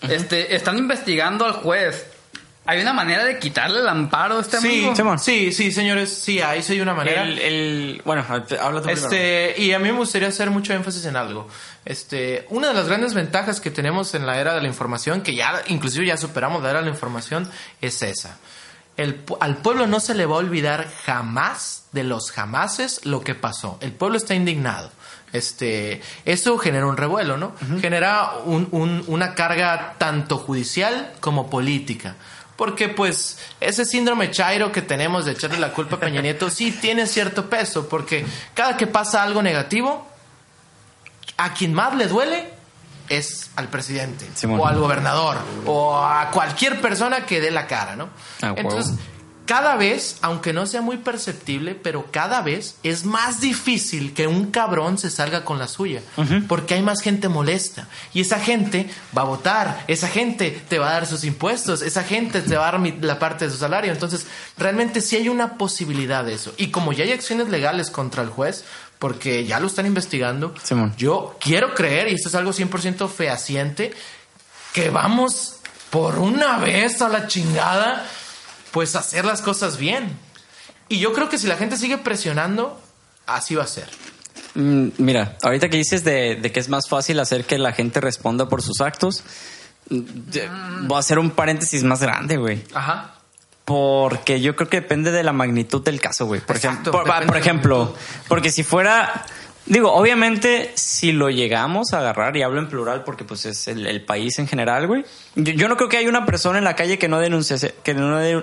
[0.03, 2.07] Este, están investigando al juez.
[2.67, 5.19] ¿Hay una manera de quitarle el amparo a este Sí, amigo?
[5.19, 7.23] Sí, sí, señores, sí, hay, sí hay una manera.
[7.25, 8.45] El, el, bueno, habla
[8.81, 8.91] tú primero.
[8.91, 11.47] Este, y a mí me gustaría hacer mucho énfasis en algo.
[11.85, 15.35] Este, una de las grandes ventajas que tenemos en la era de la información, que
[15.35, 17.51] ya inclusive ya superamos la era de la información,
[17.83, 18.39] es esa.
[18.97, 23.35] el al pueblo no se le va a olvidar jamás de los jamases lo que
[23.35, 23.77] pasó.
[23.83, 24.91] El pueblo está indignado.
[25.35, 27.55] Este, eso genera un revuelo, ¿no?
[27.81, 32.15] Genera un- un- una carga tanto judicial como política.
[32.57, 36.73] Porque pues ese síndrome chairo que tenemos de echarle la culpa a Peña Nieto sí
[36.73, 38.25] tiene cierto peso, porque
[38.55, 40.07] cada que pasa algo negativo,
[41.37, 42.49] a quien más le duele
[43.09, 44.61] es al presidente Simón.
[44.61, 45.37] o al gobernador
[45.67, 48.09] o a cualquier persona que dé la cara, ¿no?
[48.41, 48.55] Ah.
[48.57, 48.95] Entonces,
[49.47, 54.51] cada vez, aunque no sea muy perceptible, pero cada vez es más difícil que un
[54.51, 56.01] cabrón se salga con la suya,
[56.49, 57.87] porque hay más gente molesta.
[58.15, 62.05] Y esa gente va a votar, esa gente te va a dar sus impuestos, esa
[62.05, 64.27] gente te va a dar la parte de su salario, entonces
[64.57, 66.55] realmente sí hay una posibilidad de eso.
[66.57, 68.65] Y como ya hay acciones legales contra el juez,
[68.99, 70.95] porque ya lo están investigando, Simón.
[70.97, 73.93] yo quiero creer, y esto es algo 100% fehaciente,
[74.73, 75.57] que vamos
[75.91, 78.07] por una vez a la chingada,
[78.75, 80.19] pues hacer las cosas bien.
[80.89, 82.79] Y yo creo que si la gente sigue presionando,
[83.25, 83.89] así va a ser.
[84.55, 88.01] Mm, Mira, ahorita que dices de, de que es más fácil hacer que la gente
[88.01, 89.23] responda por sus actos,
[89.89, 92.65] mm, voy a hacer un paréntesis más grande, güey.
[92.75, 93.15] Ajá.
[93.65, 96.41] Porque yo creo que depende de la magnitud del caso, güey.
[96.41, 96.91] Por, Exacto,
[97.37, 99.25] ejemplo, por, por porque si fuera,
[99.67, 103.87] digo, obviamente si lo llegamos a agarrar, y hablo en plural porque pues es el,
[103.87, 105.05] el país en general, güey.
[105.35, 107.95] Yo, yo no creo que haya una persona en la calle que no denunciase, que
[107.95, 108.43] no, eh,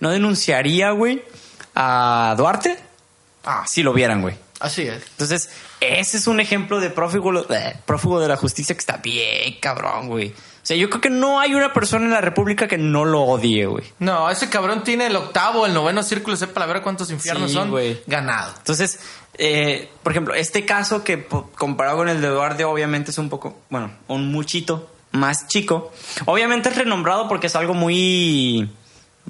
[0.00, 1.22] no denunciaría, güey,
[1.74, 2.78] a Duarte
[3.44, 4.34] Ah, si lo vieran, güey.
[4.60, 5.02] así es.
[5.12, 5.48] Entonces,
[5.80, 10.08] ese es un ejemplo de prófugo, eh, prófugo de la justicia que está bien cabrón,
[10.08, 10.34] güey.
[10.62, 13.22] O sea, yo creo que no hay una persona en la República que no lo
[13.22, 13.84] odie, güey.
[13.98, 17.56] No, ese cabrón tiene el octavo, el noveno círculo, sepa la ver cuántos infiernos Sí,
[17.56, 17.70] son.
[17.70, 18.00] güey.
[18.06, 18.52] Ganado.
[18.58, 19.00] Entonces,
[19.38, 23.58] eh, por ejemplo, este caso que comparado con el de Eduardo, obviamente es un poco,
[23.70, 25.92] bueno, un muchito más chico.
[26.26, 28.70] Obviamente es renombrado porque es algo muy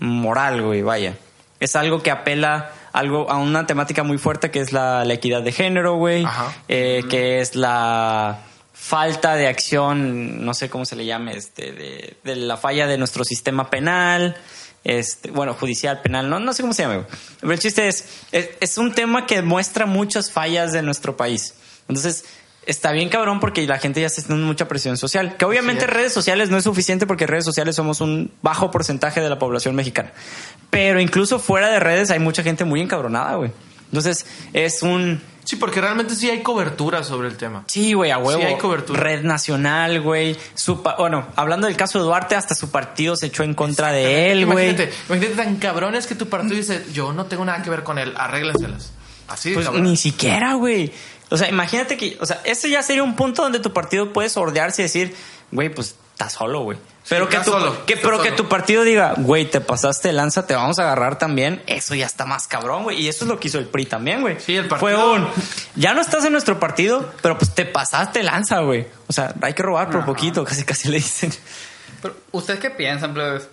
[0.00, 1.16] moral, güey, vaya.
[1.60, 5.42] Es algo que apela algo a una temática muy fuerte que es la, la equidad
[5.42, 6.24] de género, güey.
[6.24, 6.52] Ajá.
[6.68, 8.40] Eh, que es la
[8.80, 12.96] falta de acción, no sé cómo se le llame, este, de, de la falla de
[12.96, 14.36] nuestro sistema penal,
[14.84, 17.06] este, bueno, judicial, penal, no, no sé cómo se llama.
[17.40, 21.54] Pero el chiste es, es, es un tema que muestra muchas fallas de nuestro país.
[21.88, 22.24] Entonces,
[22.64, 25.36] está bien cabrón porque la gente ya está teniendo mucha presión social.
[25.36, 29.28] Que obviamente redes sociales no es suficiente porque redes sociales somos un bajo porcentaje de
[29.28, 30.12] la población mexicana.
[30.70, 33.52] Pero incluso fuera de redes hay mucha gente muy encabronada, güey.
[33.90, 34.24] Entonces,
[34.54, 35.20] es un...
[35.50, 37.64] Sí, porque realmente sí hay cobertura sobre el tema.
[37.66, 38.40] Sí, güey, a huevo.
[38.40, 39.00] Sí hay cobertura.
[39.00, 40.36] Red Nacional, güey.
[40.54, 44.30] Su Bueno, hablando del caso de Duarte, hasta su partido se echó en contra de
[44.30, 44.68] él, güey.
[44.68, 47.98] Imagínate, imagínate tan cabrones que tu partido dice, yo no tengo nada que ver con
[47.98, 48.92] él, arréglenselas.
[49.26, 49.82] Así Pues cabrón.
[49.82, 50.92] ni siquiera, güey.
[51.30, 54.28] O sea, imagínate que, o sea, ese ya sería un punto donde tu partido puede
[54.28, 55.16] sordearse y decir,
[55.50, 56.76] güey, pues estás solo, güey.
[57.08, 60.54] Pero, que, tu, solo, que, pero que tu partido diga, güey, te pasaste lanza, te
[60.54, 61.62] vamos a agarrar también.
[61.66, 63.00] Eso ya está más cabrón, güey.
[63.00, 64.38] Y eso es lo que hizo el PRI también, güey.
[64.38, 65.28] Sí, el Fue partido- un,
[65.76, 68.86] ya no estás en nuestro partido, pero pues te pasaste lanza, güey.
[69.08, 71.32] O sea, hay que robar por poquito, casi casi le dicen.
[72.02, 73.48] Pero, ¿Ustedes qué piensan, plebes?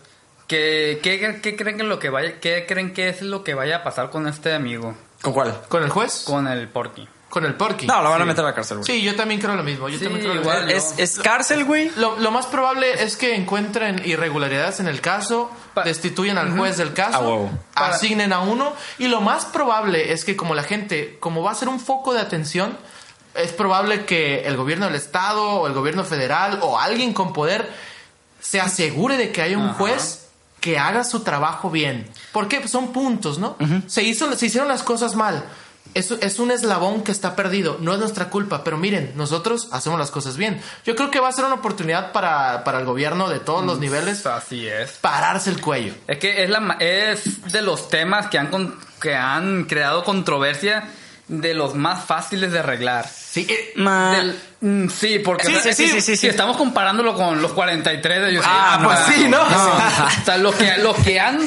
[0.47, 3.78] ¿Qué, qué, qué creen que lo que vaya, qué creen que es lo que vaya
[3.78, 4.93] a pasar con este amigo?
[5.22, 5.57] ¿Con cuál?
[5.70, 6.24] ¿Con el juez?
[6.26, 7.07] Con el Porky.
[7.30, 7.86] Con el Porky.
[7.88, 8.86] No, lo van a meter a la cárcel, güey.
[8.86, 9.89] Sí, yo también creo lo mismo.
[9.89, 10.65] Yo Sí, también creo lo igual.
[10.65, 10.78] mismo.
[10.80, 11.91] Es, es cárcel, güey.
[11.97, 16.78] Lo, lo más probable es que encuentren irregularidades en el caso, Pa- destituyan al juez
[16.78, 17.51] del caso, A huevo.
[17.73, 21.51] Para- asignen a uno y lo más probable es que como la gente, como va
[21.51, 22.78] a ser un foco de atención,
[23.36, 27.69] es probable que el gobierno del estado o el gobierno federal o alguien con poder
[28.39, 29.73] se asegure de que haya un Ajá.
[29.73, 30.28] juez
[30.61, 32.09] que haga su trabajo bien.
[32.32, 33.57] Porque pues, son puntos, ¿no?
[33.88, 35.43] se, hizo, se hicieron las cosas mal.
[35.94, 39.98] Es, es un eslabón que está perdido, no es nuestra culpa, pero miren, nosotros hacemos
[39.98, 40.62] las cosas bien.
[40.86, 43.80] Yo creo que va a ser una oportunidad para, para el gobierno de todos los
[43.80, 44.92] niveles Así es.
[45.02, 45.94] pararse el cuello.
[46.08, 50.88] Es que es, la, es de los temas que han, con- que han creado controversia
[51.28, 53.05] de los más fáciles de arreglar.
[53.09, 56.28] Sí, eh, Del- mm, sí, porque Sí, si- sí, sí, si sí.
[56.28, 58.45] estamos comparándolo con los 43 de ellos.
[58.47, 59.41] Ah, pues sí, ¿no?
[59.41, 61.39] o sea, lo que, lo que han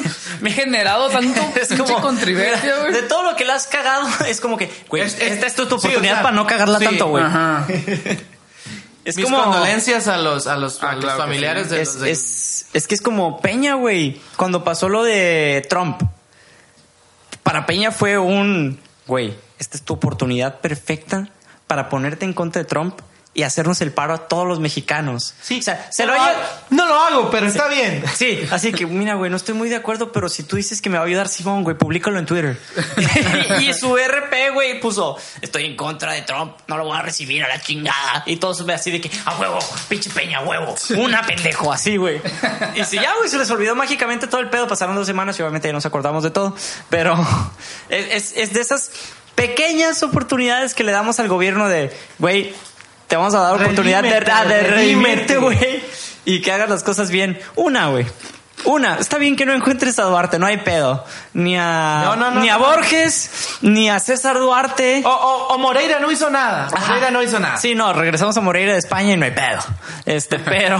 [0.45, 2.93] generado tanto Es como mira, güey.
[2.93, 5.55] de todo lo que le has cagado es como que güey Es- es- esta es
[5.55, 7.65] tu, tu sí, oportunidad o sea, para no cagarla sí, tanto güey Ajá.
[9.03, 11.75] es mis como condolencias a los, a los, Ah, a los claro familiares sí.
[11.75, 15.65] de es, los de- es, es que es como Peña güey cuando pasó lo de
[15.69, 16.01] Trump
[17.43, 21.29] para Peña fue un güey esta es tu oportunidad perfecta
[21.67, 22.99] para ponerte en contra de Trump
[23.33, 25.35] y hacernos el paro a todos los mexicanos.
[25.41, 26.39] Sí, o sea, se no lo lo, ha- hago,
[26.71, 28.03] no lo hago, pero está bien.
[28.13, 30.89] Sí, así que mira, güey, no estoy muy de acuerdo, pero si tú dices que
[30.89, 32.59] me va a ayudar Simón, güey, públicalo en Twitter.
[33.61, 37.41] y su RP, güey, puso, estoy en contra de Trump, no lo voy a recibir
[37.45, 38.23] a la chingada.
[38.25, 42.21] Y todos así de que, a huevo, pinche peña, huevo, una pendejo, así, güey.
[42.75, 45.41] Y si ya, güey, se les olvidó mágicamente todo el pedo, pasaron dos semanas y
[45.41, 46.53] obviamente ya nos acordamos de todo,
[46.89, 47.15] pero
[47.87, 48.91] es, es- es de esas
[49.35, 52.53] pequeñas oportunidades que le damos al gobierno de, güey,
[53.07, 55.37] te vamos a dar oportunidad de, Redímete, ah, de redímete.
[55.37, 55.83] güey,
[56.25, 57.39] y que hagas las cosas bien.
[57.55, 58.05] Una, güey.
[58.63, 61.03] Una, está bien que no encuentres a Duarte, no hay pedo.
[61.33, 62.57] Ni a, No, no, no, ni a.
[62.57, 65.01] Borges, ni a César Duarte.
[65.03, 66.67] O, o- o Moreira no hizo nada.
[66.71, 66.87] Ajá.
[66.87, 67.57] Moreira no hizo nada.
[67.57, 69.61] Sí, no, regresamos a Moreira de España y no hay pedo.
[70.05, 70.77] Este, pero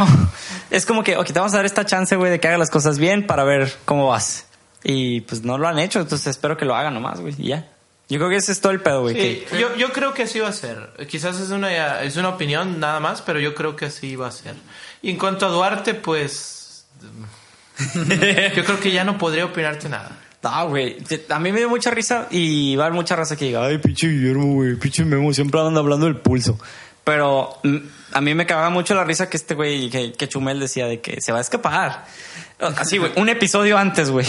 [0.70, 2.70] es como que, ok, te vamos a dar esta chance, güey, de que hagas las
[2.70, 4.46] cosas bien para ver cómo vas.
[4.84, 7.66] Y pues no lo han hecho, entonces espero que lo hagan nomás, güey, y ya.
[8.12, 9.16] Yo creo que ese es todo el pedo, güey.
[9.16, 10.92] Sí, que- yo, yo creo que así va a ser.
[11.10, 14.32] Quizás es una, es una opinión nada más, pero yo creo que así va a
[14.32, 14.54] ser.
[15.02, 16.86] Y en cuanto a Duarte, pues...
[18.56, 20.12] yo creo que ya no podría opinarte nada.
[20.44, 20.98] No, güey.
[21.30, 23.78] A mí me dio mucha risa y va a haber mucha raza que diga, ay,
[23.78, 26.60] pinche Guillermo, güey, pinche Memo, siempre anda hablando del pulso.
[27.04, 27.58] Pero
[28.14, 31.02] a mí me cagaba mucho la risa que este güey, que, que Chumel decía de
[31.02, 32.06] que se va a escapar.
[32.60, 34.26] Así, güey, un episodio antes, güey.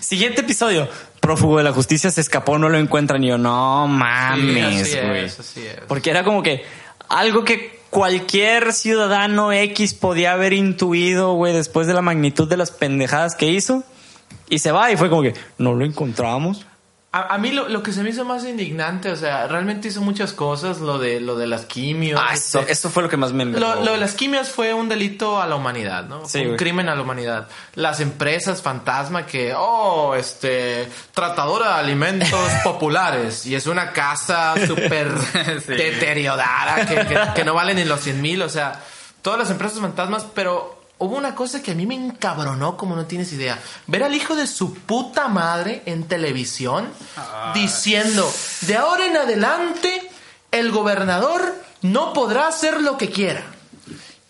[0.00, 0.88] Siguiente episodio.
[1.20, 3.22] Prófugo de la justicia se escapó, no lo encuentran.
[3.22, 5.24] Y yo, no mames, así güey.
[5.24, 5.80] es, así es.
[5.86, 6.64] Porque era como que
[7.08, 12.70] algo que cualquier ciudadano X podía haber intuido, güey, después de la magnitud de las
[12.70, 13.84] pendejadas que hizo.
[14.48, 16.66] Y se va y fue como que no lo encontramos.
[17.16, 20.00] A, a mí lo, lo que se me hizo más indignante, o sea, realmente hizo
[20.02, 22.20] muchas cosas, lo de, lo de las quimios.
[22.22, 24.74] Ah, eso, este, eso fue lo que más me Lo, lo de las quimios fue
[24.74, 26.28] un delito a la humanidad, ¿no?
[26.28, 26.56] Sí, un güey.
[26.58, 27.48] crimen a la humanidad.
[27.74, 35.10] Las empresas fantasma que, oh, este, tratadora de alimentos populares y es una casa súper
[35.66, 35.72] Sí.
[35.72, 38.80] deteriorada que, que- que no vale ni los 100 mil, o sea,
[39.22, 43.06] todas las empresas fantasmas, pero hubo una cosa que a mí me encabronó como no
[43.06, 43.58] tienes idea.
[43.86, 46.88] Ver al hijo de su puta madre en televisión
[47.54, 48.30] diciendo,
[48.62, 50.10] de ahora en adelante,
[50.50, 53.42] el gobernador no podrá hacer lo que quiera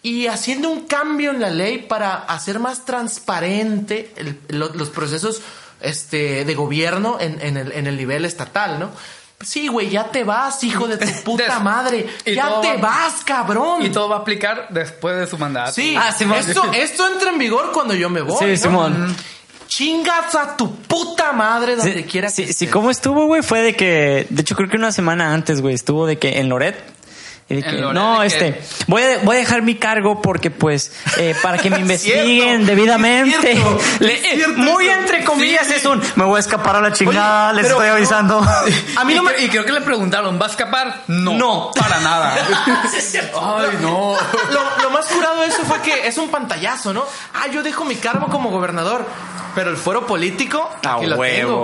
[0.03, 5.41] y haciendo un cambio en la ley para hacer más transparente el- lo- los procesos
[5.81, 8.91] este, de gobierno en, en el, en el nivel estatal, ¿no?
[9.41, 12.07] Sí, güey, ya te vas, hijo de tu puta madre.
[12.25, 13.83] Ya te va- vas, cabrón.
[13.85, 15.73] Y todo va a aplicar después de su mandato.
[15.73, 16.39] Sí, Ah, Simón.
[16.39, 18.37] esto, esto entra en vigor cuando yo me voy.
[18.39, 18.57] Sí, ¿no?
[18.57, 19.17] Simón.
[19.69, 22.71] Chingas a tu puta madre donde Sí, quiera sí, que sí, estés.
[22.71, 23.43] ¿cómo estuvo, güey?
[23.43, 26.49] Fue de que, de hecho, creo que una semana antes, güey, estuvo de que en
[26.49, 26.96] Loret.
[27.49, 30.93] Y que, Loret, no, este, que- voy a, voy a dejar mi cargo porque, pues,
[31.17, 33.53] eh, para que me investiguen cierto, debidamente.
[33.55, 35.75] cierto, Le- cierto muy entre comillas Sí.
[35.77, 37.95] es un, me voy a escapar a la chingada, Oye, les estoy no.
[37.95, 38.41] avisando.
[38.97, 39.31] A mí y, no me...
[39.41, 41.05] y creo que le preguntaron, ¿va a escapar?
[41.07, 41.35] No.
[41.35, 41.71] No.
[41.79, 42.35] Para nada.
[42.35, 44.17] Ay, no.
[44.51, 47.05] lo, lo más curado de eso fue que es un pantallazo, ¿no?
[47.35, 49.07] Ah, yo dejo mi cargo como gobernador.
[49.55, 51.21] Pero el fuero político, lo huevo,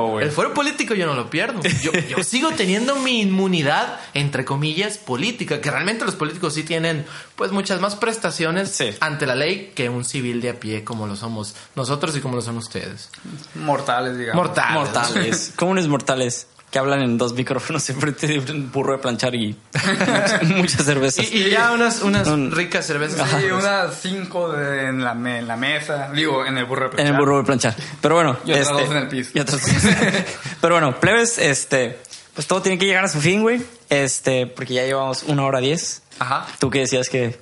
[0.06, 0.20] tengo.
[0.20, 1.60] El fuero político yo no lo pierdo.
[1.82, 5.60] Yo, yo sigo teniendo mi inmunidad, entre comillas, política.
[5.60, 7.04] Que realmente los políticos sí tienen,
[7.36, 8.90] pues, muchas más prestaciones Sí.
[9.00, 12.36] ante la ley que un civil de a pie, como lo somos nosotros y como
[12.36, 13.10] lo son ustedes.
[13.54, 14.46] Mortales, digamos.
[14.46, 14.74] Mortales.
[14.74, 15.52] Mortales.
[15.56, 19.54] Comunes mortales que hablan en dos micrófonos enfrente de un burro de planchar y
[20.56, 21.30] muchas, cervezas.
[21.30, 23.28] Y, y ya unas, unas Un- ricas cervezas.
[23.28, 26.10] Sí, unas cinco de- en, la, me- en la mesa.
[26.14, 27.20] Digo, en el burro de En el planchar.
[27.20, 27.76] burro de planchar.
[28.00, 28.38] Pero bueno.
[28.46, 29.30] Y otras dos en el piso.
[29.34, 29.60] y otras-
[30.62, 31.98] Pero bueno, plebes, este.
[32.34, 33.62] Pues todo tiene que llegar a su fin, güey.
[33.90, 36.02] Este, porque ya llevamos una hora diez.
[36.18, 36.46] Ajá.
[36.58, 37.38] Tú que decías que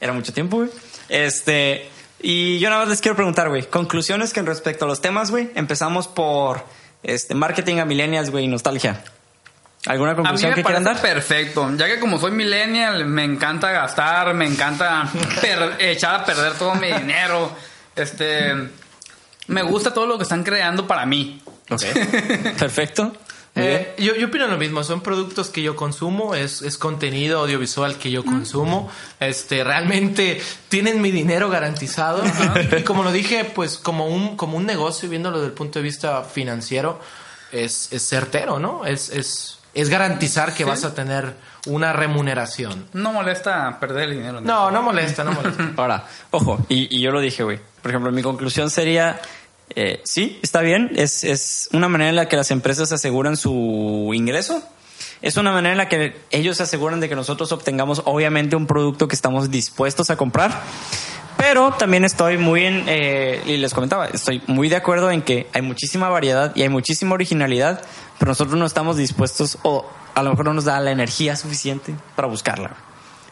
[0.00, 0.70] era mucho tiempo, güey.
[1.08, 1.88] Este.
[2.20, 3.68] Y yo nada más les quiero preguntar, güey.
[3.68, 5.50] Conclusiones que en respecto a los temas, güey.
[5.54, 6.64] Empezamos por
[7.02, 9.02] este marketing a millennials, güey, y nostalgia.
[9.86, 11.00] ¿Alguna A mí conclusión me que quieran dar?
[11.00, 15.10] perfecto, ya que como soy millennial, me encanta gastar, me encanta
[15.80, 17.50] echar a perder todo mi dinero.
[17.96, 18.54] Este,
[19.48, 21.42] me gusta todo lo que están creando para mí.
[22.58, 23.12] Perfecto.
[23.54, 27.98] Eh, yo, yo opino lo mismo, son productos que yo consumo, es, es contenido audiovisual
[27.98, 32.22] que yo consumo, este, realmente tienen mi dinero garantizado
[32.78, 35.82] y como lo dije, pues como un, como un negocio, viéndolo desde el punto de
[35.82, 36.98] vista financiero,
[37.52, 38.86] es, es certero, ¿no?
[38.86, 41.34] Es, es, es garantizar que vas a tener
[41.66, 42.86] una remuneración.
[42.92, 44.40] No molesta perder el dinero.
[44.40, 45.72] No, no molesta, no molesta.
[45.76, 47.60] Ahora, ojo, y, y yo lo dije, güey.
[47.82, 49.20] Por ejemplo, mi conclusión sería,
[49.74, 54.10] eh, sí, está bien, es, es una manera en la que las empresas aseguran su
[54.14, 54.62] ingreso.
[55.22, 58.66] Es una manera en la que ellos se aseguran de que nosotros obtengamos, obviamente, un
[58.66, 60.62] producto que estamos dispuestos a comprar.
[61.36, 65.48] Pero también estoy muy en, eh, y les comentaba, estoy muy de acuerdo en que
[65.52, 67.82] hay muchísima variedad y hay muchísima originalidad,
[68.18, 69.84] pero nosotros no estamos dispuestos o
[70.14, 72.76] a lo mejor no nos da la energía suficiente para buscarla.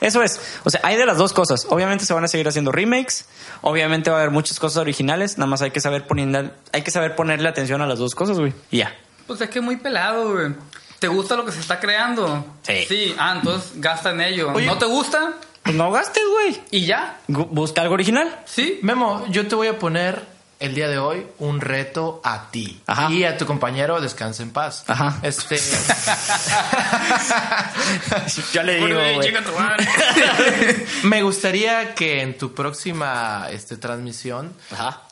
[0.01, 0.41] Eso es.
[0.65, 1.67] O sea, hay de las dos cosas.
[1.69, 3.27] Obviamente se van a seguir haciendo remakes.
[3.61, 5.39] Obviamente va a haber muchas cosas originales.
[5.39, 8.39] Nada más hay que saber poniendo, hay que saber ponerle atención a las dos cosas,
[8.39, 8.53] güey.
[8.71, 8.95] Y ya.
[9.27, 10.55] Pues es que muy pelado, güey.
[10.99, 12.45] ¿Te gusta lo que se está creando?
[12.63, 12.85] Sí.
[12.87, 14.53] Sí, ah, entonces gasta en ello.
[14.53, 14.67] Oye.
[14.67, 15.35] ¿No te gusta?
[15.63, 16.61] Pues no gastes, güey.
[16.71, 17.21] Y ya.
[17.29, 18.41] Busca algo original.
[18.45, 18.79] Sí.
[18.83, 20.23] Memo, yo te voy a poner
[20.61, 23.11] el día de hoy un reto a ti Ajá.
[23.11, 24.85] y a tu compañero Descansa en paz.
[24.87, 25.19] Ajá.
[25.23, 25.59] Este.
[28.53, 28.89] Ya le digo,
[29.45, 29.87] tu madre.
[31.05, 35.03] Me gustaría que en tu próxima este, transmisión Ajá.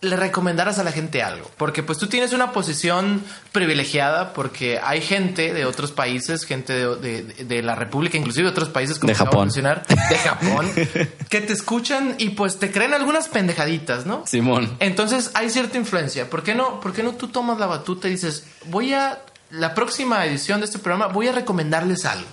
[0.00, 1.50] Le recomendaras a la gente algo.
[1.56, 6.96] Porque pues tú tienes una posición privilegiada porque hay gente de otros países, gente de,
[6.96, 9.46] de- de la República, inclusive de otros países como De Japón.
[9.46, 10.70] mencionar, de Japón,
[11.28, 14.22] que te escuchan y pues te creen algunas pendejaditas, ¿no?
[14.26, 14.76] Simón.
[14.78, 16.30] Entonces hay cierta influencia.
[16.30, 19.18] ¿Por qué no, por qué no tú tomas la batuta y dices, voy a,
[19.50, 22.28] la próxima edición de este programa, voy a recomendarles algo?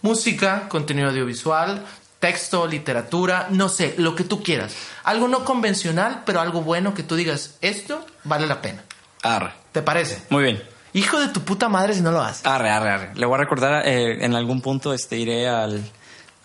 [0.00, 1.84] Música, contenido audiovisual,
[2.22, 4.74] texto, literatura, no sé, lo que tú quieras.
[5.02, 8.84] Algo no convencional, pero algo bueno que tú digas, esto vale la pena.
[9.24, 9.52] Arre.
[9.72, 10.22] ¿Te parece?
[10.30, 10.62] Muy bien.
[10.92, 12.46] Hijo de tu puta madre si no lo haces.
[12.46, 13.10] Arre, arre, arre.
[13.16, 15.82] Le voy a recordar, eh, en algún punto este, iré al,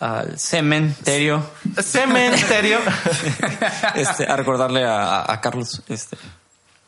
[0.00, 1.48] al cementerio
[1.80, 2.80] Cementerio.
[3.94, 5.80] este, a recordarle a, a- a Carlos.
[5.88, 6.16] Este,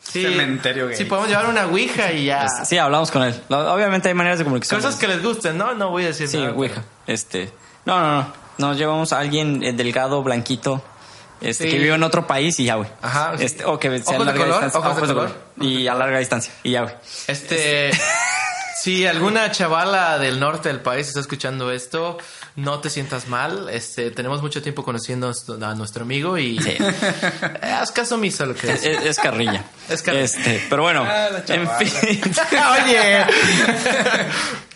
[0.02, 0.96] Sí, Cementerio gay.
[0.96, 2.44] Sí, podemos llevar una ouija y ya.
[2.46, 3.40] este, sí, hablamos con él.
[3.50, 4.80] Obviamente hay maneras de comunicación.
[4.80, 5.74] Cosas que les gusten, ¿no?
[5.74, 6.52] No voy a decir Sí, nada.
[6.54, 6.82] Ouija.
[7.06, 7.52] Este,
[7.84, 8.32] no, no, no.
[8.60, 10.82] Nos llevamos a alguien eh, delgado, blanquito,
[11.40, 11.70] este, Sí.
[11.70, 12.88] que vive en otro país y ya, güey.
[13.02, 13.44] Ajá, sí.
[13.44, 14.90] Este, o que sea a Ojos de larga color, distancia.
[14.90, 15.36] ojos de color.
[15.60, 16.52] Y a larga distancia.
[16.62, 16.94] Y ya, güey.
[17.26, 17.90] Este,
[18.82, 22.18] si alguna chavala del norte del país está escuchando esto,
[22.56, 23.68] no te sientas mal.
[23.70, 25.32] Este, tenemos mucho tiempo conociendo
[25.62, 26.76] a nuestro amigo y Sí.
[26.78, 29.18] Eh, haz caso omiso a lo que Es, es.
[29.18, 29.64] carrilla.
[29.88, 30.24] Es carrilla.
[30.24, 31.78] Este, pero bueno, Ah, la en chavala.
[31.78, 32.20] fin.
[32.84, 33.24] Oye,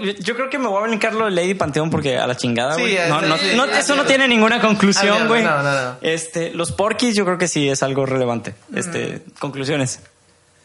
[0.00, 2.74] Yo creo que me voy a brincar lo de Lady Panteón porque a la chingada,
[2.74, 2.96] Sí, güey.
[2.96, 3.98] es- no, no- sí, no- sí, eso sí.
[3.98, 5.42] no tiene ninguna conclusión, Ah, güey.
[5.42, 5.96] no, no, no.
[6.02, 8.54] Este, los porquis yo creo que sí es algo relevante.
[8.74, 10.00] Este, conclusiones.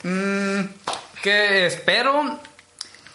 [0.03, 0.61] Mm,
[1.23, 2.39] que espero.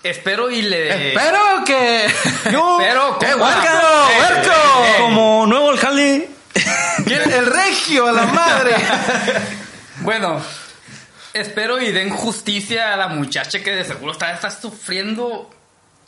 [0.02, 1.10] Espero y le.
[1.12, 2.06] espero que.
[2.50, 3.44] Yo, Pero, ¡Eh, ¿cómo?
[3.44, 3.62] huerco!
[3.62, 4.50] Eh, ¡Huerco!
[4.50, 4.94] eh, eh.
[4.98, 6.28] como nuevo alcalde.
[7.06, 8.74] El regio, a la madre.
[10.00, 10.42] Bueno,
[11.32, 15.48] espero y den justicia a la muchacha que de seguro está, está sufriendo.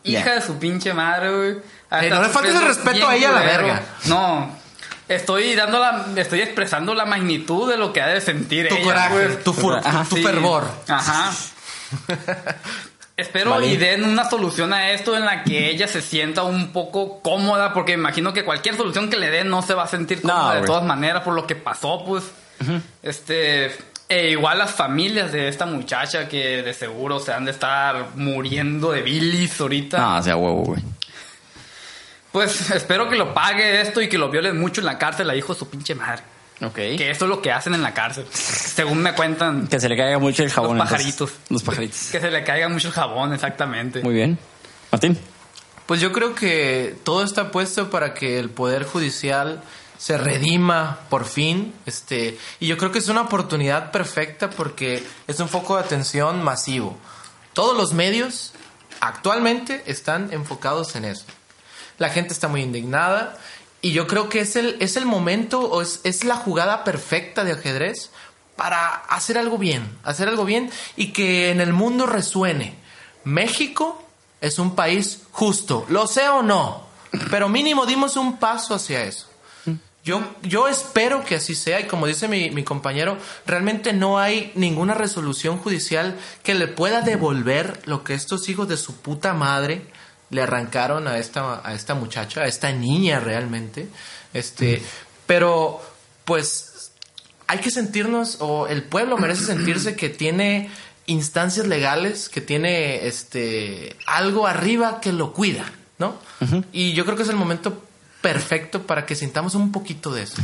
[0.05, 1.51] Hija de su pinche madre, güey.
[2.05, 3.83] Eh, no le faltes el respeto a ella, la verga.
[4.07, 4.51] No.
[5.09, 8.85] Estoy dando la, estoy expresando la magnitud de lo que ha de sentir Tu ella,
[8.85, 10.05] coraje, tu, fur- tu- Ajá.
[10.09, 10.23] tu Sí.
[10.23, 10.65] fervor.
[10.89, 11.31] Ajá.
[13.17, 13.67] Espero Vale.
[13.69, 17.73] y den una solución a esto en la que ella se sienta un poco cómoda,
[17.73, 20.55] porque imagino que cualquier solución que le den no se va a sentir No, cómoda
[20.61, 22.25] de todas maneras por lo que pasó, pues.
[23.03, 23.77] Este.
[24.09, 28.93] E igual las familias de esta muchacha que de seguro se han de estar muriendo
[28.93, 29.99] de bilis ahorita.
[29.99, 30.83] No, sea huevo, güey.
[32.33, 35.37] Pues espero que lo pague esto y que lo violen mucho en la cárcel a
[35.37, 36.23] hijo de su pinche madre.
[36.61, 36.75] Ok.
[36.75, 38.27] Que eso es lo que hacen en la cárcel.
[38.31, 39.67] Según me cuentan.
[39.69, 40.79] Que se le caiga mucho el jabón.
[40.79, 41.15] Los entonces.
[41.15, 41.51] pajaritos.
[41.51, 42.09] Los pajaritos.
[42.13, 44.03] Que se le caiga mucho el jabón, exactamente.
[44.03, 44.39] Muy bien.
[44.91, 45.19] Martín.
[45.87, 49.63] Pues yo creo que todo está puesto para que el poder judicial
[50.05, 55.41] se redima por fin, este, y yo creo que es una oportunidad perfecta porque es
[55.41, 56.95] un foco de atención masivo.
[57.55, 58.53] Todos los medios
[59.01, 61.25] actualmente están enfocados en eso.
[61.97, 63.39] La gente está muy indignada
[63.81, 67.43] y yo creo que es el, es el momento o es, es la jugada perfecta
[67.43, 68.11] de ajedrez
[68.57, 72.75] para hacer algo bien, hacer algo bien y que en el mundo resuene.
[73.25, 74.05] México
[74.43, 76.85] es un país justo, lo sé o no,
[77.31, 79.29] pero mínimo dimos un paso hacia eso.
[80.05, 83.17] Yo, yo espero que así sea y como dice mi, mi compañero,
[83.47, 88.77] realmente no hay ninguna resolución judicial que le pueda devolver lo que estos hijos de
[88.77, 89.87] su puta madre
[90.29, 93.89] le arrancaron a esta, a esta muchacha, a esta niña realmente.
[94.35, 94.83] Este,
[95.27, 95.81] pero
[96.27, 96.93] pues
[97.47, 100.71] hay que sentirnos, o el pueblo merece sentirse que tiene
[101.07, 106.17] instancias legales, que tiene este algo arriba que lo cuida, ¿no?
[106.73, 107.83] Y yo creo que es el momento
[108.25, 110.41] perfecto para que sintamos un poquito de eso.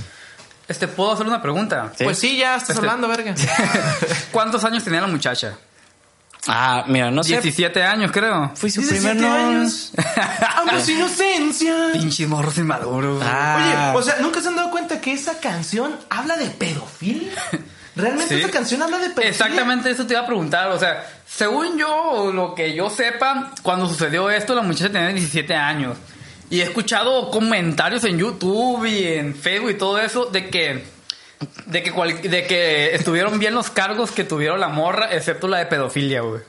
[0.69, 1.93] Este, ¿puedo hacer una pregunta?
[1.97, 2.05] Sí.
[2.05, 3.35] Pues sí, ya estás Este- hablando, verga.
[4.31, 5.57] ¿Cuántos años tenía la muchacha?
[6.47, 7.31] Ah, mira, no sé.
[7.33, 8.53] 17 años, creo.
[8.55, 9.93] Fui su 17 primer años.
[10.57, 11.75] ¡Amo su inocencia!
[11.93, 13.23] Pinches morros inmaduros.
[13.27, 13.93] Ah.
[13.95, 17.33] Oye, o sea, ¿nunca se han dado cuenta que esa canción habla de pedofilia?
[17.97, 18.41] ¿Realmente Sí.
[18.41, 19.31] esa canción habla de pedofilia?
[19.31, 20.69] Exactamente eso te iba a preguntar.
[20.71, 25.09] O sea, según yo, o lo que yo sepa, cuando sucedió esto, la muchacha tenía
[25.09, 25.97] 17 años.
[26.51, 30.85] Y he escuchado comentarios en YouTube y en Facebook y todo eso de que.
[31.67, 35.57] De que, cual- de que estuvieron bien los cargos que tuvieron la morra, excepto la
[35.59, 36.43] de pedofilia, güey.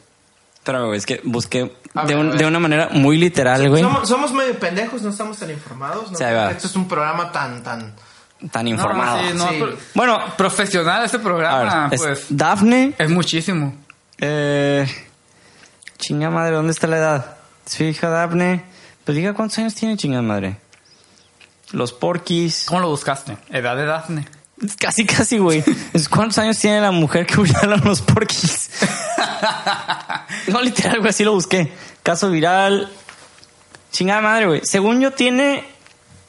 [0.66, 3.82] Güey, es que busqué A de, ver, un- de una manera muy literal, güey.
[3.82, 6.12] Somos, somos medio pendejos, no estamos tan informados.
[6.12, 6.18] ¿no?
[6.18, 6.24] Sí.
[6.24, 7.94] Esto es un programa tan, tan...
[8.52, 9.22] Tan informado.
[9.22, 9.56] No, sí, no, Sí.
[9.60, 12.94] pero- Bueno, profesional este programa, ver, es pues Dafne.
[12.98, 13.74] es muchísimo.
[14.20, 14.86] Eh,
[15.98, 17.38] chinga madre, ¿dónde está la edad?
[17.66, 18.64] Su hija Dafne.
[19.12, 20.56] Pues diga cuántos años tiene, chinga madre.
[21.74, 22.64] Los porquis.
[22.66, 23.36] ¿Cómo lo buscaste?
[23.50, 24.26] Edad de Daphne.
[24.80, 25.62] Casi, casi, güey.
[26.10, 28.70] ¿Cuántos años tiene la mujer que usaron los porquis?
[30.48, 31.74] no, literal, güey, así lo busqué.
[32.04, 32.90] Caso viral.
[33.92, 34.62] Chingada madre, güey.
[34.64, 35.66] Según yo tiene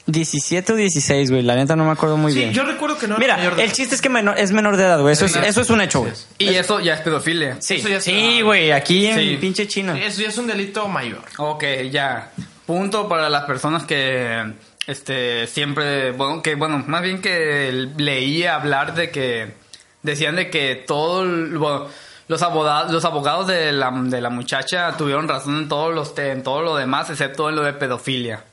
[0.07, 1.41] 17 o 16, güey.
[1.41, 2.51] La neta no me acuerdo muy Sí, bien.
[2.51, 4.75] yo recuerdo que no era Mira, mayor de el chiste es que menor- es menor
[4.75, 5.13] de edad, güey.
[5.13, 6.11] Eso es, eso es un hecho, güey.
[6.37, 7.55] Y eso ya es pedofilia.
[7.61, 8.73] Sí, Eso ya es- sí, güey.
[8.73, 9.37] Aquí en Sí.
[9.39, 9.97] pinche China.
[9.97, 11.23] Eso ya es un delito mayor.
[11.37, 12.31] Ok, ya.
[12.65, 14.53] Punto para las personas que
[14.87, 19.53] este siempre, bueno, que bueno, más bien que leía hablar de que
[20.01, 21.87] decían de que todo bueno,
[22.27, 26.31] los abogados los abogados de la, de la muchacha tuvieron razón en todos los te-
[26.31, 28.43] en todo lo demás excepto en lo de pedofilia.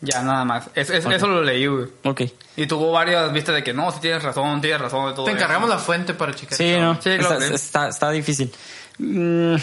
[0.00, 0.68] Ya nada más.
[0.74, 1.86] Es- es- Eso lo leí, güey.
[2.04, 2.22] Ok.
[2.56, 5.24] Y tuvo varias vistas de que no, si tienes razón, tienes razón de todo.
[5.24, 5.38] Te eso.
[5.38, 6.56] encargamos la fuente para checar.
[6.58, 7.00] Sí, no.
[7.00, 8.52] Sí, claro está, está difícil.
[8.98, 9.56] Mm,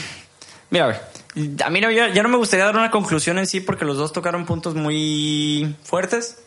[0.71, 1.01] mira, a ver.
[1.63, 3.97] A mí no, ya, ya no me gustaría dar una conclusión en sí porque los
[3.97, 6.43] dos tocaron puntos muy fuertes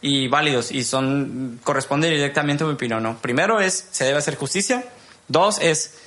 [0.00, 3.16] y válidos y son corresponde directamente a mi opinión, ¿no?
[3.18, 4.84] Primero es se debe hacer justicia.
[5.28, 5.98] Dos es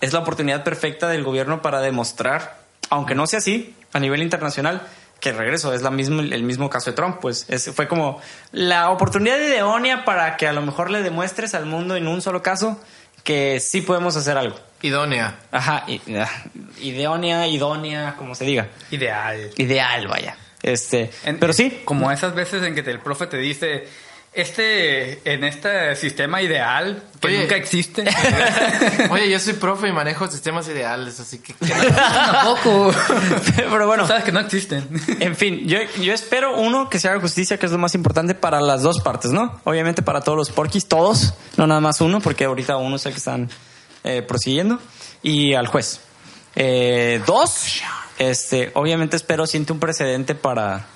[0.00, 2.58] es la oportunidad perfecta del gobierno para demostrar,
[2.90, 4.82] aunque no sea así a nivel internacional,
[5.20, 8.90] que regreso es la misma el mismo caso de Trump, pues es, fue como la
[8.90, 12.80] oportunidad idónea para que a lo mejor le demuestres al mundo en un solo caso
[13.24, 14.58] que sí podemos hacer algo.
[14.82, 15.36] Idónea.
[15.52, 15.86] Ajá,
[16.18, 16.42] ah,
[16.80, 18.68] idónea, idónea, como se diga.
[18.90, 19.50] Ideal.
[19.56, 20.36] Ideal, vaya.
[20.62, 23.88] Este, En- pero sí, Como esas veces en que te- el profe te dice,
[24.32, 27.40] este, en este sistema ideal que Oye.
[27.40, 28.02] nunca existe.
[29.10, 31.52] Oye, yo soy profe y manejo sistemas ideales, así que...
[31.94, 32.92] Tampoco.
[33.56, 34.88] pero bueno, Sabes que no existen.
[35.20, 38.34] en fin, yo, yo espero uno que se haga justicia, que es lo más importante
[38.34, 39.60] para las dos partes, ¿no?
[39.64, 43.12] Obviamente para todos los porquis, todos, no nada más uno, porque ahorita uno es el
[43.12, 43.50] que están
[44.04, 44.78] eh, prosiguiendo,
[45.22, 46.00] y al juez.
[46.56, 47.82] Eh, dos,
[48.18, 50.86] este, obviamente espero siente un precedente para,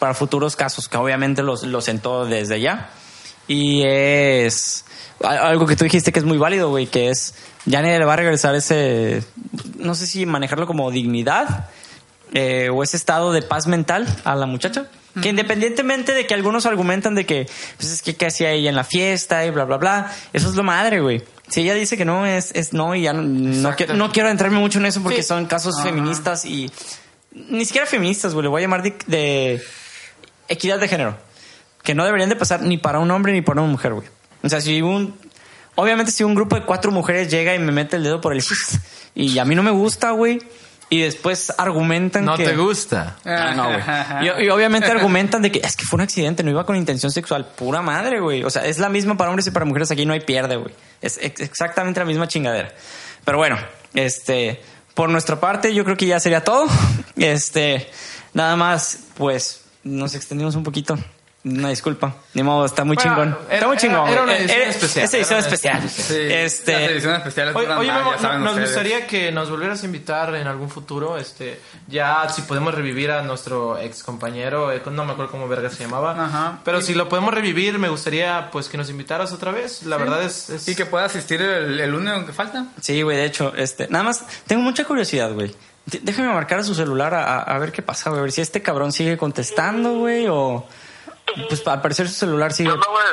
[0.00, 2.90] para futuros casos, que obviamente los, los sentó desde ya.
[3.46, 4.84] Y es
[5.22, 7.34] algo que tú dijiste que es muy válido, güey, que es,
[7.66, 9.22] ya nadie le va a regresar ese,
[9.76, 11.68] no sé si manejarlo como dignidad
[12.32, 14.86] eh, o ese estado de paz mental a la muchacha.
[15.20, 18.76] Que independientemente de que algunos argumentan de que, pues es que qué hacía ella en
[18.76, 21.20] la fiesta y bla, bla, bla, eso es lo madre, güey.
[21.48, 23.92] Si ella dice que no, es, es no y ya no, no, Exacto.
[23.92, 25.28] qui- no quiero entrarme mucho en eso porque Sí.
[25.28, 26.70] son casos feministas y
[27.32, 29.60] ni siquiera feministas, güey, le voy a llamar de, de
[30.50, 31.16] equidad de género.
[31.82, 34.06] Que no deberían de pasar ni para un hombre ni para una mujer, güey.
[34.42, 35.16] O sea, si un...
[35.76, 38.42] Obviamente si un grupo de cuatro mujeres llega y me mete el dedo por el...
[39.14, 40.40] Y a mí no me gusta, güey.
[40.92, 42.44] Y después argumentan No que...
[42.44, 43.16] te gusta.
[43.24, 44.42] Ah, no, güey.
[44.42, 47.12] Y, y obviamente argumentan de que es que fue un accidente, no iba con intención
[47.12, 47.46] sexual.
[47.56, 48.42] Pura madre, güey.
[48.42, 49.90] O sea, es la misma para hombres y para mujeres.
[49.92, 50.74] Aquí no hay pierde, güey.
[51.00, 52.72] Es ex- exactamente la misma chingadera.
[53.24, 53.56] Pero bueno,
[53.94, 54.60] este,
[54.94, 56.66] por nuestra parte, yo creo que ya sería todo.
[57.16, 57.88] Este,
[58.34, 60.98] nada más, pues, nos extendimos un poquito.
[61.42, 62.16] Una disculpa.
[62.34, 63.28] Ni modo, está muy Bueno, chingón.
[63.46, 64.02] era- está muy chingón.
[64.08, 65.78] era- era una edición Era- especial, Esa edición especial.
[65.78, 68.14] edición las Este, ediciones especiales Oye, no- nos
[68.52, 68.60] ustedes.
[68.60, 71.58] gustaría que nos volvieras a invitar en algún futuro, este,
[71.88, 75.82] ya si podemos revivir a nuestro ex compañero, eh, no me acuerdo cómo verga se
[75.82, 76.58] llamaba, Ajá.
[76.62, 79.84] pero si lo podemos revivir, me gustaría pues que nos invitaras otra vez.
[79.84, 82.66] La verdad es, es- Y que pueda asistir el, el único que falta.
[82.82, 85.54] Sí, güey, de hecho, este, nada más, tengo mucha curiosidad, güey.
[85.86, 88.20] Déjame marcar a su celular a, a- ver qué pasa, güey.
[88.20, 90.66] A ver si este cabrón sigue contestando, güey, o...
[91.48, 92.72] Pues al parecer su celular sigue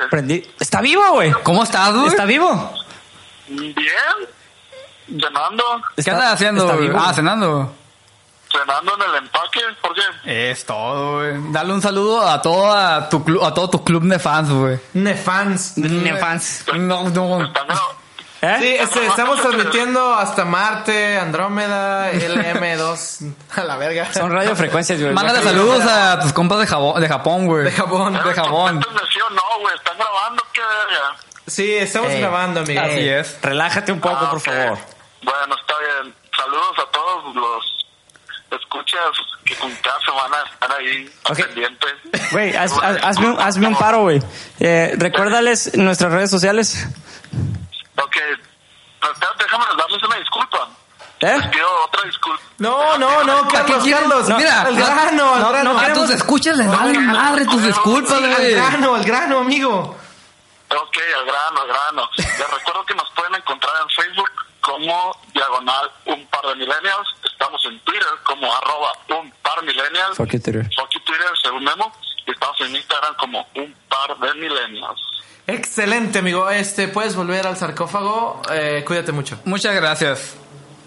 [0.10, 0.48] prendido.
[0.60, 1.32] ¡Está vivo, güey!
[1.44, 2.08] ¿Cómo estás, güey?
[2.08, 2.74] ¿Está vivo?
[3.48, 3.76] Bien.
[5.08, 5.64] Cenando.
[5.96, 6.64] ¿Qué Está- andas haciendo?
[6.64, 6.88] está güey?
[6.88, 7.74] vivo, ah, cenando.
[8.52, 9.60] Cenando en el empaque.
[9.82, 10.50] ¿Por qué?
[10.52, 11.52] Es todo, güey.
[11.52, 14.80] Dale un saludo a toda tu a todo tu club de fans, güey.
[14.94, 15.78] Nefans.
[15.78, 16.66] Nefans.
[16.76, 17.44] No, no.
[17.46, 17.80] Están gra-
[18.42, 18.56] ¿Eh?
[18.60, 24.14] Sí, este, estamos transmitiendo hasta Marte, Andrómeda, LM2, a la verga.
[24.14, 25.14] Son radiofrecuencias, güey.
[25.14, 27.64] Mándale saludos a tus compas de, Jabo- de Japón, güey.
[27.64, 28.14] De Japón.
[28.14, 28.86] De Japón.
[29.12, 29.76] Sí o no, güey.
[29.76, 30.44] Están grabando.
[30.54, 31.16] ¿Qué verga?
[31.48, 32.82] Sí, estamos grabando, amigo.
[32.82, 33.38] así es.
[33.42, 34.78] Relájate un poco, Ah, por favor.
[35.24, 36.14] Bueno, está bien.
[36.36, 37.88] Saludos a todos los
[38.60, 39.00] escuchas
[39.46, 41.38] que con cada semana están ahí Ok.
[41.38, 42.32] pendientes.
[42.32, 44.22] Güey, haz- haz- hazme, un, hazme un paro, güey.
[44.60, 46.88] Eh, recuérdales nuestras redes sociales.
[48.10, 50.70] Espérate, déjame darles una disculpa.
[51.20, 51.38] ¿Eh?
[51.38, 52.42] Les pido otra disculpa.
[52.60, 54.00] No, no, no, Carlos, quieres?
[54.02, 54.30] Carlos.
[54.30, 55.74] No, Mira, al no, grano, al no, grano.
[55.74, 58.54] no A tus escuchas les vale madre tus disculpas, al güey.
[58.54, 59.98] grano, al grano, amigo.
[60.70, 62.10] Ok, al grano, al grano.
[62.18, 64.30] Les recuerdo que nos pueden encontrar en Facebook
[64.62, 67.08] como Diagonal Un Par de Millennials.
[67.24, 70.18] Está en Twitter como arroba un par millennials.
[70.18, 70.64] Fuck you, Twitter.
[70.76, 71.92] Fuck you, Twitter, según Memo.
[72.26, 75.02] Y estamos en Instagram como un par de millennials.
[75.48, 76.50] Excelente, amigo.
[76.50, 78.42] Este, puedes volver al sarcófago.
[78.52, 79.40] Eh, cuídate mucho.
[79.46, 80.36] Muchas gracias.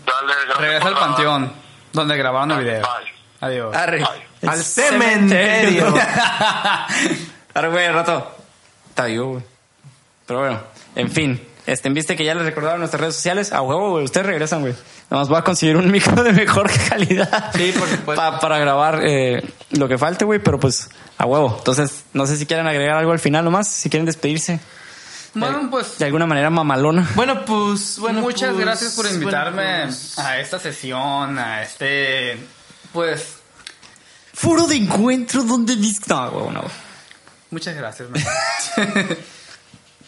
[0.06, 0.58] Dale, gracias.
[0.58, 1.52] Regresa al la- panteón,
[1.92, 2.82] donde grabaron el video.
[2.82, 3.12] Bye.
[3.40, 3.74] Adiós.
[3.74, 3.98] Arre.
[3.98, 4.48] Bye.
[4.50, 5.94] Al El cementerio.
[7.54, 8.36] Arre, güey, al rato.
[8.90, 9.42] Está vivo, güey.
[10.26, 10.60] Pero bueno,
[10.94, 11.48] en fin.
[11.66, 13.52] Este, ¿viste que ya les recordaron nuestras redes sociales?
[13.52, 14.04] A huevo, güey.
[14.04, 14.72] Ustedes regresan, güey.
[15.10, 17.52] Nada más voy a conseguir un micro de mejor calidad.
[17.54, 18.14] Sí, por supuesto.
[18.22, 19.42] Pa- para grabar eh,
[19.72, 20.38] lo que falte, güey.
[20.40, 20.88] Pero pues,
[21.18, 21.54] a huevo.
[21.58, 23.68] Entonces, no sé si quieren agregar algo al final nomás.
[23.68, 24.58] Si quieren despedirse.
[25.32, 27.08] Bueno, pues De alguna manera mamalona.
[27.14, 30.18] Bueno, pues, bueno, muchas pues, gracias por invitarme bueno, pues.
[30.18, 32.36] a esta sesión, a este,
[32.92, 33.34] pues,
[34.34, 35.76] Foro de encuentro donde...
[36.08, 36.64] No, huevo, no.
[37.50, 38.08] muchas gracias.
[38.10, 38.20] man.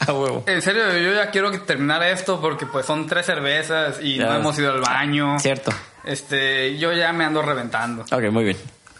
[0.09, 0.45] A huevo.
[0.47, 4.27] en serio, yo ya quiero que terminar esto porque pues son tres cervezas y Ya.
[4.27, 5.39] no hemos ido al baño.
[5.39, 5.73] Cierto.
[6.05, 8.03] Este, yo ya me ando reventando.
[8.11, 8.57] Ok, muy bien.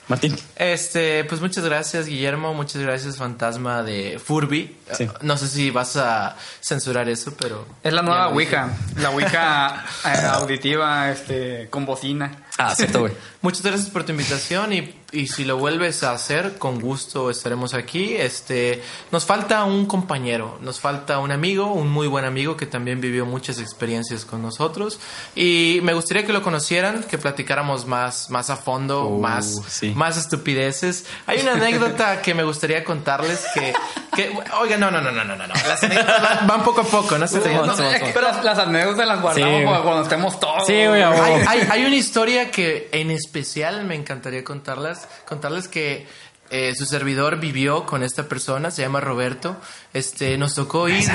[0.09, 0.37] Martín.
[0.57, 2.55] Este, pues muchas gracias, Guillermo.
[2.55, 4.77] Muchas gracias, Fantasma de Furby.
[4.93, 5.05] Sí.
[5.05, 7.67] Eh, No sé si vas a censurar eso, pero.
[7.83, 8.29] Es la nueva.
[8.29, 8.69] Ouija,
[8.99, 12.31] la Ouija eh, auditiva, este, con bocina.
[12.71, 13.13] Ah, cierto, güey.
[13.43, 17.75] Muchas gracias por tu invitación y, y si lo vuelves a hacer, con gusto estaremos
[17.75, 18.15] aquí.
[18.17, 18.81] Este,
[19.11, 23.27] nos falta un compañero, nos falta un amigo, un muy buen amigo que también vivió
[23.27, 25.01] muchas experiencias con nosotros
[25.35, 29.93] y me gustaría que lo conocieran, que platicáramos más, más a fondo, Uh, más, sí.
[29.97, 31.07] más estupideces.
[31.27, 33.73] Hay una anécdota que me gustaría contarles que,
[34.15, 35.55] que oiga, no, no, no, no, no, no, no.
[35.67, 38.13] Las anécdotas van, poco a poco, no se te No, No, es sí.
[38.13, 40.65] que las, las anécdotas las guardamos Sí, cuando estemos todos.
[40.65, 46.07] Sí, güey, hay, hay, hay una historia que en especial me encantaría contarlas, contarles que
[46.55, 49.57] eh, su servidor vivió con esta persona, se llama Roberto.
[49.95, 51.11] Este, nos tocó ir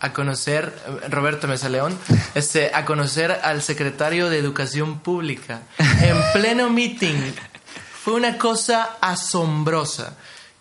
[0.00, 0.74] a conocer,
[1.10, 1.98] Roberto Mesa León,
[2.34, 7.32] este, a conocer al secretario de Educación Pública en pleno meeting.
[8.02, 10.16] Fue una cosa asombrosa.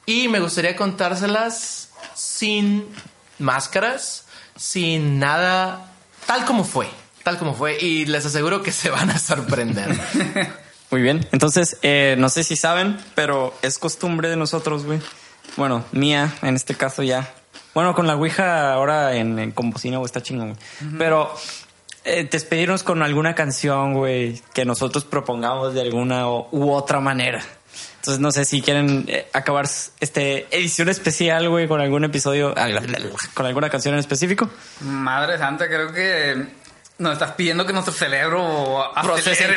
[0.05, 2.89] Y me gustaría contárselas sin
[3.37, 4.25] máscaras,
[4.57, 5.93] sin nada,
[6.25, 6.89] tal como fue,
[7.29, 7.77] tal como fue.
[7.79, 9.89] Y les aseguro que se van a sorprender.
[10.91, 11.27] Muy bien.
[11.31, 14.99] Entonces, eh, no sé si saben, pero es costumbre de nosotros, güey.
[15.55, 17.31] Bueno, mía, en este caso ya.
[17.75, 20.97] Bueno, con la Ouija ahora en, en con bocina, güey, está chingón, güey.
[20.97, 21.31] Pero
[22.03, 27.43] eh, despedirnos con alguna canción, güey, que nosotros propongamos de alguna o- u otra manera.
[27.97, 29.65] Entonces, no sé si quieren eh, acabar
[29.99, 32.55] este edición especial, güey, con algún episodio,
[33.35, 34.49] con alguna canción en específico.
[34.81, 36.47] Madre santa, creo que
[36.99, 39.47] nos estás pidiendo que nuestro cerebro Procese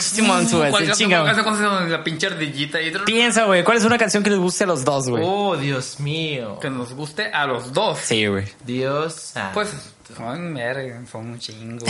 [1.90, 4.84] la pinche ardillita y Piensa, güey, ¿cuál es una canción que les guste a los
[4.84, 5.22] dos, güey?
[5.26, 6.58] oh, Dios mío.
[6.60, 7.98] que nos guste a los dos.
[7.98, 8.46] Sí, güey.
[8.64, 9.54] Dios santo.
[9.54, 9.70] Pues
[10.16, 11.84] son verga, son un chingo.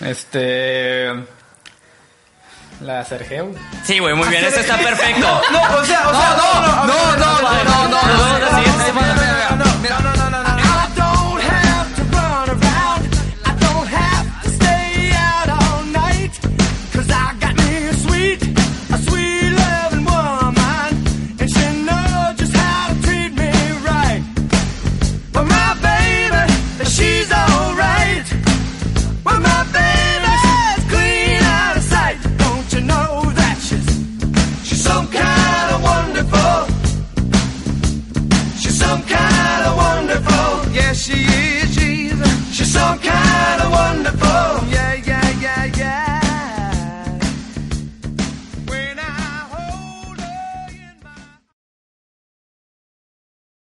[0.00, 1.12] este
[2.80, 3.52] la Sergio.
[3.84, 4.44] Sí, güey, muy bien.
[4.44, 5.20] Eso está perfecto.
[5.52, 8.38] No, o sea, o sea, no, no, no, no, no, no, no, no, no, no,
[8.38, 10.23] no, no, no, no, no, no, no, no, no,